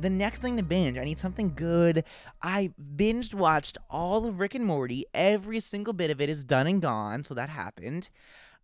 [0.00, 0.98] the next thing to binge.
[0.98, 2.04] I need something good.
[2.42, 5.06] I binged watched all of Rick and Morty.
[5.14, 8.10] Every single bit of it is done and gone, so that happened.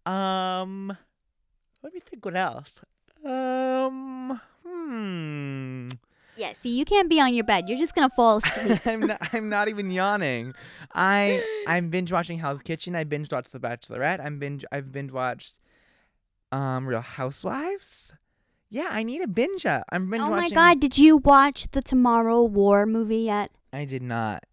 [0.05, 0.97] Um,
[1.82, 2.81] let me think what else.
[3.24, 5.89] Um, hmm.
[6.41, 7.69] Yeah, see, you can't be on your bed.
[7.69, 8.81] You're just gonna fall asleep.
[8.87, 10.55] I'm not, I'm not even yawning.
[10.95, 12.97] I I'm binge watching Hell's Kitchen.
[12.97, 14.25] I binge watched The Bachelorette.
[14.25, 15.59] I'm binge I've binge watched
[16.51, 18.15] um Real Housewives.
[18.71, 19.67] Yeah, I need a binge.
[19.67, 19.85] up.
[19.93, 20.55] I'm binge watching oh my watching.
[20.55, 23.51] god, did you watch the Tomorrow War movie yet?
[23.73, 24.45] I did not.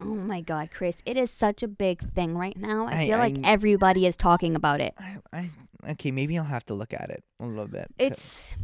[0.00, 2.86] Oh my god, Kris, it is such a big thing right now.
[2.86, 4.94] I, I- feel like I- everybody is talking about it.
[4.98, 5.50] I, I
[5.90, 7.88] okay, maybe I'll have to look at it a little bit.
[7.98, 8.54] It's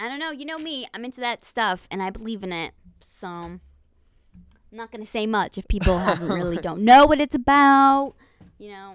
[0.00, 2.72] I don't know, you know me, I'm into that stuff and I believe in it.
[3.20, 3.60] So I'm
[4.72, 8.14] not gonna say much if people haven't really don't know what it's about.
[8.58, 8.94] You know.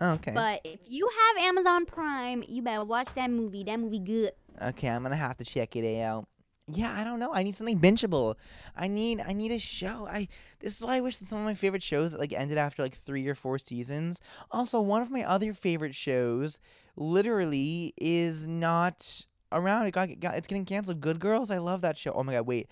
[0.00, 0.30] Okay.
[0.30, 3.64] But if you have Amazon Prime, you better watch that movie.
[3.64, 4.32] That movie good.
[4.62, 6.28] Okay, I'm gonna have to check it out.
[6.68, 7.32] Yeah, I don't know.
[7.32, 8.36] I need something bingeable.
[8.76, 10.06] I need I need a show.
[10.08, 10.28] I
[10.60, 12.98] this is why I wish that some of my favorite shows like ended after like
[13.04, 14.20] three or four seasons.
[14.52, 16.60] Also, one of my other favorite shows
[16.96, 19.86] literally is not around.
[19.86, 21.00] It got, got it's getting canceled.
[21.00, 21.50] Good Girls.
[21.50, 22.12] I love that show.
[22.12, 22.68] Oh my god, wait.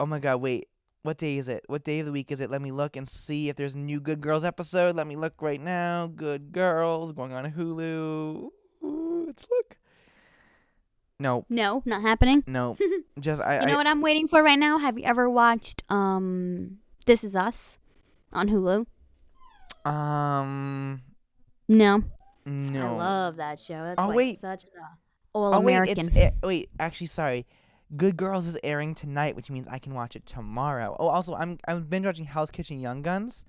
[0.00, 0.68] Oh my god, wait.
[1.02, 1.64] What day is it?
[1.68, 2.50] What day of the week is it?
[2.50, 4.96] Let me look and see if there's a new Good Girls episode.
[4.96, 6.06] Let me look right now.
[6.08, 8.48] Good Girls going on Hulu.
[8.84, 9.76] Ooh, let's look.
[11.20, 12.44] No, No, not happening.
[12.46, 12.76] no.
[13.20, 13.60] Just I.
[13.60, 14.78] You know I, what I'm waiting for right now?
[14.78, 17.76] Have you ever watched um This Is Us
[18.32, 18.86] on Hulu?
[19.84, 21.02] Um.
[21.68, 22.02] No.
[22.46, 22.86] No.
[22.86, 23.82] I love that show.
[23.84, 24.40] That's Oh, like wait.
[24.40, 24.70] such an
[25.32, 26.08] all oh wait, American.
[26.08, 26.70] it's a- wait.
[26.80, 27.46] Actually, sorry.
[27.96, 30.94] Good Girls is airing tonight, which means I can watch it tomorrow.
[31.00, 33.46] Oh, also, I'm I'm binge watching Hell's Kitchen Young Guns.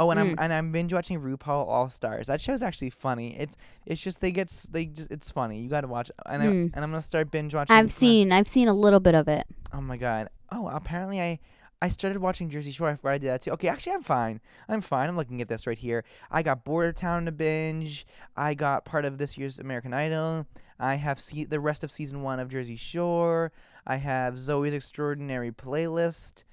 [0.00, 0.34] Oh, and I'm Mm.
[0.38, 2.26] and I'm binge watching RuPaul All Stars.
[2.28, 3.36] That show's actually funny.
[3.38, 3.56] It's
[3.86, 5.60] it's just they get they just it's funny.
[5.60, 6.10] You got to watch.
[6.10, 6.16] it.
[6.26, 6.70] And I Mm.
[6.74, 7.74] and I'm gonna start binge watching.
[7.74, 9.46] I've seen I've seen a little bit of it.
[9.72, 10.28] Oh my god.
[10.52, 11.38] Oh, apparently I
[11.80, 12.90] I started watching Jersey Shore.
[12.90, 13.52] I forgot I did that too.
[13.52, 14.40] Okay, actually I'm fine.
[14.68, 15.08] I'm fine.
[15.08, 16.04] I'm looking at this right here.
[16.30, 18.06] I got Border Town to binge.
[18.36, 20.46] I got part of this year's American Idol.
[20.78, 23.52] I have se- the rest of season one of Jersey Shore.
[23.86, 26.44] I have Zoe's Extraordinary Playlist.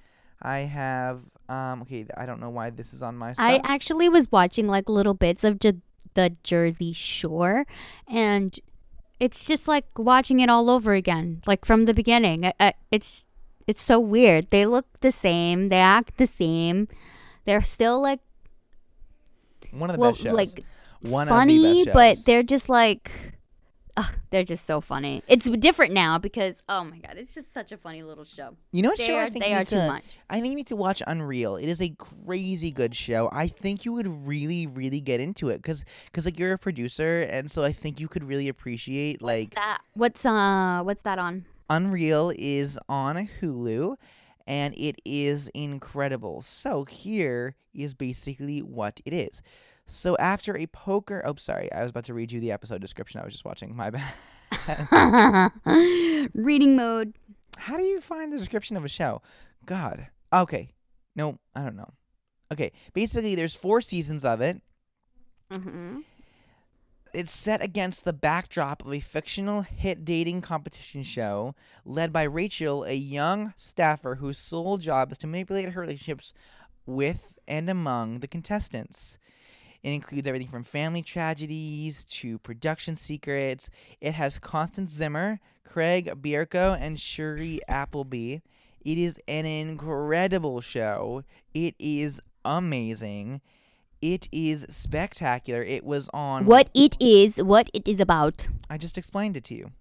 [0.42, 2.06] I have um okay.
[2.16, 3.44] I don't know why this is on my stuff.
[3.44, 5.80] I actually was watching like little bits of ju-
[6.14, 7.66] the Jersey Shore,
[8.08, 8.58] and
[9.20, 12.46] it's just like watching it all over again, like from the beginning.
[12.46, 13.24] I, I, it's
[13.66, 14.50] it's so weird.
[14.50, 15.68] They look the same.
[15.68, 16.88] They act the same.
[17.44, 18.20] They're still like
[19.70, 20.32] one of the well, best shows.
[20.32, 20.64] like
[21.02, 23.10] one funny, of the best but they're just like.
[23.96, 25.22] Ugh, they're just so funny.
[25.28, 28.56] It's different now because oh my god, it's just such a funny little show.
[28.72, 30.04] You know what They show I are think they you are need too to- much.
[30.30, 31.56] I think you need to watch Unreal.
[31.56, 33.28] It is a crazy good show.
[33.32, 37.22] I think you would really, really get into it because, cause, like you're a producer,
[37.22, 41.44] and so I think you could really appreciate like That what's uh what's that on?
[41.70, 43.96] Unreal is on Hulu,
[44.46, 46.42] and it is incredible.
[46.42, 49.42] So here is basically what it is.
[49.86, 53.20] So after a poker, oh sorry, I was about to read you the episode description.
[53.20, 53.76] I was just watching.
[53.76, 53.90] My
[54.66, 55.52] bad.
[56.34, 57.14] Reading mode.
[57.56, 59.22] How do you find the description of a show?
[59.64, 60.08] God.
[60.32, 60.70] Okay.
[61.14, 61.92] No, I don't know.
[62.52, 62.72] Okay.
[62.92, 64.60] Basically, there's four seasons of it.
[65.52, 66.00] Mm-hmm.
[67.14, 71.54] It's set against the backdrop of a fictional hit dating competition show
[71.84, 76.34] led by Rachel, a young staffer whose sole job is to manipulate her relationships
[76.84, 79.16] with and among the contestants.
[79.82, 83.70] It includes everything from family tragedies to production secrets.
[84.00, 88.38] It has Constance Zimmer, Craig Bierko, and Shiri Appleby.
[88.84, 91.24] It is an incredible show.
[91.54, 93.40] It is amazing.
[94.00, 95.62] It is spectacular.
[95.62, 96.44] It was on.
[96.44, 98.48] What it is, what it is about.
[98.70, 99.72] I just explained it to you.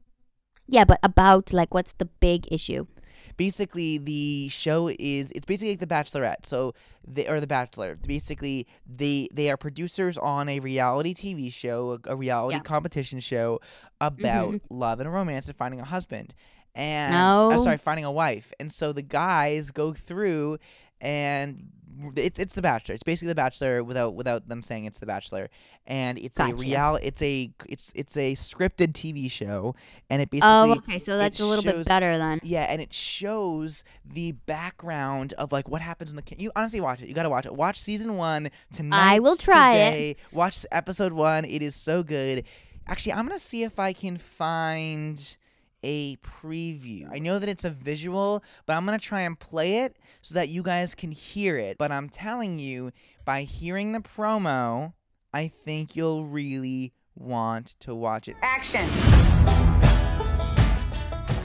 [0.67, 2.87] Yeah, but about like what's the big issue?
[3.37, 6.73] Basically the show is it's basically like the bachelorette so
[7.07, 12.13] they or the bachelor basically they they are producers on a reality tv show a,
[12.13, 12.61] a reality Yeah.
[12.61, 13.59] competition show
[14.01, 14.61] about Mhm.
[14.69, 16.33] love and romance and finding a husband
[16.73, 17.51] and No.
[17.51, 20.57] uh, sorry finding a wife and so the guys go through
[21.01, 21.69] and
[22.15, 25.49] it's it's the bachelor it's basically the bachelor without without them saying it's the bachelor
[25.87, 29.75] and it's a real it's a it's it's a scripted tv show
[30.09, 32.39] and it oh, basically Oh, okay, so that's a little shows- bit better then.
[32.43, 36.23] yeah, and it shows the background of like what happens in the.
[36.37, 37.07] You honestly watch it.
[37.07, 37.53] You gotta watch it.
[37.55, 39.13] Watch season one tonight.
[39.15, 40.17] I will try it.
[40.31, 41.45] Watch episode one.
[41.45, 42.43] It is so good.
[42.87, 45.37] Actually, I'm gonna see if I can find
[45.85, 47.07] a preview.
[47.13, 50.49] I know that it's a visual, but I'm gonna try and play it so that
[50.49, 51.77] you guys can hear it.
[51.77, 52.91] But I'm telling you,
[53.23, 54.93] by hearing the promo,
[55.31, 58.35] I think you'll really want to watch it.
[58.41, 58.87] Action.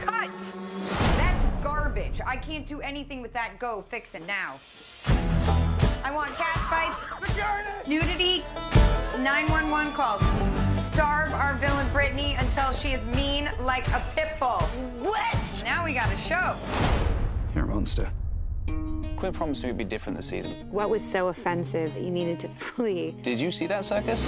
[0.01, 0.31] Cut.
[1.19, 2.21] That's garbage.
[2.27, 3.59] I can't do anything with that.
[3.59, 4.59] Go fix it now.
[6.05, 8.45] I want cat fights, nudity,
[9.19, 10.23] 911 calls.
[10.77, 14.63] Starve our villain Brittany until she is mean like a pit bull.
[15.01, 15.63] What?
[15.65, 16.57] Now we got a show.
[17.55, 18.11] You're a monster.
[19.17, 20.53] Quinn promised me it'd be different this season.
[20.71, 23.15] What was so offensive that you needed to flee?
[23.23, 24.27] Did you see that circus?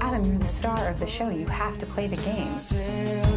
[0.00, 1.28] Adam, you're the star of the show.
[1.30, 3.31] You have to play the game.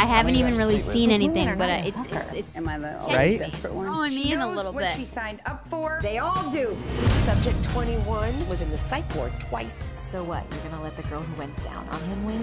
[0.00, 3.36] I haven't even really seen anything, but uh, it's it's it's Am I the Right?
[3.36, 3.86] desperate one?
[3.86, 4.96] throwing me She in a knows little what bit.
[4.96, 5.98] she signed up for.
[6.02, 6.76] They all do.
[7.14, 9.90] Subject 21 was in the psych ward twice.
[9.98, 10.44] So what?
[10.52, 12.40] You're gonna let the girl who went down on him win?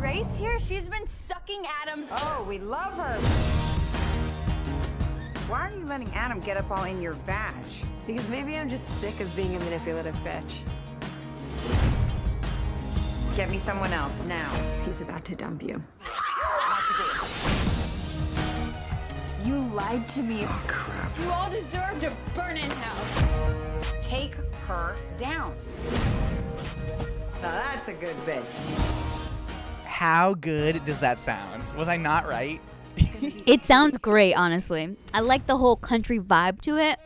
[0.00, 2.08] Grace here, she's been sucking Adam's.
[2.10, 3.18] Oh, we love her.
[5.48, 7.54] Why are you letting Adam get up all in your vag?
[8.06, 10.52] Because maybe I'm just sick of being a manipulative bitch.
[13.34, 14.50] Get me someone else now.
[14.84, 15.82] He's about to dump you.
[19.46, 20.44] You lied to me.
[20.44, 21.16] Oh, crap.
[21.20, 23.76] You all deserve to burn in hell.
[24.02, 25.54] Take her down.
[27.40, 28.42] Now that's a good bitch.
[29.84, 31.62] How good does that sound?
[31.76, 32.60] Was I not right?
[33.46, 34.96] It sounds great, honestly.
[35.14, 36.98] I like the whole country vibe to it.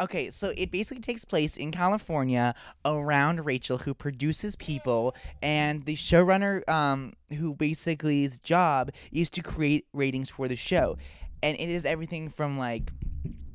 [0.00, 2.54] Okay, so it basically takes place in California
[2.84, 9.42] around Rachel, who produces people, and the showrunner, um, who basically his job is to
[9.42, 10.98] create ratings for the show,
[11.42, 12.92] and it is everything from like.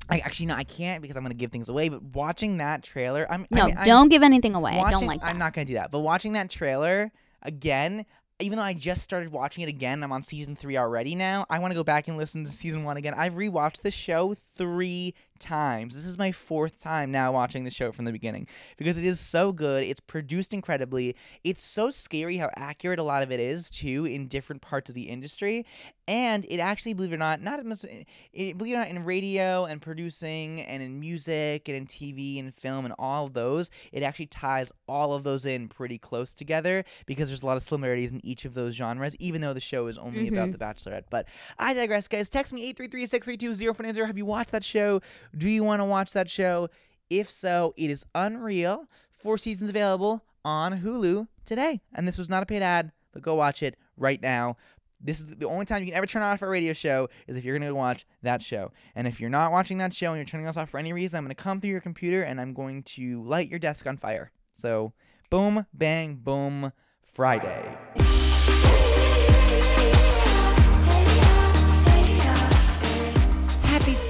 [0.10, 1.88] I actually no, I can't because I'm gonna give things away.
[1.88, 4.72] But watching that trailer, I'm No, I'm- don't give anything away.
[4.78, 5.28] I don't like that.
[5.28, 5.90] I'm not gonna do that.
[5.90, 7.12] But watching that trailer
[7.44, 8.06] again,
[8.42, 11.46] even though I just started watching it again, I'm on season three already now.
[11.50, 13.14] I want to go back and listen to season one again.
[13.16, 15.94] I've rewatched the show three times.
[15.96, 18.48] This is my fourth time now watching the show from the beginning
[18.78, 19.84] because it is so good.
[19.84, 21.16] It's produced incredibly.
[21.44, 24.96] It's so scary how accurate a lot of it is too in different parts of
[24.96, 25.66] the industry.
[26.08, 29.66] And it actually, believe it or not, not it, believe it or not, in radio
[29.66, 34.04] and producing and in music and in TV and film and all of those, it
[34.04, 38.12] actually ties all of those in pretty close together because there's a lot of similarities
[38.12, 40.52] in each of those genres, even though the show is only about Mhm.
[40.52, 41.04] The Bachelorette.
[41.10, 41.28] But
[41.58, 42.28] I digress, guys.
[42.30, 44.06] Text me 833-632-0490.
[44.06, 45.02] Have you watched that show?
[45.36, 46.70] Do you want to watch that show?
[47.10, 48.86] If so, it is unreal.
[49.12, 51.82] Four seasons available on Hulu today.
[51.94, 54.58] And this was not a paid ad, but go watch it right now.
[55.04, 57.44] This is the only time you can ever turn off a radio show is if
[57.44, 58.72] you're going to watch that show.
[58.96, 61.18] And if you're not watching that show and you're turning us off for any reason,
[61.18, 63.98] I'm going to come through your computer and I'm going to light your desk on
[63.98, 64.32] fire.
[64.54, 64.94] So,
[65.30, 66.72] boom, bang, boom,
[67.14, 67.78] Friday.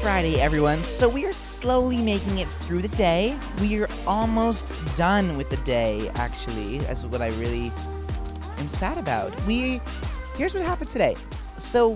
[0.01, 0.81] Friday, everyone.
[0.81, 3.37] So, we are slowly making it through the day.
[3.59, 7.71] We are almost done with the day, actually, as what I really
[8.57, 9.31] am sad about.
[9.45, 9.79] We
[10.33, 11.15] here's what happened today.
[11.57, 11.95] So,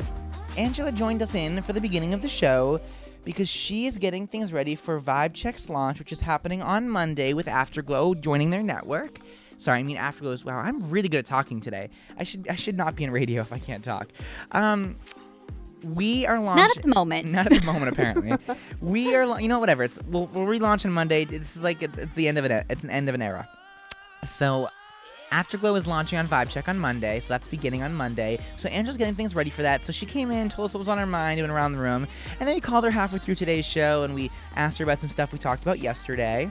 [0.55, 2.79] Angela joined us in for the beginning of the show
[3.23, 7.33] because she is getting things ready for Vibe Check's launch, which is happening on Monday
[7.33, 9.17] with Afterglow joining their network.
[9.57, 10.45] Sorry, I mean Afterglow's.
[10.45, 11.89] Wow, I'm really good at talking today.
[12.19, 14.09] I should I should not be in radio if I can't talk.
[14.51, 14.95] Um,
[15.93, 16.63] we are launching.
[16.63, 17.27] Not at the moment.
[17.27, 18.57] Not at the moment, apparently.
[18.81, 19.83] we are, you know, whatever.
[19.83, 21.25] It's we'll, we'll relaunch on Monday.
[21.25, 22.65] This is like it's, it's the end of it.
[22.69, 23.47] It's an end of an era.
[24.23, 24.69] So,
[25.31, 28.39] Afterglow is launching on Vibe Check on Monday, so that's beginning on Monday.
[28.57, 29.83] So Angela's getting things ready for that.
[29.83, 31.79] So she came in, told us what was on her mind, and went around the
[31.79, 32.07] room,
[32.39, 35.09] and then we called her halfway through today's show, and we asked her about some
[35.09, 36.49] stuff we talked about yesterday.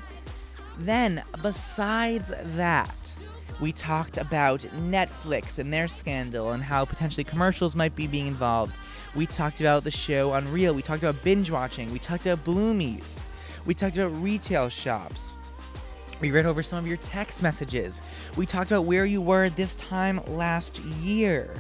[0.79, 3.13] Then, besides that,
[3.61, 8.75] we talked about Netflix and their scandal and how potentially commercials might be being involved.
[9.15, 10.75] We talked about the show Unreal.
[10.75, 11.93] We talked about binge watching.
[11.93, 13.05] We talked about Bloomies.
[13.65, 15.35] We talked about retail shops.
[16.21, 18.03] We read over some of your text messages.
[18.37, 21.55] We talked about where you were this time last year.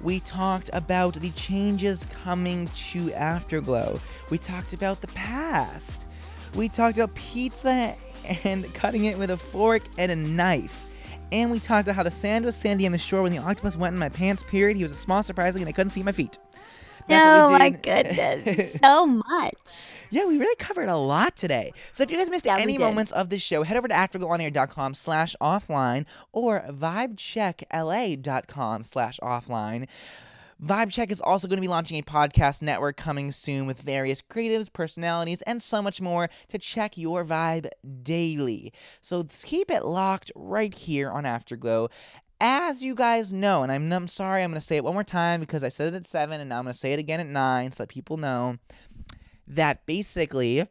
[0.00, 4.00] We talked about the changes coming to Afterglow.
[4.30, 6.06] We talked about the past.
[6.54, 7.96] We talked about pizza
[8.44, 10.84] and cutting it with a fork and a knife.
[11.32, 13.76] And we talked about how the sand was sandy on the shore when the octopus
[13.76, 14.76] went in my pants, period.
[14.76, 16.38] He was a small surprise and I couldn't see my feet.
[17.08, 19.54] That's oh my goodness, so much.
[20.10, 21.72] Yeah, we really covered a lot today.
[21.92, 24.94] So if you guys missed Yeah, any moments of this show, head over to afterglowonair.com
[24.94, 29.86] slash offline or vibecheckla.com slash offline.
[30.62, 34.72] VibeCheck is also going to be launching a podcast network coming soon with various creatives,
[34.72, 37.68] personalities, and so much more to check your vibe
[38.04, 38.72] daily.
[39.00, 41.88] So keep it locked right here on Afterglow.
[42.44, 45.04] As you guys know, and I'm, I'm sorry, I'm going to say it one more
[45.04, 47.20] time because I said it at 7 and now I'm going to say it again
[47.20, 48.58] at 9 so that people know
[49.46, 50.66] that basically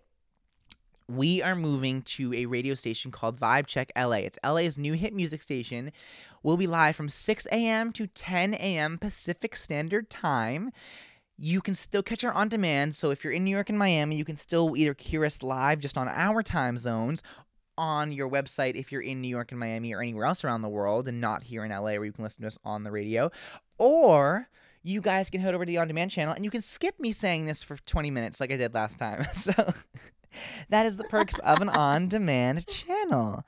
[1.08, 4.18] we are moving to a radio station called Vibe Check LA.
[4.18, 5.94] It's LA's new hit music station.
[6.44, 7.94] We'll be live from 6 a.m.
[7.94, 8.98] to 10 a.m.
[8.98, 10.72] Pacific Standard Time.
[11.38, 12.96] You can still catch our on demand.
[12.96, 15.80] So if you're in New York and Miami, you can still either hear us live
[15.80, 17.24] just on our time zones
[17.82, 20.70] on your website if you're in New York and Miami or anywhere else around the
[20.70, 23.32] world and not here in LA where you can listen to us on the radio.
[23.80, 24.48] Or
[24.84, 27.12] you guys can head over to the on demand channel and you can skip me
[27.12, 29.26] saying this for 20 minutes like I did last time.
[29.34, 29.74] So
[30.70, 33.46] that is the perks of an on demand channel.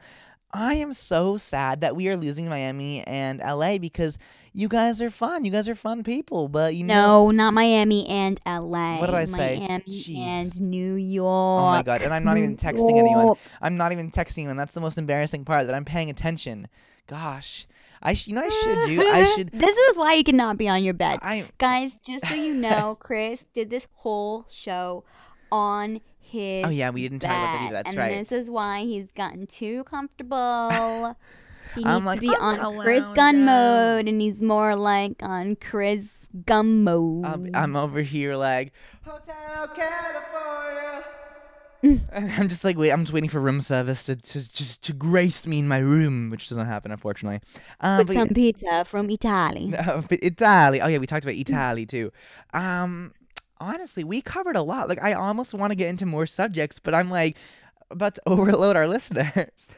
[0.54, 4.20] I am so sad that we are losing Miami and LA because
[4.54, 5.44] you guys are fun.
[5.44, 9.00] You guys are fun people, but you know No, not Miami and LA.
[9.00, 9.60] What did I say?
[9.60, 10.18] Miami Jeez.
[10.20, 11.64] and New York.
[11.64, 12.04] Oh my god!
[12.04, 13.36] And I'm not even New texting anyone.
[13.62, 14.58] I'm not even texting anyone.
[14.58, 15.66] That's the most embarrassing part.
[15.66, 16.68] That I'm paying attention.
[17.08, 17.66] Gosh,
[18.02, 19.08] I sh- you know I should do.
[19.10, 19.52] I should.
[19.54, 21.18] this is why you cannot be on your bed.
[21.24, 25.04] I- Guys, just so you know, Kris did this whole show
[25.52, 26.02] on
[26.34, 27.74] his Oh, yeah, we didn't talk about that either.
[27.74, 28.18] That's and right.
[28.18, 31.16] this is why he's gotten too comfortable.
[31.76, 35.22] he needs like, to be "I'm on gonna Kris Gun mode, and he's more like
[35.22, 36.10] on Kris
[36.46, 37.26] Gum mode.
[37.26, 38.74] I'm, I'm over here like
[39.06, 41.04] Hotel California.
[42.14, 42.92] I'm just like wait.
[42.92, 46.30] I'm just waiting for room service to, to just to grace me in my room,
[46.30, 47.42] which doesn't happen unfortunately.
[47.82, 49.74] Um, With but some pizza from Eataly.
[49.74, 50.80] Uh, Eataly.
[50.82, 52.12] Oh yeah, we talked about Eataly too.
[52.54, 53.14] Um,
[53.64, 54.90] honestly, we covered a lot.
[54.90, 57.38] Like I almost want to get into more subjects, but I'm like
[57.90, 59.76] about to overload our listeners.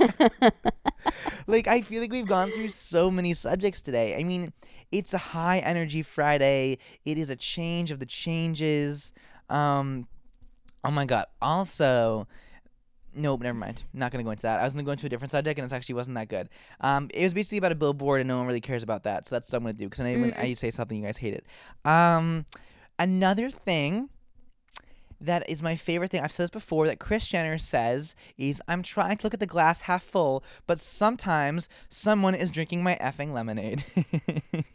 [1.46, 4.16] like I feel like we've gone through so many subjects today.
[4.18, 4.52] I mean,
[4.92, 6.78] it's a high energy Friday.
[7.04, 9.12] It is a change of the changes.
[9.48, 10.06] Um,
[10.84, 11.26] oh my god.
[11.40, 12.26] Also,
[13.12, 13.82] Nope, never mind.
[13.92, 14.60] Not gonna go into that.
[14.60, 16.48] I was gonna go into a different subject, and it actually wasn't that good.
[16.80, 19.26] Um, it was basically about a billboard, and no one really cares about that.
[19.26, 20.38] So that's what I'm gonna do because I know when Mm.
[20.38, 21.44] I say something, you guys hate it.
[21.84, 22.46] Um,
[23.00, 24.10] another thing
[25.20, 26.22] that is my favorite thing.
[26.22, 29.46] I've said this before that Kris Jenner says is I'm trying to look at the
[29.46, 33.84] glass half full, but sometimes someone is drinking my effing lemonade.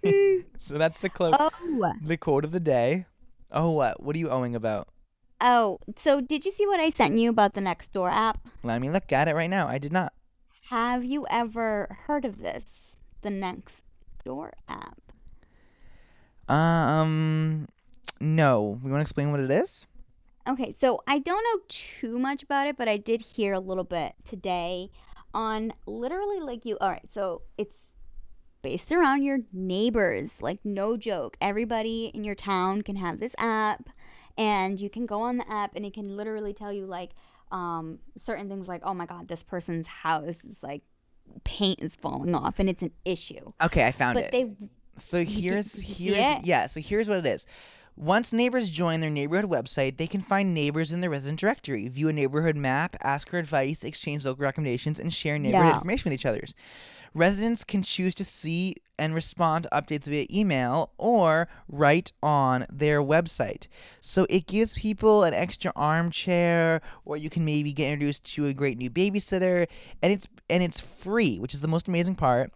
[0.59, 1.35] so that's the quote.
[1.39, 1.93] Oh.
[2.03, 3.05] The quote of the day.
[3.51, 4.03] Oh, what?
[4.03, 4.89] What are you owing about?
[5.41, 8.39] Oh, so did you see what I sent you about the next door app?
[8.63, 9.67] Let me look at it right now.
[9.67, 10.13] I did not.
[10.69, 12.97] Have you ever heard of this?
[13.21, 13.83] The next
[14.23, 15.01] door app.
[16.47, 17.67] Um,
[18.25, 18.79] no.
[18.83, 19.85] We want to explain what it is?
[20.47, 23.83] Okay, so I don't know too much about it, but I did hear a little
[23.83, 24.91] bit today
[25.33, 26.77] on literally like you.
[26.79, 27.95] All right, so it's
[28.61, 30.41] based around your neighbors.
[30.41, 31.37] Like, no joke.
[31.41, 33.89] Everybody in your town can have this app,
[34.37, 37.11] and you can go on the app, and it can literally tell you like
[37.51, 40.83] um, certain things like, oh my God, this person's house is like
[41.43, 43.51] paint is falling off, and it's an issue.
[43.61, 44.31] Okay, I found but it.
[44.31, 46.67] But they So here's here's yeah.
[46.67, 47.45] So here's what it is.
[47.97, 52.09] Once neighbors join their neighborhood website, they can find neighbors in their resident directory, view
[52.09, 55.75] a neighborhood map, ask for advice, exchange local recommendations, and share neighborhood Yeah.
[55.75, 56.53] information with each others.
[57.13, 63.01] Residents can choose to see and respond to updates via email or right on their
[63.01, 63.67] website.
[64.01, 68.53] So it gives people an extra armchair, or you can maybe get introduced to a
[68.53, 69.67] great new babysitter,
[70.01, 72.51] and it's and it's free, which is the most amazing part.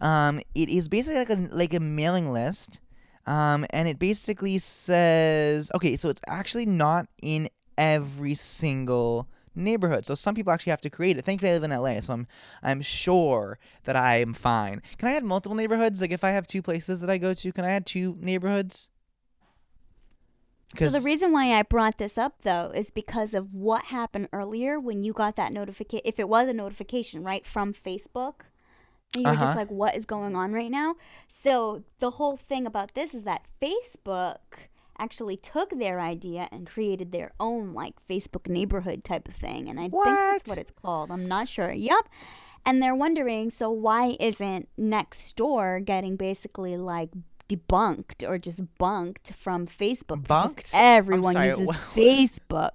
[0.00, 2.80] Um, it is basically like a like a mailing list,
[3.30, 7.48] um, and it basically says okay, so it's actually not in
[7.78, 10.04] every single neighborhood.
[10.04, 11.24] So some people actually have to create it.
[11.24, 12.26] Thankfully, I live in LA, so I'm
[12.60, 14.82] I'm sure that I am fine.
[14.98, 16.00] Can I add multiple neighborhoods?
[16.00, 18.90] Like if I have two places that I go to, can I add two neighborhoods?
[20.76, 24.80] So the reason why I brought this up though is because of what happened earlier
[24.80, 26.02] when you got that notification.
[26.04, 28.42] If it was a notification, right, from Facebook,
[29.14, 29.44] and you're Uh-huh.
[29.44, 30.96] just like, "What is going on right now?"
[31.28, 34.38] So the whole thing about this is that Facebook
[34.98, 39.68] actually took their idea and created their own like Facebook neighborhood type of thing.
[39.68, 41.10] And I think that's what it's called.
[41.10, 41.72] I'm not sure.
[41.72, 42.08] Yep.
[42.66, 47.08] And they're wondering, so why isn't next door getting basically like
[47.48, 50.28] debunked or just bunked from Facebook?
[50.28, 50.70] Bunked?
[50.74, 51.76] Everyone uses what?
[51.76, 52.70] Facebook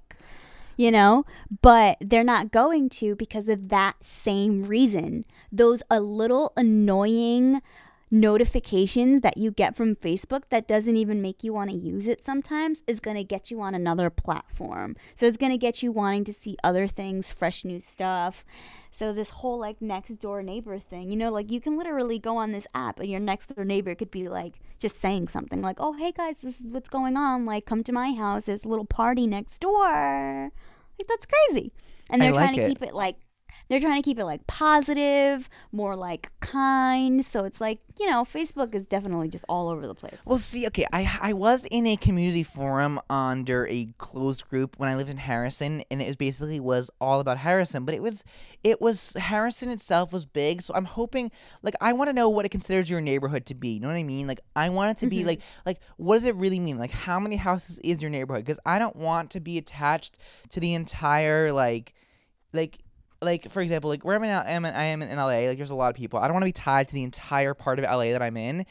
[0.77, 1.25] you know
[1.61, 5.23] but they're not going to because of that same reason
[5.57, 7.61] those a little annoying
[8.11, 12.23] notifications that you get from Facebook that doesn't even make you want to use it
[12.23, 14.95] sometimes is going to get you on another platform.
[15.15, 18.45] So it's going to get you wanting to see other things, fresh new stuff.
[18.91, 22.37] So this whole like next door neighbor thing, you know, like you can literally go
[22.37, 25.77] on this app and your next door neighbor could be like just saying something like,
[25.79, 27.45] "Oh, hey guys, this is what's going on.
[27.45, 28.45] Like come to my house.
[28.45, 30.51] There's a little party next door."
[30.97, 31.73] Like that's crazy.
[32.09, 32.67] And they're trying to it.
[32.67, 33.17] keep it like
[33.67, 37.25] they're trying to keep it like positive, more like kind.
[37.25, 40.17] So it's like, you know, Facebook is definitely just all over the place.
[40.25, 44.87] Well, see, okay, I I was in a community forum under a closed group when
[44.89, 47.85] I lived in Harrison, and it was basically was all about Harrison.
[47.85, 48.23] But it was
[48.63, 51.31] it was Harrison itself was big, so I'm hoping
[51.63, 53.69] like I want to know what it considers your neighborhood to be.
[53.69, 54.27] You know what I mean?
[54.27, 55.27] Like I want it to be Mhm.
[55.27, 56.77] like like what does it really mean?
[56.77, 58.45] Like how many houses is your neighborhood?
[58.45, 60.17] Because I don't want to be attached
[60.51, 61.93] to the entire like
[62.53, 62.77] like
[63.25, 65.69] like for example like where I'm in, L- am I am in LA like there's
[65.69, 66.19] a lot of people.
[66.19, 68.65] I don't want to be tied to the entire part of LA that I'm in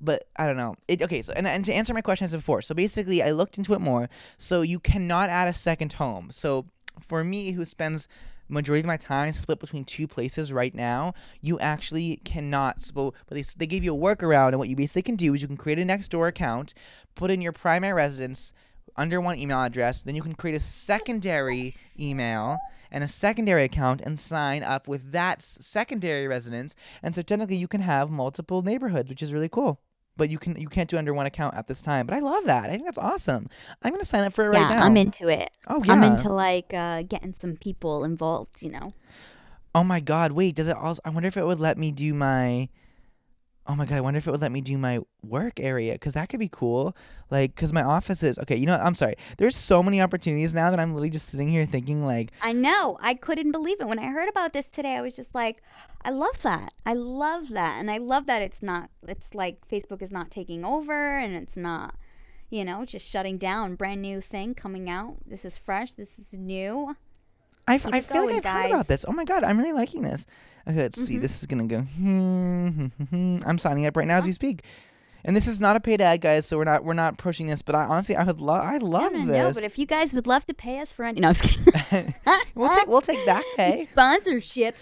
[0.00, 0.74] but I don't know.
[0.88, 3.58] It okay so and, and to answer my question as before so basically I looked
[3.58, 4.08] into it more.
[4.38, 6.30] So you cannot add a second home.
[6.30, 6.66] So
[7.00, 8.08] for me who spends
[8.48, 13.34] majority of my time split between two places right now you actually cannot so but
[13.34, 15.56] they, they gave you a workaround and what you basically can do is you can
[15.56, 16.74] create a next door account
[17.14, 18.52] put in your primary residence
[18.96, 20.00] under one email address.
[20.00, 22.58] Then you can create a secondary email
[22.92, 26.76] and a secondary account and sign up with that secondary residence.
[27.02, 29.80] And so technically, you can have multiple neighborhoods, which is really cool.
[30.16, 32.06] But you can you can't do under one account at this time.
[32.06, 32.68] But I love that.
[32.68, 33.48] I think that's awesome.
[33.82, 34.84] I'm gonna sign up for it right yeah, now.
[34.84, 35.50] I'm into it.
[35.66, 35.94] Oh yeah.
[35.94, 38.92] I'm into like uh, getting some people involved, you know.
[39.74, 42.12] Oh my god, wait, does it also I wonder if it would let me do
[42.12, 42.68] my
[43.66, 46.14] Oh my god, I wonder if it would let me do my work area cuz
[46.14, 46.96] that could be cool.
[47.30, 48.84] Like cuz my office is Okay, you know what?
[48.84, 49.14] I'm sorry.
[49.38, 52.98] There's so many opportunities now that I'm literally just sitting here thinking like I know.
[53.00, 54.96] I couldn't believe it when I heard about this today.
[54.96, 55.62] I was just like,
[56.04, 56.74] I love that.
[56.84, 58.90] I love that, and I love that it's not.
[59.06, 61.94] It's like Facebook is not taking over, and it's not,
[62.50, 63.76] you know, just shutting down.
[63.76, 65.18] Brand new thing coming out.
[65.24, 65.92] This is fresh.
[65.94, 66.96] This is new.
[67.66, 69.04] I, I feel going, like I've heard about this.
[69.06, 70.26] Oh my god, I'm really liking this.
[70.68, 71.16] Okay, let's see.
[71.16, 71.20] Mhm.
[71.22, 71.80] This is gonna go.
[71.80, 74.28] Hmm, hmm, hmm, I'm signing up right now as uh-huh.
[74.28, 74.64] we speak,
[75.24, 76.46] and this is not a paid ad, guys.
[76.46, 77.62] So we're not we're not pushing this.
[77.62, 78.64] But I honestly, I would love.
[78.64, 79.36] I love no, this.
[79.36, 79.52] no.
[79.52, 81.54] But if you guys would love to pay us for any, no, I'm just
[81.90, 82.14] kidding.
[82.54, 83.86] we'll take we'll take back pay.
[83.90, 84.76] Sponsorship.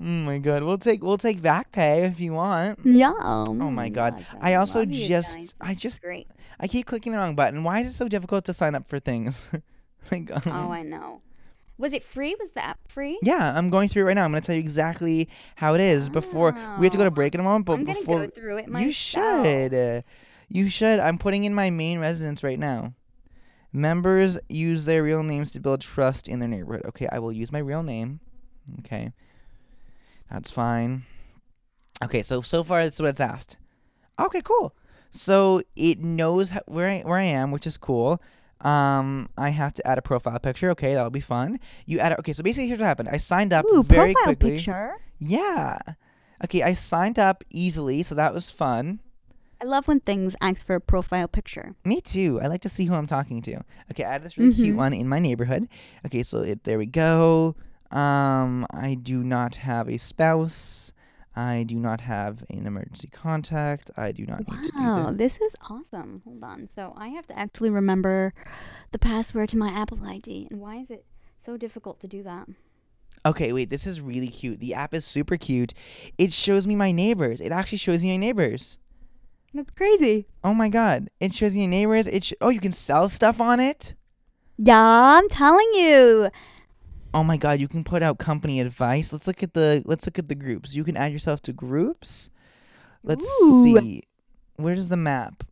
[0.00, 2.80] Oh my god, we'll take we'll take back pay if you want.
[2.84, 3.12] Yeah.
[3.20, 4.16] Oh my god.
[4.16, 5.54] guys, I also just.
[5.60, 6.28] I just Great.
[6.60, 7.64] I keep clicking the wrong button.
[7.64, 9.48] Why is it so difficult to sign up for things?
[10.12, 11.22] like oh, um, Oh, I know.
[11.80, 12.36] Was it free?
[12.38, 13.18] Was the app free?
[13.22, 14.26] Yeah, I'm going through it right now.
[14.26, 17.10] I'm going to tell you exactly how it is before we have to go to
[17.10, 17.64] break in a moment.
[17.64, 20.04] But I'm before go through it you should,
[20.50, 21.00] you should.
[21.00, 22.92] I'm putting in my main residence right now.
[23.72, 26.82] Members use their real names to build trust in their neighborhood.
[26.84, 28.20] Okay, I will use my real name.
[28.80, 29.14] Okay,
[30.30, 31.04] that's fine.
[32.04, 33.56] Okay, so so far that's what it's asked.
[34.18, 34.74] Okay, cool.
[35.10, 38.20] So it knows where I, where I am, which is cool.
[38.62, 40.70] Um, I have to add a profile picture.
[40.70, 41.58] Okay, that'll be fun.
[41.86, 42.12] You add.
[42.12, 42.18] it.
[42.20, 43.08] okay, so basically, here's what happened.
[43.10, 44.50] I signed up Ooh, very profile quickly.
[44.56, 44.94] picture.
[45.18, 45.78] Yeah.
[46.44, 49.00] Okay, I signed up easily, so that was fun.
[49.62, 51.74] I love when things ask for a profile picture.
[51.84, 52.40] Me too.
[52.42, 53.60] I like to see who I'm talking to.
[53.90, 54.78] Okay, I had this really cute Mhm.
[54.78, 55.68] one in my neighborhood.
[56.06, 57.56] Okay, so it, there we go.
[57.90, 60.92] Um, I do not have a spouse.
[61.34, 63.90] I do not have an emergency contact.
[63.96, 66.22] I do not need to do Wow, this is awesome.
[66.24, 66.68] Hold on.
[66.68, 68.34] So I have to actually remember
[68.90, 70.48] the password to my Apple ID.
[70.50, 71.04] And why is it
[71.38, 72.48] so difficult to do that?
[73.24, 74.60] Okay, wait, this is really cute.
[74.60, 75.74] The app is super cute.
[76.16, 77.40] It shows me my neighbors.
[77.40, 78.78] It actually shows me my neighbors.
[79.52, 80.26] That's crazy.
[80.42, 81.10] Oh my god.
[81.20, 82.06] It shows me your neighbors.
[82.06, 83.94] It sh- oh, you can sell stuff on it?
[84.56, 84.78] Yeah,
[85.18, 86.30] I'm telling you.
[87.12, 89.12] Oh my god, you can put out company advice.
[89.12, 90.74] Let's look at the let's look at the groups.
[90.74, 92.30] You can add yourself to groups.
[93.02, 93.64] Let's Ooh.
[93.64, 94.02] see.
[94.56, 95.44] Where's the map?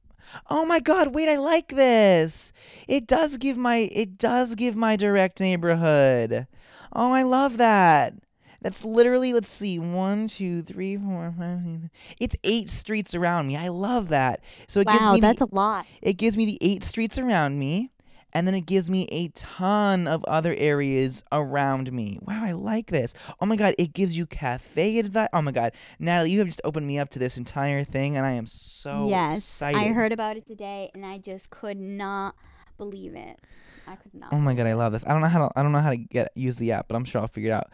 [0.50, 2.52] Oh my god, wait, I like this.
[2.86, 6.46] It does give my it does give my direct neighborhood.
[6.92, 8.14] Oh, I love that.
[8.60, 11.60] That's literally let's see, one, two, three, four, five.
[11.64, 13.56] six- It's eight streets around me.
[13.56, 14.40] I love that.
[14.66, 15.86] So it gives Wow, me that's the, a lot.
[16.02, 17.90] It gives me the eight streets around me,
[18.32, 22.18] and then it gives me a ton of other areas around me.
[22.22, 23.14] Wow, I like this.
[23.40, 25.28] Oh my god, it gives you cafe advice.
[25.32, 28.26] Oh my god, Nataly, you have just opened me up to this entire thing, and
[28.26, 29.78] I am so yes, excited.
[29.78, 32.34] I heard about it today, and I just could not
[32.76, 33.40] believe it.
[33.86, 34.32] I could not.
[34.32, 35.04] Oh my god, I love this.
[35.06, 35.58] I don't know how to.
[35.58, 37.54] I don't know how to get use the app, but I'm sure I'll figure it
[37.54, 37.70] out.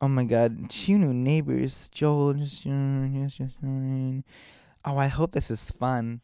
[0.00, 2.36] Oh my god, two new neighbors, Joel.
[4.86, 6.20] Oh, I hope this is fun.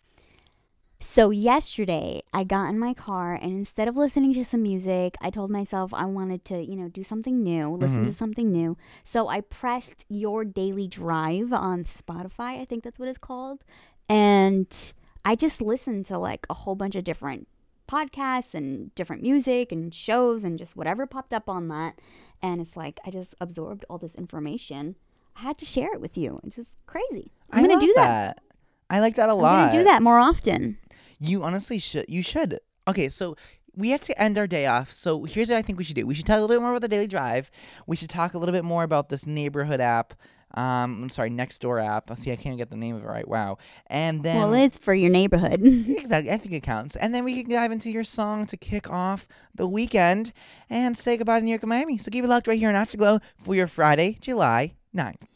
[1.02, 5.30] So yesterday, I got in my car and instead of listening to some music, I
[5.30, 8.14] told myself I wanted to, you know, do something new, listen to Mhm.
[8.14, 8.76] something new.
[9.02, 13.64] So I pressed Your Daily Drive on Spotify, I think that's what it's called.
[14.08, 14.92] And
[15.24, 17.48] I just listened to like a whole bunch of different
[17.88, 21.98] podcasts and different music and shows and just whatever popped up on that.
[22.42, 24.96] And it's like I just absorbed all this information.
[25.34, 26.40] I had to share it with you.
[26.44, 27.32] It's just crazy.
[27.50, 28.42] I'm I gonna do that.
[28.90, 29.70] I like that a I'm lot.
[29.72, 30.76] gonna do that more often.
[31.20, 32.06] You honestly should.
[32.08, 32.58] You should.
[32.88, 33.36] Okay, so
[33.76, 34.90] we have to end our day off.
[34.90, 36.06] So here's what I think we should do.
[36.06, 37.50] We should talk a little bit more about the daily drive.
[37.86, 40.14] We should talk a little bit more about this neighborhood app.
[40.54, 42.10] Um, I'm sorry, next door app.
[42.10, 43.28] I see, I can't get the name of it right.
[43.28, 43.58] Wow.
[43.86, 45.60] And then well, it's for your neighborhood.
[45.62, 46.32] exactly.
[46.32, 46.96] I think it counts.
[46.96, 50.32] And then we can dive into your song to kick off the weekend
[50.68, 51.98] and say goodbye to New York and Miami.
[51.98, 55.29] So keep it locked right here on Afterglow for your Friday, July 9th.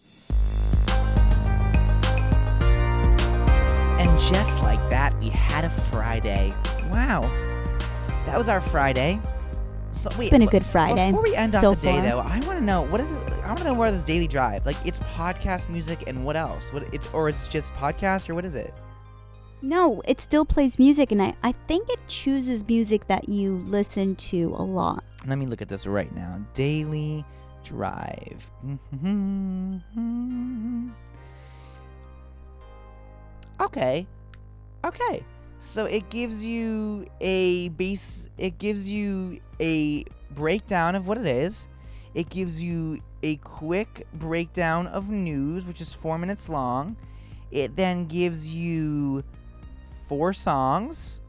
[4.15, 6.53] And just like that, we had a Friday.
[6.89, 7.23] Wow.
[8.27, 9.21] That was our Friday.
[9.91, 12.03] So wait, been a good Friday Before we end off so the day, far.
[12.03, 13.33] though, I want to know what is it?
[13.43, 14.65] I want to know where this daily drive.
[14.65, 16.73] Like, it's podcast music and what else?
[16.73, 18.73] What it's or it's just podcast or what is it?
[19.63, 24.15] No, it still plays music, and I, I think it chooses music that you listen
[24.15, 25.03] to a lot.
[25.27, 26.41] Let me look at this right now.
[26.55, 27.25] Daily
[27.65, 28.49] Drive.
[28.65, 30.91] Mm-hmm.
[33.65, 34.07] Okay.
[34.85, 35.25] Okay.
[35.59, 41.69] So it gives you a base it gives you a breakdown of what it is.
[42.15, 46.97] It gives you a quick breakdown of news, which is 4 minutes long.
[47.51, 49.25] It then gives you
[50.07, 51.21] four songs.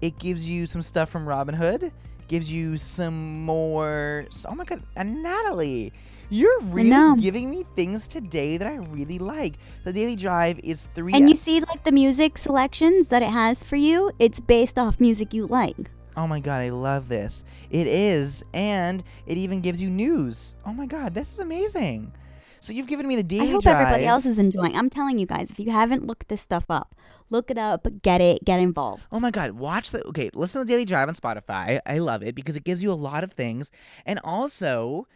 [0.00, 1.92] It gives you some stuff from Robin Hood.
[2.28, 4.26] Gives you some more.
[4.46, 5.92] Oh my god, and Nataly,
[6.30, 9.54] you're really giving me things today that I really like.
[9.84, 11.14] The Daily Drive is three.
[11.14, 15.00] And you see, like the music selections that it has for you, it's based off
[15.00, 15.90] music you like.
[16.16, 17.44] Oh my god, I love this.
[17.70, 20.56] It is, and it even gives you news.
[20.66, 22.12] Oh my god, this is amazing.
[22.60, 23.76] So you've given me the Daily I hope Drive.
[23.76, 24.74] everybody else is enjoying.
[24.74, 26.94] I'm telling you guys, if you haven't looked this stuff up,
[27.30, 29.06] look it up, get it, get involved.
[29.12, 31.80] Oh my god, watch the okay, listen to the Daily Drive on Spotify.
[31.86, 33.70] I love it because it gives you a lot of things.
[34.04, 35.06] And also,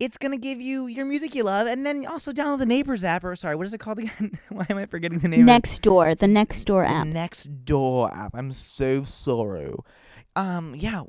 [0.00, 3.24] it's gonna give you your music you love, and then also download the Neighbors app.
[3.24, 4.38] Or sorry, what is it called again?
[4.48, 5.44] Why am I forgetting the name?
[5.44, 7.06] Next door, the next door app.
[7.06, 8.34] The Next Door app.
[8.34, 9.72] I'm so sorry.
[10.36, 11.02] Um, yeah,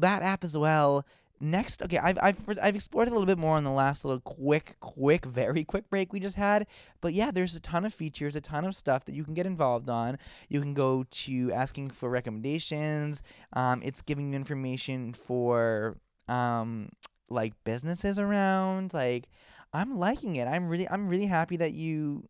[0.00, 1.06] that app as well.
[1.44, 4.76] Next, okay, I've I've I've explored a little bit more on the last little quick,
[4.78, 6.68] quick, very quick break we just had.
[7.00, 9.44] But yeah, there's a ton of features, a ton of stuff that you can get
[9.44, 10.18] involved on.
[10.48, 13.22] You can go to asking for recommendations.
[13.54, 15.96] Um, it's giving you information for
[16.28, 16.90] um
[17.28, 18.92] like businesses around.
[18.94, 19.28] Like,
[19.72, 20.46] I'm liking it.
[20.46, 22.28] I'm really I'm really happy that you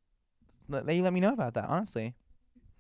[0.69, 1.69] that you let me know about that.
[1.69, 2.14] Honestly.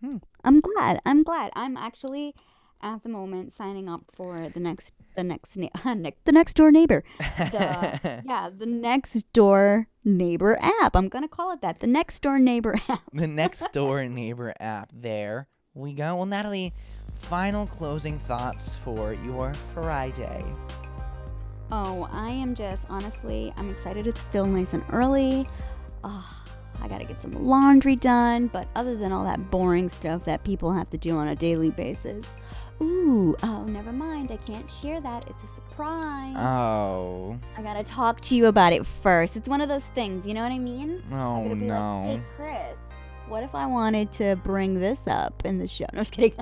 [0.02, 0.18] Hmm.
[0.44, 1.00] I'm glad.
[1.06, 1.52] I'm glad.
[1.54, 2.34] I'm actually
[2.82, 5.68] at the moment signing up for the next the next na-
[6.24, 7.04] the next door neighbor.
[7.18, 10.96] The, yeah, the next door neighbor app.
[10.96, 11.80] I'm gonna call it that.
[11.80, 13.02] The next door neighbor app.
[13.12, 14.90] the next door neighbor app.
[14.92, 16.16] There we go.
[16.16, 16.72] Well, Nataly,
[17.20, 20.44] final closing thoughts for your Friday.
[21.74, 24.06] Oh, I am just honestly, I'm excited.
[24.06, 25.48] It's still nice and early.
[26.04, 26.42] Oh,
[26.82, 30.70] I gotta get some laundry done, but other than all that boring stuff that people
[30.70, 32.26] have to do on a daily basis,
[32.82, 34.30] ooh, oh, never mind.
[34.30, 35.26] I can't share that.
[35.30, 36.36] It's a surprise.
[36.36, 37.38] Oh.
[37.56, 39.34] I gotta talk to you about it first.
[39.36, 41.02] It's one of those things, you know what I mean?
[41.10, 42.02] Oh I'm gonna be no.
[42.02, 42.78] Like, hey, Kris,
[43.28, 45.86] what if I wanted to bring this up in the show?
[45.94, 46.34] No, I was kidding.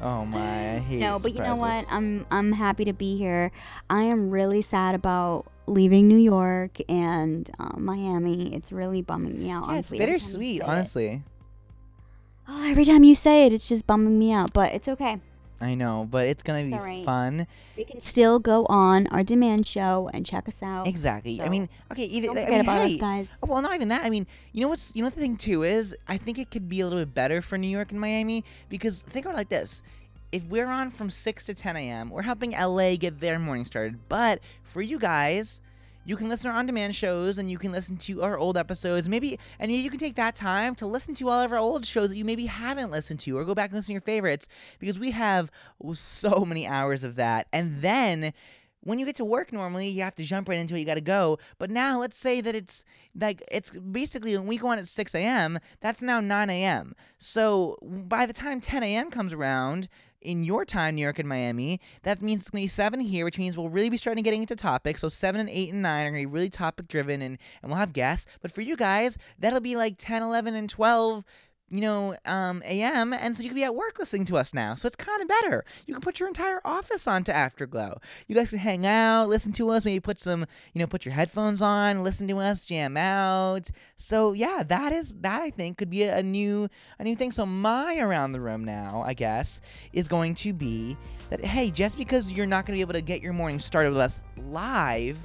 [0.00, 1.86] Oh my, I hate no, but you know what?
[1.90, 3.50] I'm I'm happy to be here.
[3.88, 8.54] I am really sad about leaving New York and uh, Miami.
[8.54, 9.64] It's really bumming me out.
[9.68, 10.68] Yeah, it's honestly, every time you bittersweet, say it.
[10.68, 11.22] honestly.
[12.48, 14.52] Oh, every time you say it, it's just bumming me out.
[14.52, 15.18] But it's okay.
[15.60, 17.04] I know, but it's gonna be It's alright.
[17.04, 17.46] fun.
[17.76, 20.86] We can still go on our demand show and check us out.
[20.86, 21.40] Exactly.
[21.40, 23.30] I mean, okay, either don't I forget mean, about us, guys.
[23.42, 24.04] Well, not even that.
[24.04, 25.96] I mean, you know what's you know what the thing too is?
[26.06, 29.02] I think it could be a little bit better for New York and Miami because
[29.02, 29.82] think about it like this.
[30.32, 33.98] If we're on from 6 to 10 a.m., we're helping LA get their morning started.
[34.08, 35.60] But for you guys,
[36.06, 39.08] you can listen to our on-demand shows and you can listen to our old episodes.
[39.08, 42.10] Maybe and you can take that time to listen to all of our old shows
[42.10, 44.46] that you maybe haven't listened to, or go back and listen to your favorites
[44.78, 45.50] because we have
[45.92, 47.48] so many hours of that.
[47.52, 48.32] And then
[48.80, 50.78] when you get to work normally, you have to jump right into it.
[50.78, 51.40] You got to go.
[51.58, 52.84] But now, let's say that it's
[53.18, 56.94] like it's basically when we go on at 6 a.m., that's now 9 a.m.
[57.18, 59.10] So by the time 10 a.m.
[59.10, 59.88] comes around,
[60.26, 63.24] in your time, New York and Miami, that means it's going to be seven here,
[63.24, 65.00] which means we'll really be starting getting into topics.
[65.00, 67.70] So seven and eight and nine are going to be really topic driven and, and
[67.70, 68.26] we'll have guests.
[68.42, 71.24] But for you guys, that'll be like 10, 11, and 12
[71.68, 74.76] you know, um, AM, and so you can be at work listening to us now.
[74.76, 75.64] So it's kind of better.
[75.86, 78.00] You can put your entire office onto Afterglow.
[78.28, 81.14] You guys can hang out, listen to us, maybe put some, you know, put your
[81.14, 83.70] headphones on, listen to us, jam out.
[83.96, 86.68] So yeah, that is that I think could be a, a new
[87.00, 87.32] a new thing.
[87.32, 89.60] So my around the room now, I guess,
[89.92, 90.96] is going to be
[91.30, 93.88] that hey, just because you're not going to be able to get your morning started
[93.90, 95.18] with us live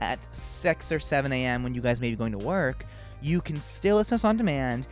[0.00, 1.62] at 6 or 7 a.m.
[1.62, 2.84] when you guys may be going to work,
[3.22, 4.86] you can still listen to us on demand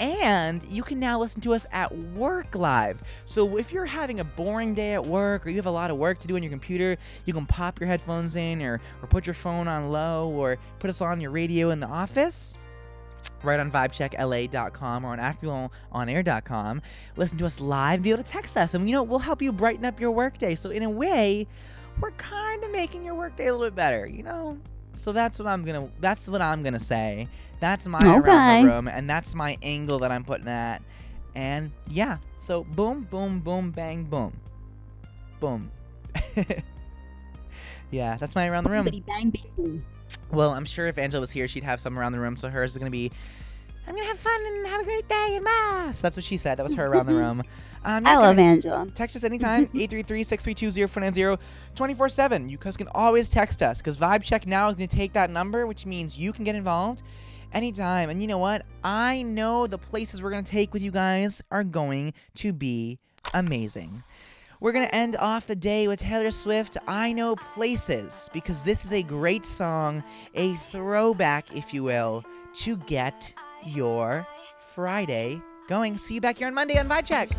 [0.00, 3.02] and you can now listen to us at work live.
[3.26, 5.98] So if you're having a boring day at work or you have a lot of
[5.98, 6.96] work to do on your computer,
[7.26, 10.88] you can pop your headphones in or, or put your phone on low or put
[10.90, 12.56] us on your radio in the office
[13.42, 16.82] right on vibechecklA.com or on afterglowonair.com.
[17.16, 19.52] Listen to us live, be able to text us, and you know we'll help you
[19.52, 20.54] brighten up your workday.
[20.54, 21.46] So in a way,
[22.00, 24.58] we're kind of making your workday a little bit better, you know.
[25.00, 25.88] So that's what I'm gonna.
[26.00, 27.26] That's what I'm gonna say.
[27.58, 30.82] That's my around the room, and that's my angle that I'm putting at.
[31.34, 34.38] And yeah, so boom, boom, boom, bang, boom,
[35.40, 35.70] boom.
[37.90, 38.84] yeah, that's my around the room.
[38.84, 39.82] Bippity bang boom.
[40.30, 42.36] Well, I'm sure if Angela was here, she'd have some around the room.
[42.36, 43.10] So hers is gonna be,
[43.90, 45.90] I'm gonna have fun and have a great day and bye.
[45.94, 46.58] So that's what she said.
[46.58, 47.42] That was her around the room.
[47.82, 48.86] Um, I love guys, Angela.
[48.94, 51.38] Text us anytime, 833-632-0490,
[51.74, 52.50] 24-7.
[52.50, 55.66] You guys can always text us because Vibe Check now is gonna take that number,
[55.66, 57.02] which means you can get involved
[57.54, 58.10] anytime.
[58.10, 58.66] And you know what?
[58.84, 62.98] I know the places we're gonna take with you guys are going to be
[63.32, 64.02] amazing.
[64.60, 68.84] We're going to end off the day with Taylor Swift, I Know Places, because this
[68.84, 70.04] is a great song,
[70.34, 72.26] a throwback, if you will,
[72.56, 73.32] to get
[73.64, 74.26] your
[74.74, 75.98] Friday going.
[75.98, 77.30] See you back here on Monday on Vibe Check.